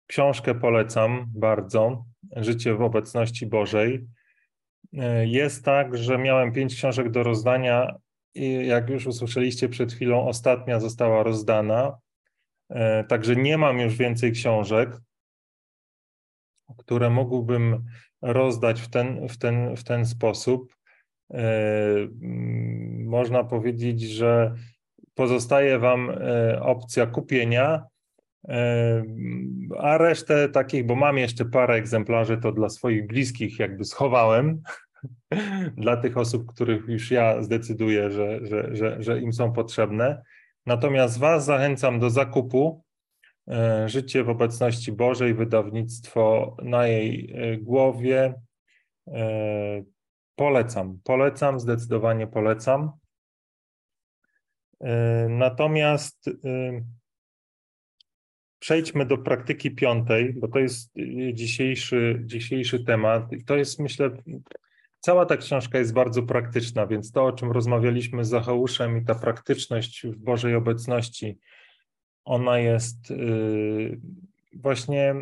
książkę 0.07 0.55
polecam 0.55 1.25
bardzo 1.35 2.08
życie 2.35 2.75
w 2.75 2.81
obecności 2.81 3.45
Bożej. 3.45 4.07
E, 4.97 5.27
jest 5.27 5.65
tak, 5.65 5.97
że 5.97 6.17
miałem 6.17 6.51
pięć 6.51 6.75
książek 6.75 7.11
do 7.11 7.23
rozdania 7.23 7.95
i 8.35 8.67
jak 8.67 8.89
już 8.89 9.07
usłyszeliście 9.07 9.69
przed 9.69 9.93
chwilą, 9.93 10.27
ostatnia 10.27 10.79
została 10.79 11.23
rozdana. 11.23 11.97
E, 12.69 13.03
także 13.03 13.35
nie 13.35 13.57
mam 13.57 13.79
już 13.79 13.95
więcej 13.95 14.31
książek, 14.31 14.89
które 16.77 17.09
mógłbym 17.09 17.85
rozdać 18.21 18.81
w 18.81 18.89
ten, 18.89 19.27
w 19.27 19.37
ten, 19.37 19.75
w 19.75 19.83
ten 19.83 20.05
sposób. 20.05 20.75
E, 21.33 21.55
można 23.05 23.43
powiedzieć, 23.43 24.01
że 24.01 24.55
pozostaje 25.13 25.79
Wam 25.79 26.11
opcja 26.61 27.07
kupienia 27.07 27.85
a 29.79 29.97
resztę 29.97 30.49
takich, 30.49 30.85
bo 30.85 30.95
mam 30.95 31.17
jeszcze 31.17 31.45
parę 31.45 31.75
egzemplarzy, 31.75 32.37
to 32.37 32.51
dla 32.51 32.69
swoich 32.69 33.07
bliskich 33.07 33.59
jakby 33.59 33.85
schowałem. 33.85 34.61
dla 35.77 35.97
tych 35.97 36.17
osób, 36.17 36.53
których 36.53 36.87
już 36.87 37.11
ja 37.11 37.43
zdecyduję, 37.43 38.11
że, 38.11 38.45
że, 38.45 38.75
że, 38.75 39.03
że 39.03 39.21
im 39.21 39.33
są 39.33 39.51
potrzebne. 39.51 40.23
Natomiast 40.65 41.19
Was 41.19 41.45
zachęcam 41.45 41.99
do 41.99 42.09
zakupu. 42.09 42.83
E, 43.47 43.89
Życie 43.89 44.23
w 44.23 44.29
obecności 44.29 44.91
Bożej, 44.91 45.33
wydawnictwo 45.33 46.55
na 46.63 46.87
jej 46.87 47.33
e, 47.35 47.57
głowie. 47.57 48.33
E, 49.07 49.83
polecam, 50.35 50.99
polecam, 51.03 51.59
zdecydowanie 51.59 52.27
polecam. 52.27 52.91
Natomiast 55.29 56.29
przejdźmy 58.59 59.05
do 59.05 59.17
praktyki 59.17 59.71
piątej, 59.71 60.33
bo 60.33 60.47
to 60.47 60.59
jest 60.59 60.97
y, 60.97 61.31
dzisiejszy, 61.33 62.21
dzisiejszy 62.25 62.83
temat. 62.83 63.23
To 63.45 63.55
jest, 63.55 63.79
myślę, 63.79 64.11
cała 64.99 65.25
ta 65.25 65.37
książka 65.37 65.79
jest 65.79 65.93
bardzo 65.93 66.23
praktyczna, 66.23 66.87
więc 66.87 67.11
to, 67.11 67.25
o 67.25 67.31
czym 67.31 67.51
rozmawialiśmy 67.51 68.25
z 68.25 68.29
Zacheuszem 68.29 68.97
i 68.97 69.05
ta 69.05 69.15
praktyczność 69.15 70.07
w 70.07 70.17
Bożej 70.17 70.55
obecności, 70.55 71.39
ona 72.25 72.59
jest 72.59 73.11
y, 73.11 73.99
właśnie. 74.53 75.15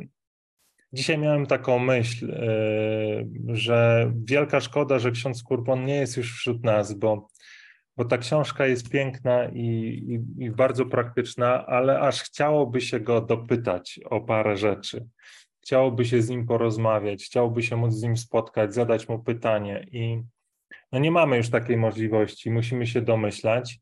Dzisiaj 0.94 1.18
miałem 1.18 1.46
taką 1.46 1.80
myśl, 1.80 2.32
y, 2.32 3.28
że 3.48 4.12
wielka 4.26 4.60
szkoda, 4.60 5.00
że 5.00 5.12
ksiądz 5.12 5.44
Kurbon 5.44 5.86
nie 5.86 5.96
jest 5.96 6.18
już 6.18 6.34
wśród 6.34 6.64
nas, 6.64 6.94
bo 6.94 7.28
bo 7.98 8.06
ta 8.06 8.18
książka 8.18 8.68
jest 8.68 8.90
piękna 8.90 9.46
i, 9.46 9.66
i, 10.08 10.44
i, 10.44 10.52
bardzo 10.52 10.86
praktyczna, 10.86 11.66
ale 11.66 12.00
aż 12.00 12.22
chciałoby 12.22 12.82
się 12.82 13.00
go 13.00 13.22
dopytać 13.22 14.00
o 14.06 14.22
parę 14.22 14.58
rzeczy. 14.58 15.06
Chciałoby 15.62 16.06
się 16.06 16.22
z 16.22 16.30
nim 16.30 16.46
porozmawiać, 16.46 17.24
chciałoby 17.24 17.64
się 17.64 17.76
móc 17.76 17.94
z 17.94 18.04
nim 18.04 18.18
spotkać, 18.18 18.74
zadać 18.74 19.10
mu 19.10 19.20
pytanie 19.20 19.86
i 19.92 20.22
no 20.92 21.00
nie 21.00 21.12
mamy 21.12 21.38
już 21.38 21.50
takiej 21.50 21.78
możliwości, 21.78 22.52
musimy 22.52 22.88
się 22.88 23.02
domyślać, 23.02 23.80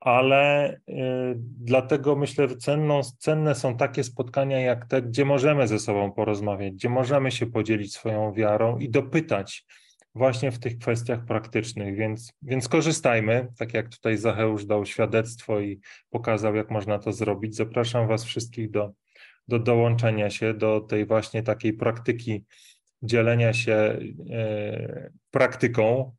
ale 0.00 0.74
y, 0.74 1.34
dlatego 1.60 2.16
myślę, 2.16 2.48
że 2.48 2.56
cenną, 2.56 3.00
cenne 3.18 3.54
są 3.54 3.76
takie 3.76 4.04
spotkania 4.04 4.60
jak 4.60 4.86
te, 4.86 5.02
gdzie 5.02 5.24
możemy 5.24 5.68
ze 5.68 5.78
sobą 5.78 6.12
porozmawiać, 6.12 6.72
gdzie 6.72 6.88
możemy 6.88 7.30
się 7.30 7.46
podzielić 7.46 7.94
swoją 7.94 8.32
wiarą 8.32 8.78
i 8.78 8.90
dopytać, 8.90 9.66
właśnie 10.14 10.52
w 10.52 10.58
tych 10.58 10.78
kwestiach 10.78 11.24
praktycznych, 11.24 11.96
więc, 11.96 12.32
więc 12.42 12.68
korzystajmy, 12.68 13.48
tak 13.58 13.74
jak 13.74 13.88
tutaj 13.88 14.16
Zacheusz 14.16 14.64
dał 14.64 14.86
świadectwo 14.86 15.60
i 15.60 15.80
pokazał, 16.10 16.54
jak 16.54 16.70
można 16.70 16.98
to 16.98 17.12
zrobić. 17.12 17.56
Zapraszam 17.56 18.08
Was 18.08 18.24
wszystkich 18.24 18.70
do, 18.70 18.92
do 19.48 19.58
dołączenia 19.58 20.30
się 20.30 20.54
do 20.54 20.80
tej 20.80 21.06
właśnie 21.06 21.42
takiej 21.42 21.72
praktyki 21.72 22.44
dzielenia 23.02 23.52
się 23.52 23.98
e, 24.30 25.10
praktyką. 25.30 26.16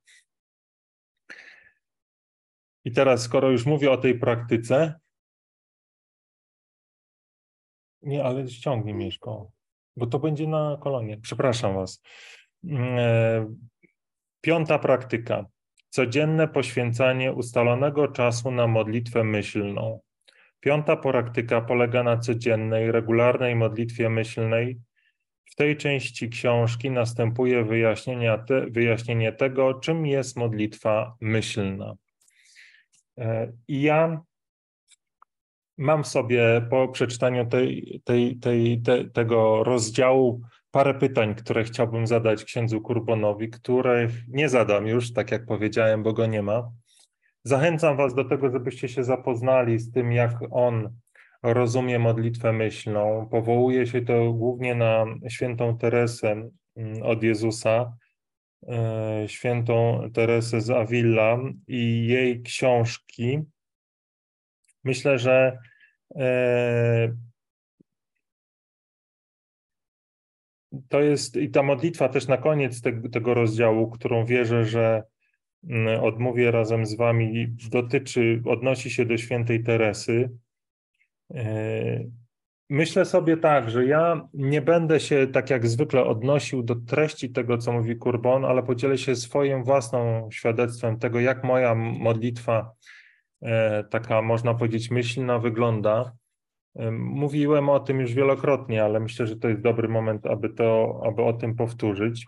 I 2.86 2.92
teraz, 2.92 3.22
skoro 3.22 3.52
już 3.52 3.66
mówię 3.66 3.92
o 3.92 3.98
tej 3.98 4.20
praktyce, 4.20 5.00
nie, 8.02 8.24
ale 8.24 8.48
ściągnij 8.48 8.94
Mieszko, 8.94 9.52
bo 9.98 10.08
to 10.08 10.20
będzie 10.20 10.48
na 10.48 10.78
kolonie. 10.82 11.18
Przepraszam 11.18 11.76
Was. 11.76 12.02
Piąta 14.46 14.80
praktyka. 14.80 15.46
Codzienne 15.90 16.48
poświęcanie 16.48 17.34
ustalonego 17.34 18.08
czasu 18.08 18.52
na 18.52 18.68
modlitwę 18.68 19.24
myślną. 19.24 20.00
Piąta 20.60 20.96
praktyka 20.96 21.62
polega 21.62 22.04
na 22.04 22.18
codziennej, 22.18 22.92
regularnej 22.92 23.56
modlitwie 23.56 24.10
myślnej. 24.10 24.80
W 25.52 25.56
tej 25.56 25.78
części 25.78 26.30
książki 26.30 26.92
następuje 26.92 27.64
wyjaśnienie, 27.64 28.40
te, 28.48 28.66
wyjaśnienie 28.66 29.32
tego, 29.32 29.74
czym 29.74 30.06
jest 30.06 30.38
modlitwa 30.38 31.16
myślna. 31.22 31.96
E, 33.18 33.52
I 33.68 33.82
ja 33.82 34.22
mam 35.78 36.06
sobie 36.06 36.68
po 36.70 36.88
przeczytaniu 36.88 37.46
tej, 37.46 38.02
tej, 38.04 38.38
tej, 38.38 38.82
te, 38.82 39.06
tego 39.06 39.64
rozdziału 39.64 40.42
parę 40.76 40.94
pytań, 40.94 41.36
które 41.36 41.64
chciałbym 41.64 42.08
zadać 42.08 42.44
księdzu 42.44 42.82
Kurbonowi, 42.82 43.50
których 43.50 44.12
nie 44.28 44.50
zadam 44.50 44.88
już, 44.88 45.14
tak 45.14 45.32
jak 45.32 45.46
powiedziałem, 45.46 46.04
bo 46.04 46.14
go 46.14 46.26
nie 46.26 46.42
ma. 46.42 46.72
Zachęcam 47.44 47.98
Was 47.98 48.16
do 48.16 48.26
tego, 48.26 48.52
żebyście 48.52 48.90
się 48.90 49.04
zapoznali 49.04 49.80
z 49.80 49.92
tym, 49.92 50.12
jak 50.12 50.34
on 50.52 50.96
rozumie 51.44 52.00
modlitwę 52.00 52.54
myślną. 52.54 53.28
Powołuje 53.32 53.88
się 53.88 54.02
to 54.02 54.34
głównie 54.34 54.76
na 54.76 55.06
świętą 55.30 55.78
Teresę 55.78 56.50
mm, 56.76 57.04
od 57.04 57.24
Jezusa, 57.24 57.94
e, 58.68 59.24
świętą 59.28 60.10
Teresę 60.14 60.62
z 60.62 60.70
Avila 60.70 61.38
i 61.68 62.08
jej 62.08 62.42
książki. 62.42 63.40
Myślę, 64.84 65.20
że 65.20 65.58
to 70.90 71.02
jest 71.02 71.36
i 71.36 71.50
ta 71.50 71.64
modlitwa 71.64 72.10
też 72.10 72.28
na 72.28 72.38
koniec 72.38 72.82
te, 72.82 73.10
tego 73.10 73.34
rozdziału, 73.34 73.92
którą 73.92 74.26
wierzę, 74.26 74.66
że 74.66 75.04
mm, 75.70 76.04
odmówię 76.04 76.52
razem 76.52 76.86
z 76.86 76.96
wami, 76.96 77.56
dotyczy, 77.72 78.42
odnosi 78.46 78.90
się 78.90 79.06
do 79.06 79.18
świętej 79.18 79.64
Teresy. 79.64 80.30
E, 81.34 82.04
myślę 82.70 83.06
sobie 83.06 83.38
tak, 83.38 83.70
że 83.70 83.86
ja 83.86 84.28
nie 84.34 84.62
będę 84.62 85.00
się 85.00 85.28
tak 85.28 85.50
jak 85.50 85.68
zwykle 85.68 86.04
odnosił 86.04 86.64
do 86.64 86.76
treści 86.76 87.30
tego, 87.30 87.58
co 87.58 87.72
mówi 87.72 87.96
Kurbon, 87.96 88.46
ale 88.46 88.64
podzielę 88.64 88.98
się 88.98 89.16
swoim 89.16 89.64
własnym 89.64 90.32
świadectwem 90.32 91.00
tego, 91.00 91.20
jak 91.20 91.44
moja 91.44 91.76
modlitwa, 91.76 92.72
e, 93.42 93.84
taka 93.84 94.22
można 94.22 94.54
powiedzieć 94.54 94.92
myślna, 94.92 95.40
wygląda. 95.40 96.12
Mówiłem 96.92 97.70
o 97.70 97.80
tym 97.80 98.00
już 98.00 98.14
wielokrotnie, 98.14 98.84
ale 98.84 99.00
myślę, 99.00 99.28
że 99.28 99.36
to 99.36 99.50
jest 99.50 99.62
dobry 99.62 99.88
moment, 99.88 100.26
aby, 100.26 100.50
to, 100.50 101.02
aby 101.06 101.24
o 101.24 101.34
tym 101.34 101.56
powtórzyć. 101.56 102.28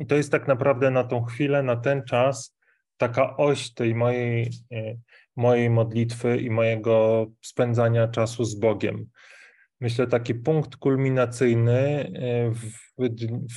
I 0.00 0.06
to 0.06 0.14
jest 0.14 0.32
tak 0.32 0.48
naprawdę 0.48 0.90
na 0.90 1.04
tą 1.04 1.24
chwilę, 1.24 1.62
na 1.62 1.76
ten 1.76 2.02
czas, 2.04 2.56
taka 2.96 3.36
oś 3.36 3.74
tej 3.74 3.94
mojej, 3.94 4.50
e, 4.72 4.96
mojej 5.36 5.70
modlitwy 5.70 6.36
i 6.36 6.50
mojego 6.50 7.26
spędzania 7.42 8.08
czasu 8.08 8.44
z 8.44 8.54
Bogiem. 8.54 9.06
Myślę, 9.80 10.06
taki 10.06 10.34
punkt 10.34 10.76
kulminacyjny 10.76 11.78
e, 11.78 12.52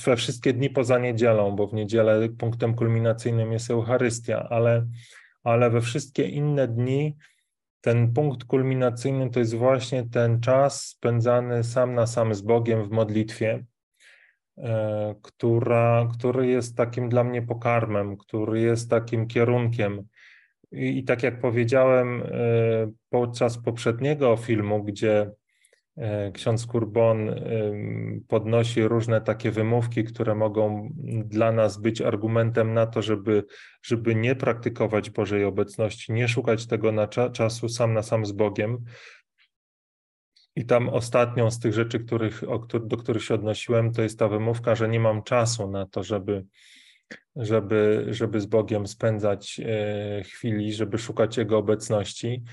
we 0.04 0.16
wszystkie 0.16 0.52
dni 0.52 0.70
poza 0.70 0.98
niedzielą, 0.98 1.56
bo 1.56 1.66
w 1.66 1.74
niedzielę 1.74 2.28
punktem 2.38 2.74
kulminacyjnym 2.74 3.52
jest 3.52 3.70
Eucharystia, 3.70 4.46
ale, 4.50 4.86
ale 5.44 5.70
we 5.70 5.80
wszystkie 5.80 6.24
inne 6.28 6.68
dni 6.68 7.16
ten 7.80 8.12
punkt 8.12 8.44
kulminacyjny 8.44 9.30
to 9.30 9.38
jest 9.38 9.54
właśnie 9.54 10.08
ten 10.08 10.40
czas 10.40 10.84
spędzany 10.84 11.64
sam 11.64 11.94
na 11.94 12.06
sam 12.06 12.34
z 12.34 12.40
Bogiem 12.40 12.84
w 12.84 12.90
modlitwie, 12.90 13.64
e, 14.58 15.14
która, 15.22 16.08
który 16.18 16.46
jest 16.46 16.76
takim 16.76 17.08
dla 17.08 17.24
mnie 17.24 17.42
pokarmem, 17.42 18.16
który 18.16 18.60
jest 18.60 18.90
takim 18.90 19.26
kierunkiem. 19.26 20.02
I, 20.72 20.98
i 20.98 21.04
tak 21.04 21.22
jak 21.22 21.40
powiedziałem 21.40 22.22
e, 22.22 22.26
podczas 23.10 23.58
poprzedniego 23.58 24.36
filmu, 24.36 24.84
gdzie 24.84 25.30
ksiądz 26.32 26.66
Kurbon 26.66 27.34
podnosi 28.28 28.82
różne 28.82 29.20
takie 29.20 29.50
wymówki, 29.50 30.04
które 30.04 30.34
mogą 30.34 30.90
dla 31.24 31.52
nas 31.52 31.80
być 31.80 32.00
argumentem 32.00 32.74
na 32.74 32.86
to, 32.86 33.02
żeby, 33.02 33.44
żeby 33.82 34.14
nie 34.14 34.34
praktykować 34.34 35.10
Bożej 35.10 35.44
obecności, 35.44 36.12
nie 36.12 36.28
szukać 36.28 36.66
tego 36.66 36.92
na 36.92 37.08
cza 37.08 37.30
czasu 37.30 37.68
sam 37.68 37.94
na 37.94 38.02
sam 38.02 38.26
z 38.26 38.32
Bogiem. 38.32 38.84
I 40.56 40.66
tam 40.66 40.88
ostatnią 40.88 41.50
z 41.50 41.60
tych 41.60 41.72
rzeczy, 41.72 42.00
których, 42.00 42.42
do 42.80 42.96
których 42.96 43.24
się 43.24 43.34
odnosiłem, 43.34 43.92
to 43.92 44.02
jest 44.02 44.18
ta 44.18 44.28
wymówka, 44.28 44.74
że 44.74 44.88
nie 44.88 45.00
mam 45.00 45.22
czasu 45.22 45.70
na 45.70 45.86
to, 45.86 46.02
żeby, 46.02 46.44
żeby, 47.36 48.06
żeby 48.10 48.40
z 48.40 48.46
Bogiem 48.46 48.86
spędzać 48.86 49.60
e, 49.64 50.22
chwili, 50.22 50.72
żeby 50.72 50.98
szukać 50.98 51.36
Jego 51.36 51.58
obecności. 51.58 52.44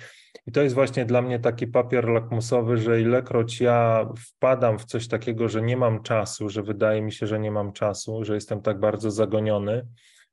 I 0.48 0.52
to 0.52 0.62
jest 0.62 0.76
właśnie 0.76 1.06
dla 1.06 1.22
mnie 1.22 1.40
taki 1.40 1.68
papier 1.68 2.10
lakmusowy, 2.10 2.78
że 2.78 3.02
ilekroć 3.02 3.62
ja 3.62 4.10
wpadam 4.20 4.80
w 4.80 4.86
coś 4.86 5.08
takiego, 5.08 5.50
że 5.50 5.62
nie 5.62 5.78
mam 5.78 6.04
czasu, 6.04 6.50
że 6.50 6.64
wydaje 6.64 7.02
mi 7.02 7.12
się, 7.12 7.28
że 7.28 7.40
nie 7.40 7.52
mam 7.52 7.72
czasu, 7.72 8.24
że 8.24 8.36
jestem 8.36 8.62
tak 8.62 8.80
bardzo 8.80 9.12
zagoniony, 9.12 9.88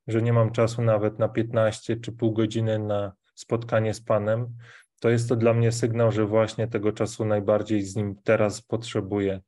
że 0.06 0.22
nie 0.22 0.32
mam 0.32 0.52
czasu 0.52 0.82
nawet 0.82 1.18
na 1.18 1.28
15 1.28 1.96
czy 1.96 2.12
pół 2.12 2.32
godziny 2.32 2.78
na 2.78 3.12
spotkanie 3.34 3.94
z 3.94 4.00
Panem, 4.00 4.56
to 5.00 5.10
jest 5.10 5.28
to 5.28 5.36
dla 5.36 5.54
mnie 5.54 5.72
sygnał, 5.72 6.12
że 6.12 6.26
właśnie 6.26 6.68
tego 6.68 6.92
czasu 6.92 7.24
najbardziej 7.24 7.82
z 7.82 7.96
nim 7.96 8.14
teraz 8.24 8.62
potrzebuję. 8.62 9.40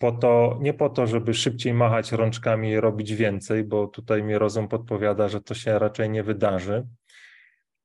Po 0.00 0.12
to, 0.12 0.58
nie 0.60 0.74
po 0.74 0.90
to, 0.90 1.06
żeby 1.06 1.34
szybciej 1.34 1.74
machać 1.74 2.12
rączkami 2.12 2.70
i 2.70 2.80
robić 2.80 3.14
więcej, 3.14 3.64
bo 3.64 3.86
tutaj 3.86 4.22
mi 4.22 4.38
rozum 4.38 4.68
podpowiada, 4.68 5.28
że 5.28 5.40
to 5.40 5.54
się 5.54 5.78
raczej 5.78 6.10
nie 6.10 6.22
wydarzy, 6.22 6.86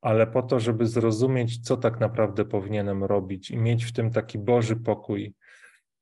ale 0.02 0.28
po 0.28 0.42
to, 0.42 0.60
żeby 0.60 0.88
zrozumieć, 0.88 1.60
co 1.60 1.78
tak 1.78 2.00
naprawdę 2.00 2.46
powinienem 2.46 3.04
robić 3.04 3.52
i 3.52 3.58
mieć 3.58 3.86
w 3.86 3.94
tym 3.94 4.12
taki 4.12 4.40
Boży 4.40 4.76
pokój. 4.76 5.34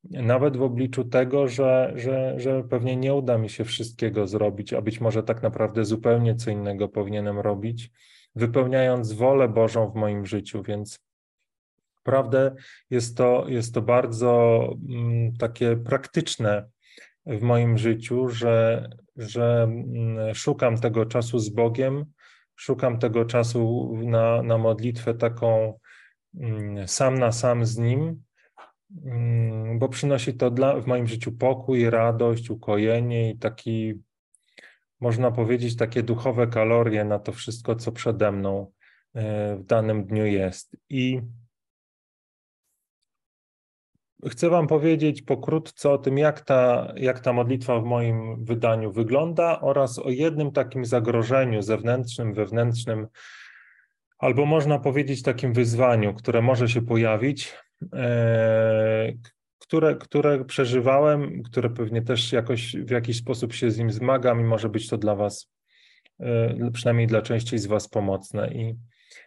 Nawet 0.04 0.58
w 0.58 0.62
obliczu 0.62 1.04
tego, 1.04 1.48
że, 1.48 1.94
że, 1.96 2.40
że 2.40 2.64
pewnie 2.64 2.96
nie 2.96 3.14
uda 3.14 3.38
mi 3.38 3.50
się 3.50 3.66
wszystkiego 3.66 4.28
zrobić, 4.28 4.74
a 4.74 4.82
być 4.82 5.02
może 5.02 5.24
tak 5.24 5.44
naprawdę 5.44 5.86
zupełnie 5.86 6.36
co 6.36 6.52
innego 6.52 6.90
powinienem 6.90 7.40
robić, 7.40 7.92
wypełniając 8.36 9.14
wolę 9.14 9.50
Bożą 9.50 9.92
w 9.92 9.96
moim 9.96 10.26
życiu. 10.26 10.64
Więc 10.64 11.00
naprawdę 12.06 12.56
jest 12.90 13.18
to, 13.18 13.46
jest 13.48 13.74
to 13.74 13.82
bardzo 13.82 14.64
mm, 14.90 15.38
takie 15.38 15.78
praktyczne 15.78 16.70
w 17.26 17.42
moim 17.42 17.78
życiu, 17.78 18.30
że, 18.30 18.90
że 19.16 19.64
mm, 19.64 20.36
szukam 20.36 20.78
tego 20.78 21.06
czasu 21.06 21.40
z 21.40 21.50
Bogiem, 21.50 22.06
szukam 22.56 23.00
tego 23.00 23.26
czasu 23.26 23.92
na, 24.04 24.44
na 24.44 24.58
modlitwę 24.58 25.14
taką 25.14 25.80
mm, 26.40 26.88
sam 26.88 27.20
na 27.20 27.32
sam 27.32 27.66
z 27.66 27.78
Nim 27.78 28.24
bo 29.80 29.90
przynosi 29.90 30.34
to 30.34 30.52
dla, 30.52 30.82
w 30.82 30.88
moim 30.88 31.08
życiu 31.08 31.32
pokój, 31.32 31.90
radość, 31.90 32.50
ukojenie 32.50 33.32
i 33.32 33.38
taki, 33.38 33.94
można 35.00 35.32
powiedzieć, 35.32 35.76
takie 35.76 36.04
duchowe 36.04 36.48
kalorie 36.48 37.06
na 37.06 37.20
to 37.20 37.32
wszystko, 37.32 37.76
co 37.76 37.92
przede 37.92 38.32
mną 38.32 38.72
e, 39.14 39.56
w 39.56 39.64
danym 39.64 40.06
dniu 40.06 40.26
jest. 40.26 40.78
I 40.90 41.22
Chcę 44.30 44.50
Wam 44.50 44.68
powiedzieć 44.68 45.22
pokrótce 45.22 45.90
o 45.90 45.98
tym, 45.98 46.18
jak 46.18 46.42
ta, 46.42 46.94
jak 46.96 47.20
ta 47.20 47.34
modlitwa 47.34 47.80
w 47.80 47.84
moim 47.84 48.46
wydaniu 48.46 48.92
wygląda 48.92 49.62
oraz 49.62 50.00
o 50.00 50.10
jednym 50.10 50.52
takim 50.52 50.86
zagrożeniu 50.86 51.62
zewnętrznym, 51.62 52.34
wewnętrznym, 52.34 53.08
albo 54.18 54.46
można 54.46 54.80
powiedzieć 54.80 55.22
takim 55.22 55.54
wyzwaniu, 55.54 56.14
które 56.14 56.42
może 56.42 56.70
się 56.70 56.82
pojawić, 56.82 57.54
e, 57.94 59.14
które, 59.60 59.96
które 59.96 60.46
przeżywałem, 60.46 61.44
które 61.44 61.70
pewnie 61.70 62.02
też 62.02 62.32
jakoś 62.32 62.76
w 62.76 62.90
jakiś 62.90 63.18
sposób 63.18 63.54
się 63.54 63.72
z 63.72 63.78
nim 63.78 63.92
zmagam 63.92 64.42
i 64.42 64.44
może 64.44 64.70
być 64.70 64.90
to 64.90 64.98
dla 64.98 65.16
Was, 65.16 65.52
e, 66.20 66.72
przynajmniej 66.74 67.08
dla 67.08 67.22
części 67.22 67.58
z 67.58 67.66
Was 67.66 67.90
pomocne. 67.90 68.54
I 68.54 68.76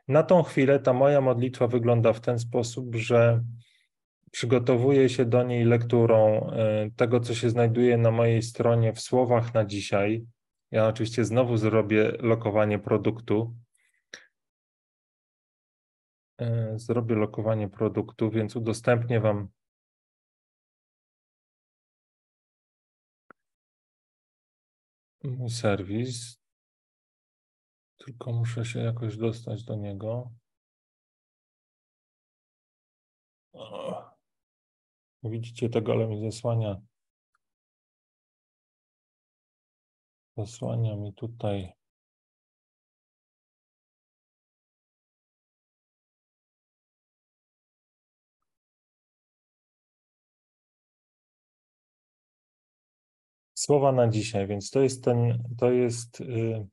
na 0.09 0.23
tą 0.23 0.43
chwilę 0.43 0.79
ta 0.79 0.93
moja 0.93 1.21
modlitwa 1.21 1.67
wygląda 1.67 2.13
w 2.13 2.21
ten 2.21 2.39
sposób, 2.39 2.95
że 2.95 3.41
przygotowuję 4.31 5.09
się 5.09 5.25
do 5.25 5.43
niej 5.43 5.65
lekturą 5.65 6.51
e, 6.51 6.91
tego, 6.97 7.21
co 7.21 7.35
się 7.35 7.51
znajduje 7.51 7.99
na 7.99 8.11
mojej 8.11 8.43
stronie 8.43 8.93
w 8.93 9.01
słowach 9.01 9.55
na 9.55 9.65
dzisiaj. 9.65 10.27
Ja 10.71 10.89
oczywiście 10.89 11.25
znowu 11.25 11.57
zrobię 11.57 12.13
lokowanie 12.19 12.79
produktu. 12.79 13.57
E, 16.41 16.79
zrobię 16.79 17.15
lokowanie 17.15 17.69
produktu, 17.69 18.31
więc 18.31 18.57
udostępnię 18.57 19.21
Wam 19.21 19.49
mój 25.25 25.51
serwis. 25.51 26.41
Tylko 27.97 28.33
muszę 28.33 28.65
się 28.65 28.81
jakoś 28.81 29.17
dostać 29.17 29.65
do 29.65 29.77
niego. 29.77 30.31
Widzicie 35.31 35.69
tego, 35.69 35.93
ale 35.93 36.07
mi 36.07 36.21
zasłania. 36.21 36.81
Mi 40.97 41.15
tutaj. 41.15 41.73
Słowa 53.55 53.93
na 53.93 54.09
dzisiaj, 54.09 54.47
więc 54.47 54.71
to 54.71 54.81
jest 54.81 55.05
ten, 55.05 55.43
to 55.59 55.71
jest. 55.71 56.21
Yy, 56.21 56.67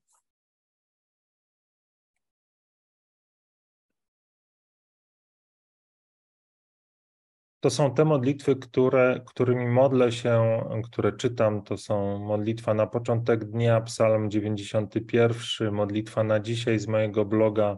To 7.63 7.69
są 7.69 7.93
te 7.93 8.05
modlitwy, 8.05 8.55
które, 8.55 9.21
którymi 9.25 9.67
modlę 9.67 10.11
się, 10.11 10.63
które 10.83 11.13
czytam. 11.13 11.63
To 11.63 11.77
są 11.77 12.19
modlitwa 12.19 12.73
na 12.73 12.87
początek 12.87 13.45
dnia, 13.45 13.81
Psalm 13.81 14.29
91, 14.31 15.73
modlitwa 15.73 16.23
na 16.23 16.39
dzisiaj 16.39 16.79
z 16.79 16.87
mojego 16.87 17.25
bloga, 17.25 17.77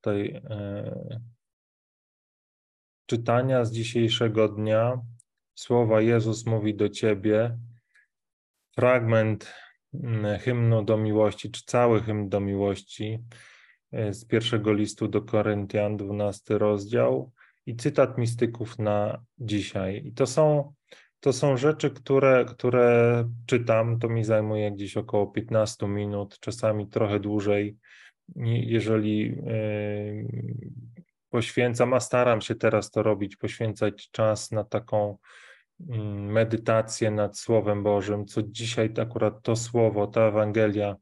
tutaj 0.00 0.42
e, 0.50 1.20
czytania 3.06 3.64
z 3.64 3.72
dzisiejszego 3.72 4.48
dnia. 4.48 5.00
Słowa 5.54 6.00
Jezus 6.00 6.46
mówi 6.46 6.74
do 6.74 6.88
ciebie. 6.88 7.58
Fragment 8.74 9.54
hymnu 10.40 10.84
do 10.84 10.96
miłości, 10.96 11.50
czy 11.50 11.62
cały 11.66 12.02
hymn 12.02 12.28
do 12.28 12.40
miłości 12.40 13.18
e, 13.92 14.14
z 14.14 14.24
pierwszego 14.24 14.72
listu 14.72 15.08
do 15.08 15.22
Koryntian, 15.22 15.96
12 15.96 16.58
rozdział 16.58 17.32
i 17.66 17.76
cytat 17.76 18.18
mistyków 18.18 18.78
na 18.78 19.24
dzisiaj. 19.38 20.06
I 20.06 20.12
to 20.12 20.26
są, 20.26 20.72
to 21.20 21.32
są 21.32 21.56
rzeczy, 21.56 21.90
które, 21.90 22.44
które 22.48 23.24
czytam, 23.46 23.98
to 23.98 24.08
mi 24.08 24.24
zajmuje 24.24 24.72
gdzieś 24.72 24.96
około 24.96 25.26
15 25.26 25.88
minut, 25.88 26.40
czasami 26.40 26.88
trochę 26.88 27.20
dłużej. 27.20 27.76
Jeżeli 28.46 29.18
yy, 29.20 30.26
poświęcam, 31.30 31.94
a 31.94 32.00
staram 32.00 32.40
się 32.40 32.54
teraz 32.54 32.90
to 32.90 33.02
robić, 33.02 33.36
poświęcać 33.36 34.10
czas 34.10 34.50
na 34.50 34.64
taką 34.64 35.18
yy, 35.80 35.98
medytację 36.08 37.10
nad 37.10 37.38
Słowem 37.38 37.82
Bożym, 37.82 38.26
co 38.26 38.42
dzisiaj 38.42 38.92
akurat 39.02 39.42
to 39.42 39.56
Słowo, 39.56 40.06
ta 40.06 40.20
Ewangelia 40.20 40.96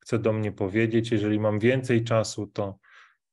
chce 0.00 0.18
do 0.18 0.32
mnie 0.32 0.52
powiedzieć. 0.52 1.10
Jeżeli 1.10 1.40
mam 1.40 1.58
więcej 1.58 2.04
czasu, 2.04 2.46
to 2.46 2.78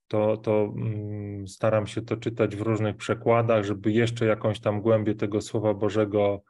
to, 0.07 0.37
to 0.37 0.73
mm, 0.77 1.47
staram 1.47 1.87
się 1.87 2.01
to 2.01 2.17
czytać 2.17 2.55
w 2.55 2.61
różnych 2.61 2.97
przekładach, 2.97 3.63
żeby 3.63 3.91
jeszcze 3.91 4.25
jakąś 4.25 4.59
tam 4.59 4.81
głębię 4.81 5.15
tego 5.15 5.41
Słowa 5.41 5.73
Bożego 5.73 6.43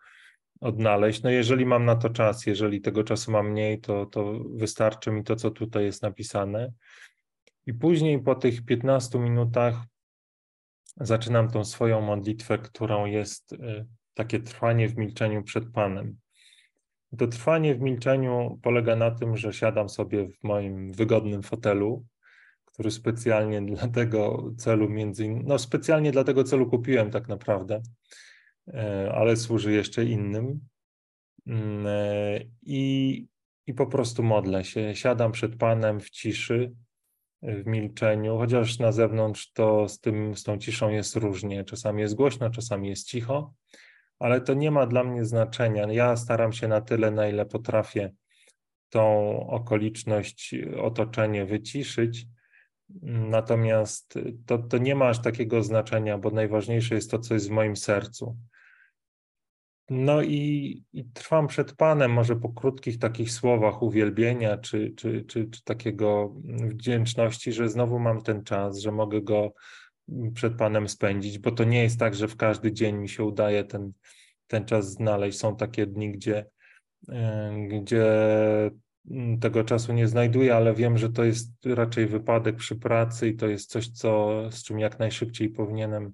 odnaleźć. 0.62 1.24
No 1.24 1.30
jeżeli 1.30 1.66
mam 1.66 1.86
na 1.86 1.96
to 1.96 2.10
czas, 2.10 2.46
jeżeli 2.46 2.82
tego 2.82 3.04
czasu 3.04 3.32
mam 3.32 3.52
mniej, 3.52 3.82
to, 3.82 4.06
to 4.06 4.40
wystarczy 4.56 5.12
mi 5.12 5.24
to, 5.24 5.36
co 5.36 5.52
tutaj 5.52 5.84
jest 5.84 6.04
napisane. 6.04 6.72
I 7.66 7.74
później 7.74 8.24
po 8.24 8.36
tych 8.36 8.66
15 8.66 9.20
minutach 9.20 9.76
zaczynam 10.98 11.50
tą 11.50 11.64
swoją 11.64 12.02
modlitwę, 12.02 12.58
którą 12.58 13.06
jest 13.06 13.54
y, 13.54 13.86
takie 14.14 14.40
trwanie 14.40 14.88
w 14.88 14.98
milczeniu 14.98 15.44
przed 15.44 15.72
Panem. 15.72 16.18
To 17.18 17.28
trwanie 17.28 17.76
w 17.76 17.82
milczeniu 17.82 18.60
polega 18.64 18.96
na 18.96 19.12
tym, 19.12 19.38
że 19.38 19.54
siadam 19.54 19.90
sobie 19.90 20.28
w 20.28 20.44
moim 20.44 20.92
wygodnym 20.92 21.44
fotelu, 21.44 22.06
który 22.78 22.92
specjalnie 22.92 23.62
dla 23.62 23.88
tego 23.88 24.52
celu 24.58 24.90
między 24.90 25.26
innymi, 25.26 25.44
no 25.46 25.60
specjalnie 25.60 26.12
dla 26.12 26.24
tego 26.24 26.44
celu 26.44 26.70
kupiłem 26.70 27.12
tak 27.12 27.28
naprawdę, 27.28 27.82
e, 28.68 29.12
ale 29.16 29.38
służy 29.38 29.74
jeszcze 29.74 30.06
innym. 30.06 30.60
Mm, 31.48 31.88
e, 31.88 32.40
I, 32.62 33.28
i 33.68 33.74
po 33.74 33.88
prostu 33.88 34.24
modlę 34.24 34.64
się, 34.64 34.96
siadam 34.96 35.32
przed 35.32 35.56
Panem 35.56 36.00
w 36.00 36.10
ciszy, 36.10 36.72
w 37.42 37.66
milczeniu, 37.66 38.38
chociaż 38.38 38.80
na 38.80 38.92
zewnątrz 38.92 39.52
to 39.52 39.90
z, 39.90 40.00
tym, 40.00 40.36
z 40.36 40.44
tą 40.44 40.58
ciszą 40.58 40.90
jest 40.90 41.16
różnie. 41.16 41.64
Czasami 41.64 42.02
jest 42.02 42.16
głośno, 42.16 42.50
czasami 42.50 42.90
jest 42.90 43.08
cicho, 43.08 43.54
ale 44.20 44.42
to 44.42 44.54
nie 44.54 44.72
ma 44.72 44.88
dla 44.88 45.04
mnie 45.04 45.26
znaczenia. 45.26 45.88
Ja 45.92 46.16
staram 46.16 46.54
się 46.54 46.68
na 46.68 46.82
tyle, 46.82 47.12
na 47.12 47.28
ile 47.28 47.46
potrafię 47.46 48.14
tą 48.90 49.40
okoliczność, 49.48 50.56
otoczenie 50.82 51.46
wyciszyć, 51.46 52.28
Natomiast 53.04 54.20
to, 54.46 54.58
to 54.58 54.78
nie 54.78 54.96
ma 54.96 55.08
aż 55.08 55.22
takiego 55.22 55.64
znaczenia, 55.64 56.18
bo 56.18 56.30
najważniejsze 56.30 56.96
jest 56.96 57.12
to, 57.12 57.20
co 57.20 57.34
jest 57.34 57.48
w 57.48 57.52
moim 57.52 57.76
sercu. 57.76 58.38
No 59.90 60.22
i, 60.22 60.84
i, 60.94 61.06
trwam 61.06 61.48
przed 61.48 61.74
Panem, 61.74 62.12
może 62.12 62.36
po 62.36 62.50
krótkich 62.50 63.00
takich 63.00 63.32
słowach 63.32 63.82
uwielbienia 63.82 64.58
czy, 64.58 64.94
czy, 64.98 65.26
czy, 65.28 65.50
czy 65.50 65.64
takiego 65.64 66.36
wdzięczności, 66.44 67.54
że 67.54 67.70
znowu 67.70 68.00
mam 68.00 68.22
ten 68.22 68.44
czas, 68.44 68.80
że 68.80 68.92
mogę 68.92 69.22
go 69.22 69.54
przed 70.34 70.58
Panem 70.58 70.90
spędzić, 70.90 71.40
bo 71.40 71.52
to 71.52 71.64
nie 71.64 71.84
jest 71.84 72.00
tak, 72.00 72.16
że 72.16 72.28
w 72.28 72.38
każdy 72.38 72.72
dzień 72.72 72.98
mi 72.98 73.10
się 73.10 73.24
udaje 73.24 73.64
ten, 73.64 73.92
ten 74.48 74.66
czas 74.66 74.92
znaleźć. 74.92 75.40
Są 75.40 75.56
takie 75.56 75.86
dni, 75.88 76.12
gdzie, 76.12 76.46
gdzie 77.68 78.06
Mm, 78.68 78.82
tego 79.42 79.64
czasu 79.64 79.94
nie 79.94 80.08
znajduję, 80.08 80.56
ale 80.56 80.74
wiem, 80.74 80.98
że 80.98 81.10
to 81.10 81.24
jest 81.24 81.66
raczej 81.66 82.08
wypadek 82.08 82.56
przy 82.56 82.76
pracy 82.76 83.28
i 83.28 83.36
to 83.36 83.48
jest 83.48 83.70
coś, 83.70 83.88
co, 83.88 84.42
z 84.52 84.64
czym 84.64 84.80
jak 84.80 85.00
najszybciej 85.00 85.50
powinienem 85.50 86.14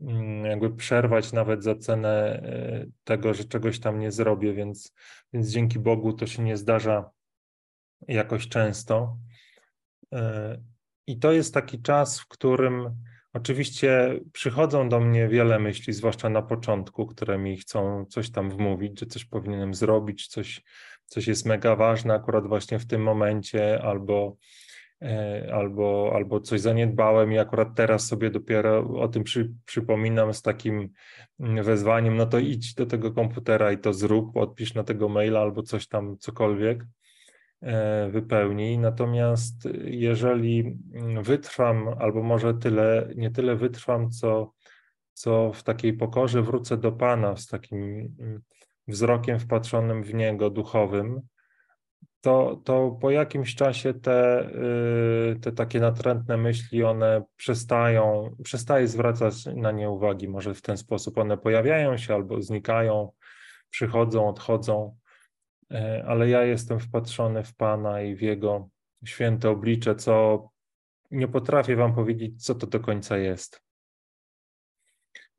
mm, 0.00 0.44
jakby 0.44 0.76
przerwać 0.76 1.32
nawet 1.32 1.64
za 1.64 1.74
cenę 1.74 2.42
e, 2.42 2.86
tego, 3.04 3.34
że 3.34 3.44
czegoś 3.44 3.80
tam 3.80 3.98
nie 3.98 4.12
zrobię, 4.12 4.52
więc, 4.52 4.92
więc 5.32 5.48
dzięki 5.48 5.78
Bogu 5.78 6.12
to 6.12 6.26
się 6.26 6.42
nie 6.42 6.56
zdarza 6.56 7.10
jakoś 8.08 8.48
często. 8.48 9.18
E, 10.14 10.58
I 11.06 11.18
to 11.18 11.32
jest 11.32 11.54
taki 11.54 11.82
czas, 11.82 12.20
w 12.20 12.28
którym 12.28 12.96
oczywiście 13.32 14.20
przychodzą 14.32 14.88
do 14.88 15.00
mnie 15.00 15.28
wiele 15.28 15.58
myśli, 15.58 15.92
zwłaszcza 15.92 16.28
na 16.28 16.42
początku, 16.42 17.06
które 17.06 17.38
mi 17.38 17.56
chcą 17.56 18.06
coś 18.08 18.30
tam 18.30 18.50
wmówić, 18.50 19.00
że 19.00 19.06
coś 19.06 19.24
powinienem 19.24 19.74
zrobić, 19.74 20.26
coś 20.26 20.62
coś 21.06 21.26
jest 21.26 21.46
mega 21.46 21.76
ważne 21.76 22.14
akurat 22.14 22.46
właśnie 22.46 22.78
w 22.78 22.86
tym 22.86 23.02
momencie, 23.02 23.82
albo, 23.82 24.36
e, 25.02 25.50
albo, 25.54 26.12
albo 26.14 26.40
coś 26.40 26.60
zaniedbałem 26.60 27.32
i 27.32 27.38
akurat 27.38 27.68
teraz 27.74 28.06
sobie 28.06 28.30
dopiero 28.30 29.00
o 29.00 29.08
tym 29.08 29.24
przy, 29.24 29.52
przypominam 29.64 30.34
z 30.34 30.42
takim 30.42 30.88
mm, 31.40 31.64
wezwaniem, 31.64 32.16
no 32.16 32.26
to 32.26 32.38
idź 32.38 32.74
do 32.74 32.86
tego 32.86 33.12
komputera 33.12 33.72
i 33.72 33.78
to 33.78 33.92
zrób, 33.92 34.36
odpisz 34.36 34.74
na 34.74 34.84
tego 34.84 35.08
maila 35.08 35.40
albo 35.40 35.62
coś 35.62 35.88
tam, 35.88 36.18
cokolwiek 36.18 36.84
e, 37.62 38.08
wypełnij. 38.10 38.78
Natomiast 38.78 39.68
jeżeli 39.84 40.78
mm, 40.94 41.22
wytrwam, 41.22 41.88
albo 41.98 42.22
może 42.22 42.54
tyle, 42.54 43.08
nie 43.16 43.30
tyle 43.30 43.56
wytrwam, 43.56 44.10
co 44.10 44.56
co 45.16 45.52
w 45.52 45.62
takiej 45.62 45.92
pokorze 45.92 46.42
wrócę 46.42 46.76
do 46.76 46.92
Pana, 46.92 47.36
z 47.36 47.46
takim 47.46 48.14
mm, 48.20 48.42
wzrokiem 48.88 49.38
wpatrzonym 49.38 50.02
w 50.02 50.14
Niego, 50.14 50.50
duchowym, 50.50 51.20
to, 52.20 52.60
to 52.64 52.98
po 53.00 53.10
jakimś 53.10 53.54
czasie 53.54 53.94
te, 53.94 54.50
y, 55.32 55.40
te 55.40 55.52
takie 55.52 55.80
natrętne 55.80 56.36
myśli, 56.36 56.84
one 56.84 57.22
przestają, 57.36 58.36
przestaje 58.44 58.88
zwracać 58.88 59.46
na 59.46 59.70
nie 59.70 59.90
uwagi, 59.90 60.28
może 60.28 60.54
w 60.54 60.62
ten 60.62 60.76
sposób 60.76 61.18
one 61.18 61.38
pojawiają 61.38 61.96
się 61.96 62.14
albo 62.14 62.42
znikają, 62.42 63.12
przychodzą, 63.70 64.28
odchodzą, 64.28 64.96
y, 65.72 65.76
ale 66.06 66.28
ja 66.28 66.44
jestem 66.44 66.80
wpatrzony 66.80 67.44
w 67.44 67.54
Pana 67.54 68.02
i 68.02 68.14
w 68.14 68.22
Jego 68.22 68.68
święte 69.04 69.50
oblicze, 69.50 69.94
co 69.94 70.48
nie 71.10 71.28
potrafię 71.28 71.76
Wam 71.76 71.94
powiedzieć, 71.94 72.44
co 72.44 72.54
to 72.54 72.66
do 72.66 72.80
końca 72.80 73.18
jest. 73.18 73.65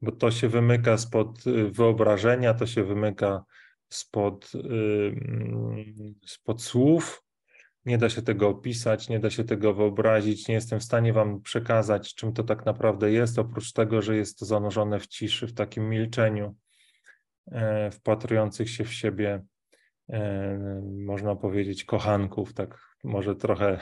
Bo 0.01 0.11
to 0.11 0.31
się 0.31 0.49
wymyka 0.49 0.97
spod 0.97 1.47
y, 1.47 1.71
wyobrażenia, 1.71 2.53
to 2.53 2.65
się 2.65 2.83
wymyka 2.83 3.43
spod, 3.89 4.51
spod 6.25 6.61
słów. 6.61 7.23
Nie 7.85 7.97
da 7.97 8.09
się 8.09 8.21
tego 8.21 8.49
opisać, 8.49 9.09
nie 9.09 9.19
da 9.19 9.29
się 9.29 9.43
tego 9.43 9.73
wyobrazić. 9.73 10.47
Nie 10.47 10.55
jestem 10.55 10.79
w 10.79 10.83
stanie 10.83 11.13
Wam 11.13 11.41
przekazać, 11.41 12.15
czym 12.15 12.33
to 12.33 12.43
tak 12.43 12.65
naprawdę 12.65 13.11
jest, 13.11 13.39
oprócz 13.39 13.71
tego, 13.71 14.01
że 14.01 14.15
jest 14.15 14.39
to 14.39 14.45
zanurzone 14.45 14.99
w 14.99 15.07
ciszy, 15.07 15.47
w 15.47 15.53
takim 15.53 15.89
milczeniu, 15.89 16.55
e, 17.51 17.91
wpatrujących 17.91 18.69
się 18.69 18.83
w 18.83 18.93
siebie, 18.93 19.41
można 21.05 21.35
powiedzieć, 21.35 21.85
kochanków, 21.85 22.53
tak 22.53 22.79
może 23.03 23.35
trochę 23.35 23.79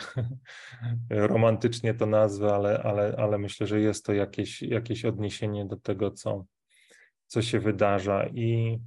romantycznie 1.09 1.93
to 1.93 2.05
nazwę, 2.05 2.53
ale, 2.53 2.83
ale, 2.83 3.15
ale 3.17 3.37
myślę, 3.37 3.67
że 3.67 3.79
jest 3.79 4.05
to 4.05 4.13
jakieś, 4.13 4.61
jakieś 4.61 5.05
odniesienie 5.05 5.65
do 5.65 5.75
tego, 5.75 6.11
co, 6.11 6.45
co 7.27 7.41
się 7.41 7.59
wydarza. 7.59 8.27
I 8.27 8.79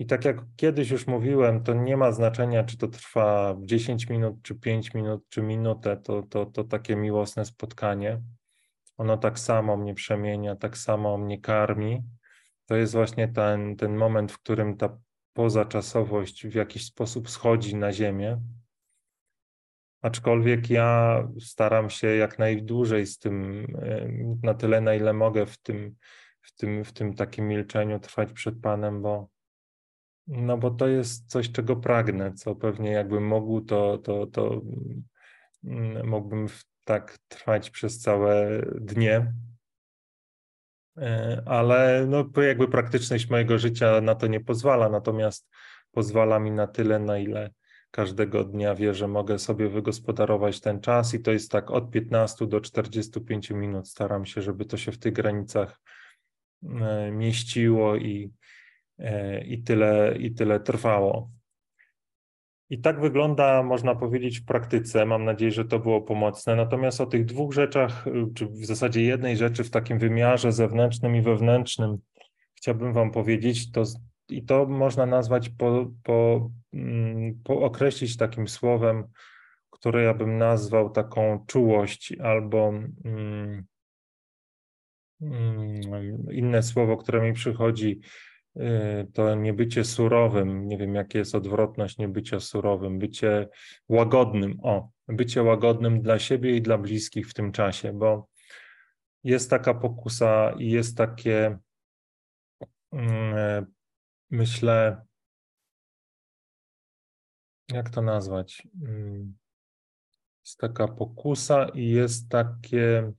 i 0.00 0.06
tak 0.06 0.24
jak 0.24 0.36
kiedyś 0.56 0.90
już 0.90 1.06
mówiłem, 1.06 1.62
to 1.62 1.74
nie 1.74 1.96
ma 1.96 2.12
znaczenia, 2.12 2.64
czy 2.64 2.78
to 2.78 2.88
trwa 2.88 3.56
10 3.62 4.08
minut, 4.08 4.42
czy 4.42 4.54
5 4.54 4.94
minut, 4.94 5.24
czy 5.28 5.42
minutę, 5.42 5.96
to, 5.96 6.22
to, 6.22 6.46
to 6.46 6.64
takie 6.64 6.96
miłosne 6.96 7.44
spotkanie. 7.44 8.20
Ono 8.96 9.16
tak 9.16 9.38
samo 9.38 9.76
mnie 9.76 9.94
przemienia, 9.94 10.56
tak 10.56 10.78
samo 10.78 11.18
mnie 11.18 11.40
karmi. 11.40 12.02
To 12.70 12.76
jest 12.76 12.92
właśnie 12.92 13.28
ten, 13.28 13.76
ten 13.76 13.96
moment, 13.96 14.32
w 14.32 14.38
którym 14.38 14.76
ta 14.76 14.98
pozaczasowość 15.32 16.46
w 16.46 16.54
jakiś 16.54 16.84
sposób 16.84 17.30
schodzi 17.30 17.76
na 17.76 17.92
ziemię. 17.92 18.40
Aczkolwiek 20.02 20.70
ja 20.70 21.22
staram 21.40 21.90
się 21.90 22.06
jak 22.06 22.38
najdłużej 22.38 23.06
z 23.06 23.18
tym, 23.18 23.66
na 24.42 24.54
tyle, 24.54 24.80
na 24.80 24.94
ile 24.94 25.12
mogę 25.12 25.46
w 25.46 25.58
tym, 25.58 25.96
w 26.40 26.54
tym, 26.54 26.84
w 26.84 26.92
tym 26.92 27.14
takim 27.14 27.48
milczeniu 27.48 28.00
trwać 28.00 28.32
przed 28.32 28.60
Panem, 28.60 29.02
bo 29.02 29.28
no 30.26 30.58
bo 30.58 30.70
to 30.70 30.88
jest 30.88 31.30
coś, 31.30 31.52
czego 31.52 31.76
pragnę, 31.76 32.32
co 32.32 32.54
pewnie 32.54 32.90
jakbym 32.90 33.26
mógł, 33.26 33.60
to, 33.60 33.98
to, 33.98 34.26
to 34.26 34.62
mm, 35.64 36.08
mógłbym 36.08 36.46
tak 36.84 37.18
trwać 37.28 37.70
przez 37.70 37.98
całe 37.98 38.62
dnie. 38.80 39.32
E, 41.00 41.42
ale 41.46 42.06
no, 42.08 42.24
jakby 42.42 42.68
praktyczność 42.68 43.30
mojego 43.30 43.58
życia 43.58 44.00
na 44.00 44.14
to 44.14 44.26
nie 44.26 44.40
pozwala, 44.40 44.88
natomiast 44.88 45.48
pozwala 45.90 46.38
mi 46.38 46.50
na 46.50 46.66
tyle, 46.66 46.98
na 46.98 47.18
ile 47.18 47.50
każdego 47.90 48.44
dnia 48.44 48.74
wie, 48.74 48.94
że 48.94 49.08
mogę 49.08 49.38
sobie 49.38 49.68
wygospodarować 49.68 50.60
ten 50.60 50.80
czas 50.80 51.14
i 51.14 51.20
to 51.20 51.32
jest 51.32 51.50
tak 51.50 51.70
od 51.70 51.90
15 51.90 52.46
do 52.46 52.60
45 52.60 53.50
minut. 53.50 53.88
Staram 53.88 54.26
się, 54.26 54.42
żeby 54.42 54.64
to 54.64 54.76
się 54.76 54.92
w 54.92 54.98
tych 54.98 55.12
granicach 55.12 55.80
e, 56.80 57.10
mieściło 57.10 57.96
i, 57.96 58.32
E, 59.00 59.44
i 59.44 59.62
tyle, 59.62 60.16
i 60.18 60.34
tyle 60.34 60.60
trwało. 60.60 61.30
I 62.70 62.78
tak 62.78 63.00
wygląda, 63.00 63.62
można 63.62 63.94
powiedzieć, 63.94 64.40
w 64.40 64.44
praktyce. 64.44 65.06
Mam 65.06 65.24
nadzieję, 65.24 65.50
że 65.50 65.64
to 65.64 65.78
było 65.78 66.02
pomocne. 66.02 66.56
Natomiast 66.56 67.00
o 67.00 67.06
tych 67.06 67.24
dwóch 67.24 67.52
rzeczach, 67.52 68.04
czy 68.34 68.46
w 68.46 68.66
zasadzie 68.66 69.02
jednej 69.02 69.36
rzeczy 69.36 69.64
w 69.64 69.70
takim 69.70 69.98
wymiarze 69.98 70.52
zewnętrznym 70.52 71.16
i 71.16 71.22
wewnętrznym, 71.22 71.98
chciałbym 72.54 72.92
Wam 72.92 73.10
powiedzieć, 73.10 73.72
to, 73.72 73.82
i 74.28 74.42
to 74.42 74.66
można 74.66 75.06
nazwać, 75.06 75.48
po, 75.48 75.90
po, 76.02 76.50
mm, 76.72 77.40
po 77.44 77.60
określić 77.60 78.16
takim 78.16 78.48
słowem, 78.48 79.04
które 79.70 80.02
ja 80.02 80.14
bym 80.14 80.38
nazwał 80.38 80.90
taką 80.90 81.44
czułość 81.46 82.12
albo 82.22 82.72
mm, 83.04 83.64
mm, 85.22 86.26
inne 86.32 86.62
słowo, 86.62 86.96
które 86.96 87.22
mi 87.22 87.32
przychodzi, 87.32 88.00
to 89.14 89.34
nie 89.34 89.54
bycie 89.54 89.84
surowym, 89.84 90.68
nie 90.68 90.78
wiem 90.78 90.94
jakie 90.94 91.18
jest 91.18 91.34
odwrotność 91.34 91.98
niebycia 91.98 92.40
surowym, 92.40 92.98
bycie 92.98 93.48
łagodnym, 93.88 94.58
o, 94.62 94.90
bycie 95.08 95.42
łagodnym 95.42 96.02
dla 96.02 96.18
siebie 96.18 96.56
i 96.56 96.62
dla 96.62 96.78
bliskich 96.78 97.28
w 97.28 97.34
tym 97.34 97.52
czasie, 97.52 97.92
bo 97.92 98.28
jest 99.24 99.50
taka 99.50 99.74
pokusa 99.74 100.54
i 100.58 100.70
jest 100.70 100.96
takie, 100.96 101.58
mm, 102.92 103.66
myślę, 104.30 105.02
jak 107.68 107.90
to 107.90 108.02
nazwać? 108.02 108.68
Mm, 108.82 109.36
jest 110.44 110.58
taka 110.58 110.88
pokusa 110.88 111.68
i 111.74 111.88
jest 111.88 112.28
takie 112.28 113.12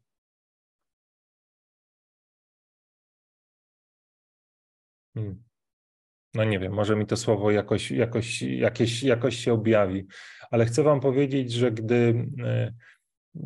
No 6.34 6.44
nie 6.44 6.60
wiem, 6.60 6.74
może 6.74 6.96
mi 6.96 7.06
to 7.06 7.18
słowo 7.18 7.52
jakoś, 7.52 7.92
jakoś, 7.92 8.42
jakieś, 8.42 9.04
jakoś 9.04 9.36
się 9.36 9.54
objawi, 9.54 10.06
ale 10.52 10.66
chcę 10.66 10.84
Wam 10.84 11.00
powiedzieć, 11.00 11.52
że 11.52 11.72
gdy 11.72 12.28
e, 12.44 12.74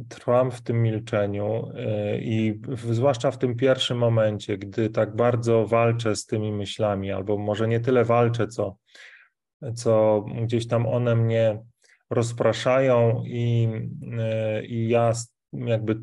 trwam 0.10 0.52
w 0.52 0.62
tym 0.62 0.82
milczeniu 0.82 1.72
e, 1.76 2.20
i 2.20 2.62
zwłaszcza 2.92 3.32
w 3.32 3.38
tym 3.38 3.56
pierwszym 3.56 3.98
momencie, 3.98 4.58
gdy 4.58 4.90
tak 4.90 5.16
bardzo 5.16 5.68
walczę 5.68 6.16
z 6.16 6.26
tymi 6.26 6.52
myślami, 6.52 7.12
albo 7.12 7.38
może 7.38 7.68
nie 7.68 7.80
tyle 7.80 8.04
walczę, 8.04 8.48
co, 8.48 8.78
co 9.76 10.26
gdzieś 10.42 10.68
tam 10.68 10.88
one 10.88 11.16
mnie 11.16 11.60
rozpraszają 12.10 13.24
i, 13.26 13.70
e, 14.20 14.66
i 14.66 14.88
ja 14.88 15.12
jakby 15.54 16.02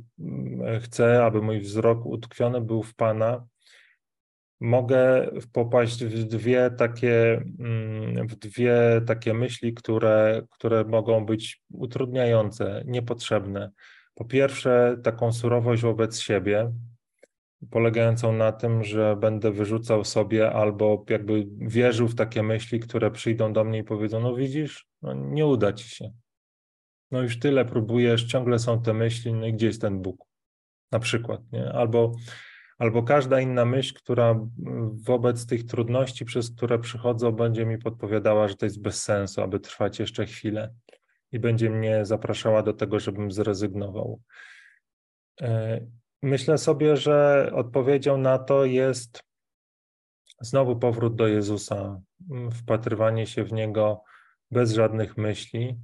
chcę, 0.81 1.25
aby 1.25 1.43
mój 1.43 1.61
wzrok 1.61 2.07
utkwiony 2.07 2.61
był 2.61 2.83
w 2.83 2.95
Pana, 2.95 3.47
mogę 4.63 5.31
popaść 5.53 6.05
w 6.05 6.25
dwie 6.25 6.71
takie, 6.71 7.43
mm, 7.59 8.29
w 8.29 8.35
dwie 8.35 9.03
takie 9.07 9.35
myśli, 9.35 9.75
które, 9.75 10.43
które 10.51 10.85
mogą 10.85 11.27
być 11.27 11.63
utrudniające, 11.73 12.83
niepotrzebne. 12.87 13.71
Po 14.15 14.25
pierwsze, 14.25 14.97
taką 15.03 15.33
surowość 15.33 15.83
wobec 15.83 16.21
siebie, 16.21 16.73
polegającą 17.71 18.33
na 18.33 18.53
tym, 18.53 18.85
że 18.85 19.17
będę 19.17 19.53
wyrzucał 19.53 20.05
sobie 20.05 20.53
albo 20.53 21.05
jakby 21.09 21.47
wierzył 21.59 22.09
w 22.09 22.15
takie 22.15 22.43
myśli, 22.43 22.81
które 22.81 23.11
przyjdą 23.11 23.53
do 23.53 23.65
mnie 23.65 23.79
i 23.79 23.85
powiedzą: 23.85 24.21
No 24.21 24.35
widzisz, 24.35 24.87
no 25.03 25.15
nie 25.15 25.47
uda 25.47 25.73
ci 25.73 25.89
się. 25.89 26.13
No 27.11 27.23
już 27.23 27.39
tyle 27.39 27.65
próbujesz, 27.65 28.25
ciągle 28.25 28.59
są 28.59 28.83
te 28.83 28.95
myśli, 28.95 29.35
no 29.35 29.47
i 29.47 29.53
gdzie 29.53 29.67
jest 29.67 29.81
ten 29.81 30.03
Bóg? 30.03 30.25
Na 30.93 30.99
przykład, 30.99 31.41
nie? 31.53 31.73
Albo 31.73 32.13
albo 32.83 33.03
każda 33.03 33.41
inna 33.41 33.65
myśl, 33.65 33.95
która 33.95 34.41
wobec 34.93 35.47
tych 35.47 35.67
trudności, 35.67 36.25
przez 36.25 36.51
które 36.51 36.79
przychodzą, 36.79 37.33
będzie 37.33 37.67
mi 37.67 37.79
podpowiadała, 37.79 38.49
że 38.49 38.57
to 38.57 38.67
jest 38.67 38.83
bez 38.83 39.03
sensu, 39.03 39.43
aby 39.43 39.61
trwać 39.61 39.99
jeszcze 39.99 40.27
chwilę 40.27 40.75
i 41.33 41.39
będzie 41.39 41.71
mnie 41.71 42.07
zapraszała 42.07 42.63
do 42.63 42.73
tego, 42.73 43.01
żebym 43.01 43.31
zrezygnował. 43.31 44.21
E, 45.41 45.81
myślę 46.23 46.59
sobie, 46.59 46.97
że 46.97 47.51
odpowiedzią 47.55 48.19
na 48.19 48.39
to 48.39 48.65
jest 48.65 49.23
znowu 50.41 50.77
powrót 50.77 51.17
do 51.17 51.29
Jezusa, 51.29 52.01
wpatrywanie 52.53 53.27
się 53.27 53.45
w 53.45 53.53
Niego 53.53 54.03
bez 54.51 54.73
żadnych 54.73 55.17
myśli 55.17 55.79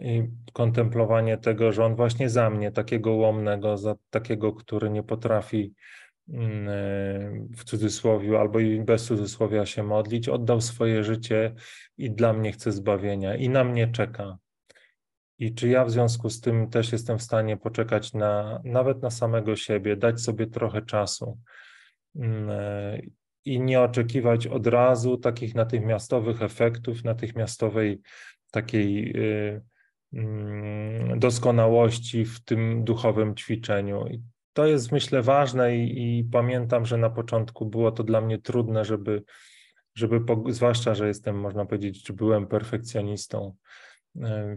i 0.00 0.28
kontemplowanie 0.52 1.38
tego, 1.38 1.72
że 1.72 1.84
On 1.84 1.96
właśnie 1.96 2.30
za 2.30 2.50
mnie, 2.50 2.72
takiego 2.72 3.12
łomnego, 3.12 3.76
za 3.76 3.94
takiego, 4.10 4.52
który 4.52 4.90
nie 4.90 5.02
potrafi 5.02 5.74
w 7.56 7.64
cudzysłowie 7.64 8.40
albo 8.40 8.60
i 8.60 8.80
bez 8.80 9.04
cudzysłowia 9.04 9.66
się 9.66 9.82
modlić, 9.82 10.28
oddał 10.28 10.60
swoje 10.60 11.04
życie 11.04 11.54
i 11.98 12.10
dla 12.10 12.32
mnie 12.32 12.52
chce 12.52 12.72
zbawienia 12.72 13.36
i 13.36 13.48
na 13.48 13.64
mnie 13.64 13.88
czeka. 13.88 14.38
I 15.38 15.54
czy 15.54 15.68
ja 15.68 15.84
w 15.84 15.90
związku 15.90 16.30
z 16.30 16.40
tym 16.40 16.70
też 16.70 16.92
jestem 16.92 17.18
w 17.18 17.22
stanie 17.22 17.56
poczekać 17.56 18.12
na 18.12 18.60
nawet 18.64 19.02
na 19.02 19.10
samego 19.10 19.56
siebie, 19.56 19.96
dać 19.96 20.20
sobie 20.20 20.46
trochę 20.46 20.82
czasu 20.82 21.38
mm, 22.16 22.50
e, 22.50 23.00
i 23.44 23.60
nie 23.60 23.80
oczekiwać 23.80 24.46
od 24.46 24.66
razu 24.66 25.16
takich 25.16 25.54
natychmiastowych 25.54 26.42
efektów, 26.42 27.04
natychmiastowej 27.04 28.00
takiej 28.50 29.16
y, 29.16 29.62
mm, 30.12 31.18
doskonałości 31.18 32.24
w 32.24 32.44
tym 32.44 32.84
duchowym 32.84 33.34
ćwiczeniu. 33.34 34.06
I 34.06 34.22
to 34.58 34.66
jest 34.66 34.92
myślę 34.92 35.22
ważne 35.22 35.76
i, 35.76 36.18
i, 36.18 36.24
pamiętam, 36.24 36.86
że 36.86 36.96
na 36.96 37.10
początku 37.10 37.66
było 37.66 37.92
to 37.92 38.04
dla 38.04 38.20
mnie 38.20 38.38
trudne, 38.38 38.84
żeby, 38.84 39.22
żeby 39.94 40.20
zwłaszcza, 40.48 40.94
że 40.94 41.08
jestem, 41.08 41.40
można 41.40 41.66
powiedzieć, 41.66 42.12
byłem 42.12 42.46
perfekcjonistą, 42.46 43.54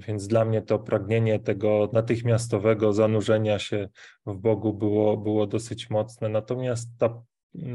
więc 0.07 0.27
dla 0.27 0.45
mnie 0.45 0.61
to 0.61 0.79
pragnienie 0.79 1.39
tego 1.39 1.89
natychmiastowego 1.93 2.93
zanurzenia 2.93 3.59
się 3.59 3.89
w 4.25 4.37
Bogu 4.37 4.73
było, 4.73 5.17
było 5.17 5.47
dosyć 5.47 5.89
mocne. 5.89 6.29
Natomiast 6.29 6.89
ta 6.97 7.21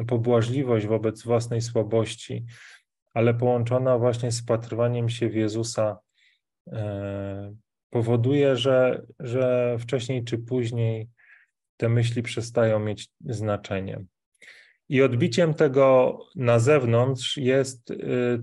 pobłażliwość 0.06 0.86
wobec 0.86 1.22
własnej 1.22 1.60
słabości, 1.60 2.44
ale 3.14 3.34
połączona 3.34 3.98
właśnie 3.98 4.32
z 4.32 4.42
patrywaniem 4.42 5.08
się 5.08 5.28
w 5.28 5.34
Jezusa, 5.34 5.98
e, 6.72 7.54
powoduje, 7.90 8.56
że, 8.56 9.06
że 9.18 9.76
wcześniej 9.78 10.24
czy 10.24 10.38
później 10.38 11.15
te 11.76 11.88
myśli 11.88 12.22
przestają 12.22 12.78
mieć 12.78 13.08
znaczenie. 13.20 14.04
I 14.88 15.02
odbiciem 15.02 15.54
tego 15.54 16.18
na 16.34 16.58
zewnątrz 16.58 17.36
jest 17.36 17.90
y, 17.90 17.96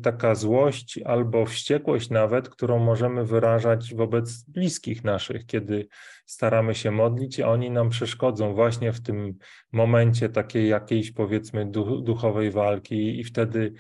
taka 0.03 0.35
złość 0.35 0.99
albo 1.05 1.45
wściekłość 1.45 2.09
nawet, 2.09 2.49
którą 2.49 2.79
możemy 2.79 3.25
wyrażać 3.25 3.93
wobec 3.95 4.43
bliskich 4.43 5.03
naszych, 5.03 5.45
kiedy 5.45 5.87
staramy 6.25 6.75
się 6.75 6.91
modlić, 6.91 7.39
a 7.39 7.47
oni 7.47 7.71
nam 7.71 7.89
przeszkodzą 7.89 8.53
właśnie 8.53 8.91
w 8.93 9.01
tym 9.01 9.37
momencie 9.71 10.29
takiej 10.29 10.69
jakiejś 10.69 11.11
powiedzmy 11.11 11.71
duchowej 12.03 12.51
walki 12.51 13.19
i 13.19 13.23
wtedy 13.23 13.73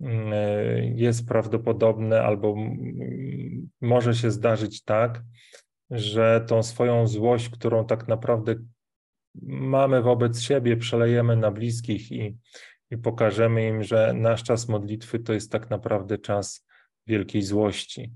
y, 0.00 0.06
jest 0.94 1.28
prawdopodobne 1.28 2.22
albo 2.22 2.56
może 3.80 4.14
się 4.14 4.30
zdarzyć 4.30 4.82
tak, 4.82 5.22
że 5.90 6.44
tą 6.48 6.62
swoją 6.62 7.06
złość, 7.06 7.48
którą 7.48 7.86
tak 7.86 8.08
naprawdę 8.08 8.54
mamy 9.42 10.02
wobec 10.02 10.40
siebie, 10.40 10.76
przelejemy 10.76 11.36
na 11.36 11.50
bliskich 11.50 12.12
i, 12.12 12.36
i 12.90 12.98
pokażemy 12.98 13.68
im, 13.68 13.82
że 13.82 14.12
nasz 14.14 14.42
czas 14.42 14.68
modlitwy 14.68 15.18
to 15.18 15.32
jest 15.32 15.52
tak 15.52 15.70
naprawdę 15.70 16.18
czas 16.18 16.66
wielkiej 17.06 17.42
złości. 17.42 18.12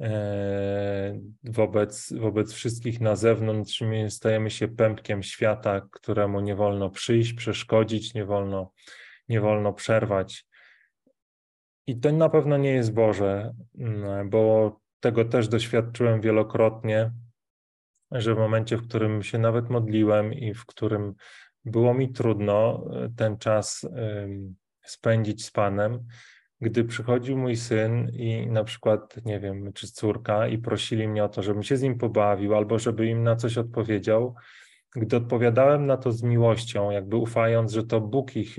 E, 0.00 1.20
wobec, 1.44 2.12
wobec 2.12 2.52
wszystkich 2.52 3.00
na 3.00 3.16
zewnątrz 3.16 3.80
my 3.80 4.10
stajemy 4.10 4.50
się 4.50 4.68
pępkiem 4.68 5.22
świata, 5.22 5.88
któremu 5.92 6.40
nie 6.40 6.54
wolno 6.54 6.90
przyjść, 6.90 7.32
przeszkodzić, 7.32 8.14
nie 8.14 8.24
wolno, 8.24 8.72
nie 9.28 9.40
wolno 9.40 9.72
przerwać. 9.72 10.46
I 11.86 12.00
to 12.00 12.12
na 12.12 12.28
pewno 12.28 12.56
nie 12.56 12.70
jest 12.70 12.92
Boże, 12.92 13.54
bo 14.26 14.76
tego 15.00 15.24
też 15.24 15.48
doświadczyłem 15.48 16.20
wielokrotnie 16.20 17.12
że 18.10 18.34
w 18.34 18.38
momencie, 18.38 18.76
w 18.76 18.88
którym 18.88 19.22
się 19.22 19.38
nawet 19.38 19.70
modliłem 19.70 20.32
i 20.32 20.54
w 20.54 20.66
którym 20.66 21.14
było 21.64 21.94
mi 21.94 22.12
trudno 22.12 22.84
e, 22.92 23.08
ten 23.16 23.38
czas 23.38 23.86
spędzić 24.82 25.44
z 25.44 25.50
Panem, 25.50 26.06
gdy 26.60 26.84
przychodził 26.84 27.38
mój 27.38 27.56
syn 27.56 28.08
i 28.12 28.46
na 28.46 28.64
przykład, 28.64 29.24
nie 29.24 29.40
wiem, 29.40 29.72
czy 29.72 29.92
córka 29.92 30.48
i 30.48 30.58
prosili 30.58 31.08
mnie 31.08 31.24
o 31.24 31.28
to, 31.28 31.42
żebym 31.42 31.62
się 31.62 31.76
z 31.76 31.82
nim 31.82 31.98
pobawił 31.98 32.54
albo 32.54 32.78
żeby 32.78 33.06
im 33.06 33.22
na 33.22 33.36
coś 33.36 33.58
odpowiedział, 33.58 34.34
gdy 34.96 35.16
odpowiadałem 35.16 35.86
na 35.86 35.96
to 35.96 36.12
z 36.12 36.22
miłością, 36.22 36.90
jakby 36.90 37.16
ufając, 37.16 37.72
że 37.72 37.84
to 37.84 38.00
Bóg 38.00 38.36
ich 38.36 38.56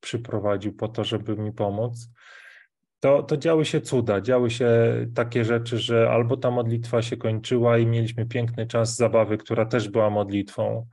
przyprowadził 0.00 0.76
po 0.76 0.88
to, 0.88 1.04
żeby 1.04 1.36
mi 1.36 1.52
pomóc, 1.52 2.08
to, 3.02 3.22
to 3.22 3.36
działy 3.36 3.64
się 3.64 3.80
cuda, 3.80 4.20
działy 4.20 4.50
się 4.50 4.68
takie 5.14 5.44
rzeczy, 5.44 5.78
że 5.78 6.10
albo 6.10 6.36
ta 6.36 6.50
modlitwa 6.50 7.02
się 7.02 7.16
kończyła 7.16 7.78
i 7.78 7.86
mieliśmy 7.86 8.26
piękny 8.26 8.66
czas 8.66 8.96
zabawy, 8.96 9.38
która 9.38 9.66
też 9.66 9.88
była 9.88 10.10
modlitwą, 10.10 10.86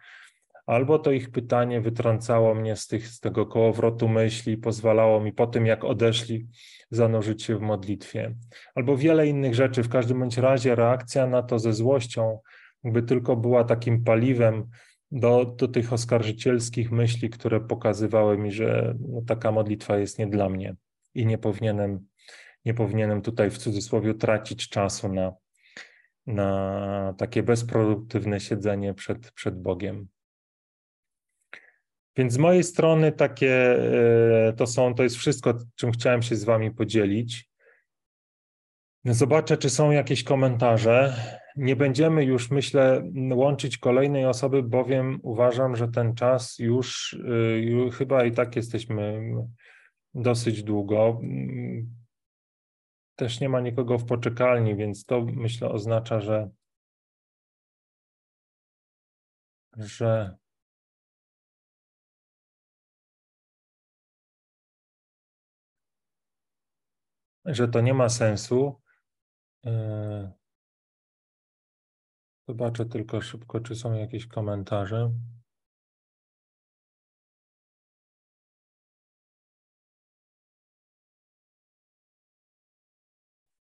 albo 0.65 0.99
to 0.99 1.11
ich 1.11 1.31
pytanie 1.31 1.81
wytrącało 1.81 2.55
mnie 2.55 2.75
z, 2.75 2.87
tych, 2.87 3.07
z 3.07 3.19
tego 3.19 3.45
kołowrotu 3.45 4.07
myśli, 4.07 4.57
pozwalało 4.57 5.21
mi 5.21 5.33
po 5.33 5.47
tym, 5.47 5.65
jak 5.65 5.83
odeszli, 5.83 6.47
zanurzyć 6.91 7.43
się 7.43 7.57
w 7.57 7.61
modlitwie, 7.61 8.35
albo 8.75 8.97
wiele 8.97 9.27
innych 9.27 9.55
rzeczy. 9.55 9.83
W 9.83 9.89
każdym 9.89 10.19
bądź 10.19 10.37
razie 10.37 10.75
reakcja 10.75 11.27
na 11.27 11.43
to 11.43 11.59
ze 11.59 11.73
złością, 11.73 12.39
jakby 12.83 13.03
tylko 13.03 13.35
była 13.35 13.63
takim 13.63 14.03
paliwem 14.03 14.69
do, 15.11 15.45
do 15.45 15.67
tych 15.67 15.93
oskarżycielskich 15.93 16.91
myśli, 16.91 17.29
które 17.29 17.61
pokazywały 17.61 18.37
mi, 18.37 18.51
że 18.51 18.95
no, 19.09 19.21
taka 19.27 19.51
modlitwa 19.51 19.97
jest 19.97 20.19
nie 20.19 20.27
dla 20.27 20.49
mnie 20.49 20.75
i 21.13 21.25
nie 21.25 21.37
powinienem, 21.37 22.07
nie 22.65 22.73
powinienem 22.73 23.21
tutaj 23.21 23.49
w 23.51 23.57
cudzysłowie 23.57 24.13
tracić 24.13 24.69
czasu 24.69 25.13
na, 25.13 25.33
na 26.27 27.13
takie 27.17 27.43
bezproduktywne 27.43 28.39
siedzenie 28.39 28.93
przed, 28.93 29.31
przed 29.31 29.61
Bogiem. 29.61 30.07
Więc 32.17 32.33
z 32.33 32.37
mojej 32.37 32.63
strony 32.63 33.11
takie 33.11 33.53
e, 34.47 34.53
to 34.53 34.67
są, 34.67 34.95
to 34.95 35.03
jest 35.03 35.15
wszystko, 35.15 35.53
czym 35.75 35.91
chciałem 35.91 36.21
się 36.21 36.35
z 36.35 36.43
Wami 36.43 36.71
podzielić. 36.71 37.49
Zobaczę, 39.05 39.57
czy 39.57 39.69
są 39.69 39.91
jakieś 39.91 40.23
komentarze. 40.23 41.15
Nie 41.55 41.75
będziemy 41.75 42.23
już, 42.23 42.51
myślę, 42.51 43.11
łączyć 43.31 43.77
kolejnej 43.77 44.25
osoby, 44.25 44.63
bowiem 44.63 45.19
uważam, 45.23 45.75
że 45.75 45.87
ten 45.87 46.15
czas 46.15 46.59
już, 46.59 47.17
już 47.61 47.95
e, 47.95 47.97
chyba 47.97 48.25
i 48.25 48.31
tak 48.31 48.55
jesteśmy 48.55 49.21
dosyć 50.13 50.63
długo. 50.63 51.21
Też 53.15 53.39
nie 53.39 53.49
ma 53.49 53.61
nikogo 53.61 53.97
w 53.97 54.05
poczekalni, 54.05 54.75
więc 54.75 55.05
to 55.05 55.21
myślę 55.21 55.69
oznacza, 55.69 56.21
że, 56.21 56.49
że 59.77 60.37
że 67.45 67.67
to 67.67 67.81
nie 67.81 67.93
ma 67.93 68.09
sensu. 68.09 68.81
E, 69.65 70.31
zobaczę 72.47 72.85
tylko 72.85 73.21
szybko, 73.21 73.59
czy 73.59 73.75
są 73.75 73.93
jakieś 73.93 74.27
komentarze. 74.27 75.11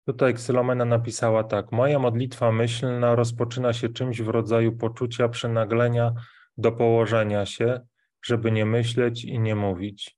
Tutaj 0.08 0.34
Ksylomena 0.34 0.86
napisała 0.86 1.44
tak. 1.44 1.72
Moja 1.72 2.00
modlitwa 2.00 2.52
myślna 2.52 3.16
rozpoczyna 3.16 3.74
się 3.74 3.90
czymś 3.90 4.22
w 4.22 4.28
rodzaju 4.28 4.78
poczucia 4.78 5.30
przynaglenia 5.30 6.14
do 6.58 6.72
położenia 6.72 7.46
się, 7.46 7.80
żeby 8.22 8.52
nie 8.52 8.66
myśleć 8.66 9.24
i 9.24 9.40
nie 9.40 9.56
mówić. 9.56 10.18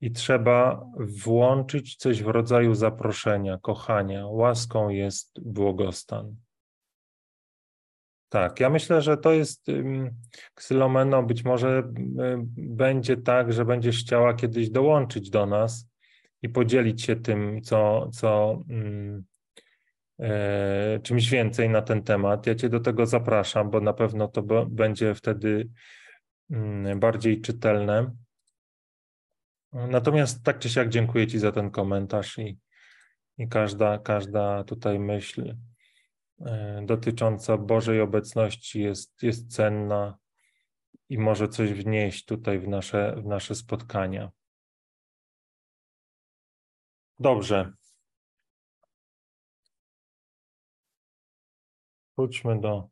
I 0.00 0.10
trzeba 0.10 0.86
włączyć 1.24 1.96
coś 1.96 2.22
w 2.22 2.28
rodzaju 2.28 2.74
zaproszenia, 2.74 3.58
kochania. 3.62 4.26
Łaską 4.26 4.88
jest 4.88 5.40
błogostan. 5.42 6.36
Tak, 8.28 8.60
ja 8.60 8.70
myślę, 8.70 9.02
że 9.02 9.16
to 9.16 9.32
jest 9.32 9.66
Ksylomeno, 10.54 11.22
być 11.22 11.44
może 11.44 11.82
będzie 12.56 13.16
tak, 13.16 13.52
że 13.52 13.64
będziesz 13.64 14.00
chciała 14.00 14.34
kiedyś 14.34 14.70
dołączyć 14.70 15.30
do 15.30 15.46
nas 15.46 15.89
i 16.42 16.48
podzielić 16.48 17.02
się 17.02 17.16
tym, 17.16 17.62
co, 17.62 18.10
co 18.12 18.60
mm, 18.68 19.24
e, 20.20 21.00
czymś 21.02 21.30
więcej 21.30 21.68
na 21.68 21.82
ten 21.82 22.02
temat. 22.02 22.46
Ja 22.46 22.54
Cię 22.54 22.68
do 22.68 22.80
tego 22.80 23.06
zapraszam, 23.06 23.70
bo 23.70 23.80
na 23.80 23.92
pewno 23.92 24.28
to 24.28 24.66
będzie 24.66 25.14
wtedy 25.14 25.68
mm, 26.50 27.00
bardziej 27.00 27.40
czytelne. 27.40 28.10
Natomiast 29.72 30.44
tak 30.44 30.58
czy 30.58 30.68
siak 30.68 30.88
dziękuję 30.88 31.26
Ci 31.26 31.38
za 31.38 31.52
ten 31.52 31.70
komentarz 31.70 32.38
i, 32.38 32.58
i 33.38 33.48
każda, 33.48 33.98
każda 33.98 34.64
tutaj 34.64 34.98
myśl 34.98 35.56
e, 36.40 36.82
dotycząca 36.86 37.56
Bożej 37.56 38.00
obecności 38.00 38.82
jest, 38.82 39.22
jest 39.22 39.54
cenna 39.54 40.18
i 41.08 41.18
może 41.18 41.48
coś 41.48 41.72
wnieść 41.72 42.24
tutaj 42.24 42.58
w 42.58 42.68
nasze, 42.68 43.16
w 43.16 43.26
nasze 43.26 43.54
spotkania. 43.54 44.30
Dobrze. 47.20 47.72
Wróćmy 52.16 52.60
do. 52.60 52.88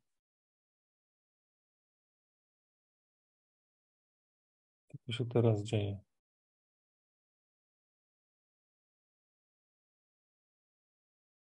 Co 5.07 5.13
się 5.13 5.27
teraz 5.27 5.63
dzieje? 5.63 6.01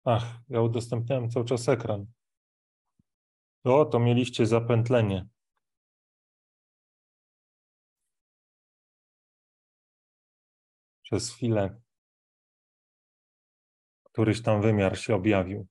Ach, 0.05 0.41
ja 0.49 0.61
udostępniałem 0.63 1.31
cały 1.31 1.45
czas 1.47 1.69
ekran. 1.69 2.07
O, 3.65 3.85
to 3.85 3.99
mieliście 4.01 4.47
zapętlenie. 4.47 5.29
Przez 11.03 11.31
chwilę 11.35 11.81
któryś 14.19 14.43
tam 14.43 14.63
wymiar 14.63 14.99
się 14.99 15.15
objawił. 15.15 15.67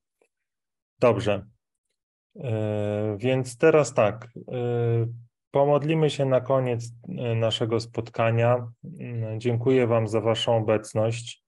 Dobrze. 0.99 1.45
E, 2.35 3.17
więc 3.19 3.57
teraz 3.57 3.93
tak. 3.93 4.27
E, 4.51 5.07
Pomodlimy 5.51 6.09
się 6.09 6.25
na 6.25 6.41
koniec 6.41 6.91
e, 7.09 7.35
naszego 7.35 7.79
spotkania. 7.79 8.71
Dziękuję 9.37 9.87
Wam 9.87 10.07
za 10.07 10.21
Waszą 10.21 10.57
obecność. 10.57 11.43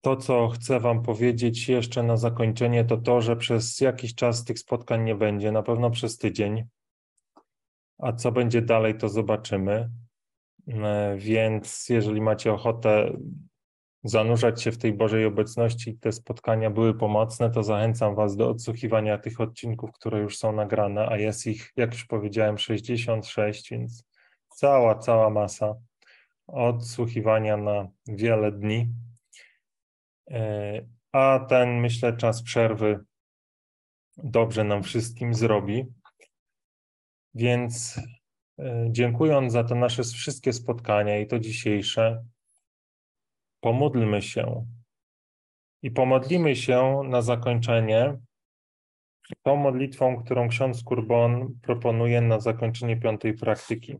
To, 0.00 0.16
co 0.16 0.48
chcę 0.48 0.80
Wam 0.80 1.02
powiedzieć 1.02 1.68
jeszcze 1.68 2.02
na 2.02 2.16
zakończenie, 2.16 2.84
to 2.84 2.96
to, 2.96 3.20
że 3.20 3.36
przez 3.36 3.80
jakiś 3.80 4.14
czas 4.14 4.44
tych 4.44 4.58
spotkań 4.58 5.04
nie 5.04 5.14
będzie, 5.14 5.52
na 5.52 5.62
pewno 5.62 5.90
przez 5.90 6.18
tydzień. 6.18 6.64
A 7.98 8.12
co 8.12 8.32
będzie 8.32 8.62
dalej, 8.62 8.98
to 8.98 9.08
zobaczymy. 9.08 9.90
Więc 11.16 11.88
jeżeli 11.88 12.20
macie 12.20 12.52
ochotę 12.52 13.12
zanurzać 14.04 14.62
się 14.62 14.72
w 14.72 14.78
tej 14.78 14.92
Bożej 14.92 15.24
obecności, 15.24 15.98
te 15.98 16.12
spotkania 16.12 16.70
były 16.70 16.94
pomocne, 16.94 17.50
to 17.50 17.62
zachęcam 17.62 18.14
Was 18.14 18.36
do 18.36 18.50
odsłuchiwania 18.50 19.18
tych 19.18 19.40
odcinków, 19.40 19.92
które 19.92 20.20
już 20.20 20.38
są 20.38 20.52
nagrane, 20.52 21.08
a 21.08 21.16
jest 21.16 21.46
ich, 21.46 21.72
jak 21.76 21.92
już 21.92 22.04
powiedziałem, 22.04 22.58
66, 22.58 23.70
więc 23.70 24.04
cała, 24.48 24.98
cała 24.98 25.30
masa 25.30 25.74
odsłuchiwania 26.46 27.56
na 27.56 27.88
wiele 28.06 28.52
dni. 28.52 28.88
E, 30.30 30.80
a 31.12 31.46
ten, 31.48 31.80
myślę, 31.80 32.16
czas 32.16 32.42
przerwy 32.42 33.00
dobrze 34.16 34.64
nam 34.64 34.82
wszystkim 34.82 35.34
zrobi. 35.34 35.86
Więc 37.34 38.00
e, 38.58 38.86
dziękując 38.90 39.52
za 39.52 39.64
te 39.64 39.74
nasze 39.74 40.02
wszystkie 40.02 40.52
spotkania 40.52 41.18
i 41.18 41.26
to 41.26 41.38
dzisiejsze, 41.38 42.24
pomódlmy 43.60 44.22
się 44.22 44.66
i 45.82 45.90
pomodlimy 45.90 46.56
się 46.56 47.00
na 47.04 47.22
zakończenie 47.22 48.18
tą 49.42 49.56
modlitwą, 49.56 50.24
którą 50.24 50.48
ksiądz 50.48 50.84
Kurbon 50.84 51.58
proponuje 51.62 52.20
na 52.20 52.40
zakończenie 52.40 52.96
piątej 53.00 53.34
praktyki. 53.34 53.96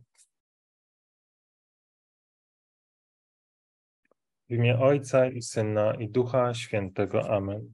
W 4.49 4.53
imię 4.53 4.79
Ojca 4.79 5.27
i 5.27 5.41
Syna 5.41 5.93
i 5.93 6.09
Ducha 6.09 6.53
Świętego. 6.53 7.29
Amen. 7.29 7.73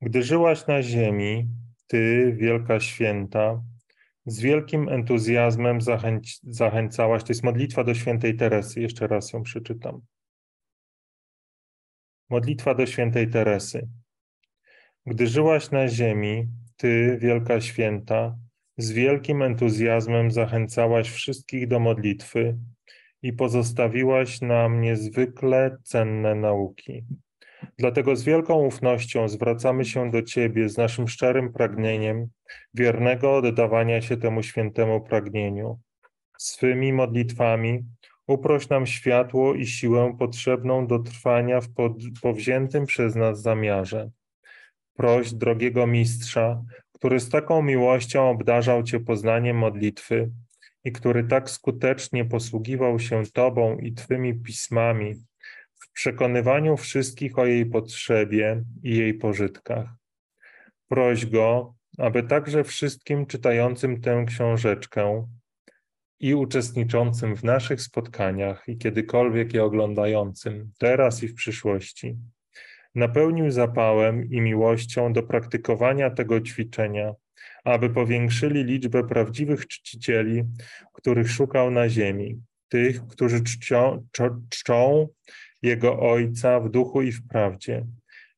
Gdy 0.00 0.22
żyłaś 0.22 0.66
na 0.66 0.82
ziemi, 0.82 1.48
Ty, 1.86 2.32
Wielka 2.32 2.80
Święta, 2.80 3.62
z 4.26 4.40
wielkim 4.40 4.88
entuzjazmem 4.88 5.80
zachęć, 5.80 6.38
zachęcałaś. 6.42 7.22
To 7.22 7.28
jest 7.28 7.44
modlitwa 7.44 7.84
do 7.84 7.94
świętej 7.94 8.36
Teresy. 8.36 8.80
Jeszcze 8.80 9.06
raz 9.06 9.32
ją 9.32 9.42
przeczytam. 9.42 10.00
Modlitwa 12.30 12.74
do 12.74 12.86
świętej 12.86 13.30
Teresy. 13.30 13.88
Gdy 15.06 15.26
żyłaś 15.26 15.70
na 15.70 15.88
ziemi, 15.88 16.48
Ty, 16.76 17.18
Wielka 17.20 17.60
Święta, 17.60 18.36
z 18.76 18.92
wielkim 18.92 19.42
entuzjazmem 19.42 20.30
zachęcałaś 20.30 21.10
wszystkich 21.10 21.68
do 21.68 21.80
modlitwy 21.80 22.58
i 23.22 23.32
pozostawiłaś 23.32 24.40
nam 24.40 24.80
niezwykle 24.80 25.76
cenne 25.82 26.34
nauki. 26.34 27.04
Dlatego 27.78 28.16
z 28.16 28.24
wielką 28.24 28.54
ufnością 28.54 29.28
zwracamy 29.28 29.84
się 29.84 30.10
do 30.10 30.22
Ciebie 30.22 30.68
z 30.68 30.76
naszym 30.76 31.08
szczerym 31.08 31.52
pragnieniem 31.52 32.28
wiernego 32.74 33.36
oddawania 33.36 34.02
się 34.02 34.16
temu 34.16 34.42
świętemu 34.42 35.00
pragnieniu. 35.00 35.80
Swymi 36.38 36.92
modlitwami 36.92 37.84
uproś 38.26 38.68
nam 38.68 38.86
światło 38.86 39.54
i 39.54 39.66
siłę 39.66 40.16
potrzebną 40.18 40.86
do 40.86 40.98
trwania 40.98 41.60
w 41.60 41.68
powziętym 42.22 42.86
przez 42.86 43.14
nas 43.14 43.42
zamiarze. 43.42 44.10
Proś 44.94 45.32
drogiego 45.32 45.86
mistrza, 45.86 46.62
który 46.92 47.20
z 47.20 47.28
taką 47.28 47.62
miłością 47.62 48.30
obdarzał 48.30 48.82
Cię 48.82 49.00
poznaniem 49.00 49.56
modlitwy 49.56 50.30
i 50.84 50.92
który 50.92 51.24
tak 51.24 51.50
skutecznie 51.50 52.24
posługiwał 52.24 52.98
się 52.98 53.22
Tobą 53.32 53.78
i 53.78 53.92
Twymi 53.92 54.34
pismami, 54.34 55.14
przekonywaniu 55.96 56.76
wszystkich 56.76 57.38
o 57.38 57.46
jej 57.46 57.66
potrzebie 57.66 58.62
i 58.82 58.96
jej 58.96 59.14
pożytkach. 59.14 59.88
Proś 60.88 61.26
go, 61.26 61.74
aby 61.98 62.22
także 62.22 62.64
wszystkim 62.64 63.26
czytającym 63.26 64.00
tę 64.00 64.24
książeczkę 64.28 65.26
i 66.20 66.34
uczestniczącym 66.34 67.36
w 67.36 67.44
naszych 67.44 67.82
spotkaniach 67.82 68.64
i 68.68 68.78
kiedykolwiek 68.78 69.54
je 69.54 69.64
oglądającym, 69.64 70.72
teraz 70.78 71.22
i 71.22 71.28
w 71.28 71.34
przyszłości, 71.34 72.16
napełnił 72.94 73.50
zapałem 73.50 74.24
i 74.24 74.40
miłością 74.40 75.12
do 75.12 75.22
praktykowania 75.22 76.10
tego 76.10 76.40
ćwiczenia, 76.40 77.12
aby 77.64 77.90
powiększyli 77.90 78.64
liczbę 78.64 79.04
prawdziwych 79.04 79.66
czcicieli, 79.66 80.44
których 80.92 81.30
szukał 81.30 81.70
na 81.70 81.88
ziemi, 81.88 82.40
tych, 82.68 83.06
którzy 83.06 83.42
czcią, 83.42 84.06
czczą 84.50 85.08
jego 85.62 86.00
Ojca 86.00 86.60
w 86.60 86.70
duchu 86.70 87.02
i 87.02 87.12
w 87.12 87.28
prawdzie, 87.28 87.86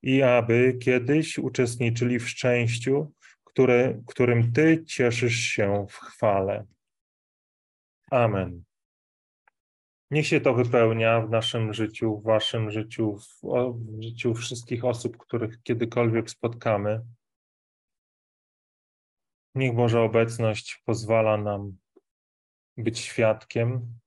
i 0.03 0.23
aby 0.23 0.79
kiedyś 0.83 1.39
uczestniczyli 1.39 2.19
w 2.19 2.29
szczęściu, 2.29 3.13
które, 3.45 4.03
którym 4.07 4.53
Ty 4.53 4.85
cieszysz 4.85 5.37
się 5.37 5.87
w 5.91 5.95
chwale. 5.95 6.65
Amen. 8.11 8.63
Niech 10.11 10.27
się 10.27 10.41
to 10.41 10.55
wypełnia 10.55 11.21
w 11.21 11.31
naszym 11.31 11.75
życiu, 11.75 12.17
w 12.17 12.23
Waszym 12.23 12.71
życiu, 12.71 13.17
w, 13.17 13.41
w 13.75 14.03
życiu 14.03 14.35
wszystkich 14.35 14.85
osób, 14.85 15.17
których 15.17 15.63
kiedykolwiek 15.63 16.31
spotkamy. 16.31 17.01
Niech 19.55 19.75
Boża 19.75 20.01
obecność 20.01 20.83
pozwala 20.85 21.37
nam 21.37 21.79
być 22.77 22.99
świadkiem 22.99 23.99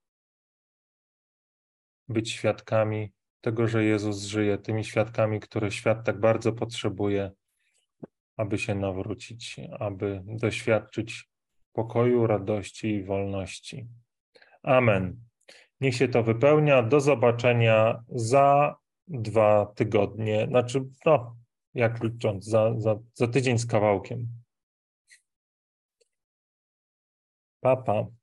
być 2.12 2.32
świadkami 2.32 3.12
tego, 3.42 3.68
że 3.68 3.84
Jezus 3.84 4.24
żyje, 4.24 4.58
tymi 4.58 4.84
świadkami, 4.84 5.40
które 5.40 5.72
świat 5.72 6.06
tak 6.06 6.20
bardzo 6.20 6.54
potrzebuje, 6.54 7.32
aby 8.38 8.58
się 8.58 8.76
nawrócić, 8.76 9.60
aby 9.80 10.22
doświadczyć 10.26 11.30
pokoju, 11.74 12.28
radości 12.28 12.88
i 12.88 13.04
wolności. 13.04 13.88
Amen. 14.64 15.20
Niech 15.82 15.96
się 15.96 16.08
to 16.08 16.24
wypełnia. 16.24 16.84
Do 16.84 17.00
zobaczenia 17.00 18.04
za 18.08 18.76
dwa 19.08 19.66
tygodnie, 19.66 20.48
znaczy, 20.50 20.86
no, 21.06 21.36
jak 21.74 22.04
licząc, 22.04 22.46
za, 22.46 22.80
za, 22.80 23.00
za 23.14 23.28
tydzień 23.28 23.58
z 23.58 23.66
kawałkiem. 23.66 24.28
Papa. 27.62 27.84
Pa. 28.04 28.21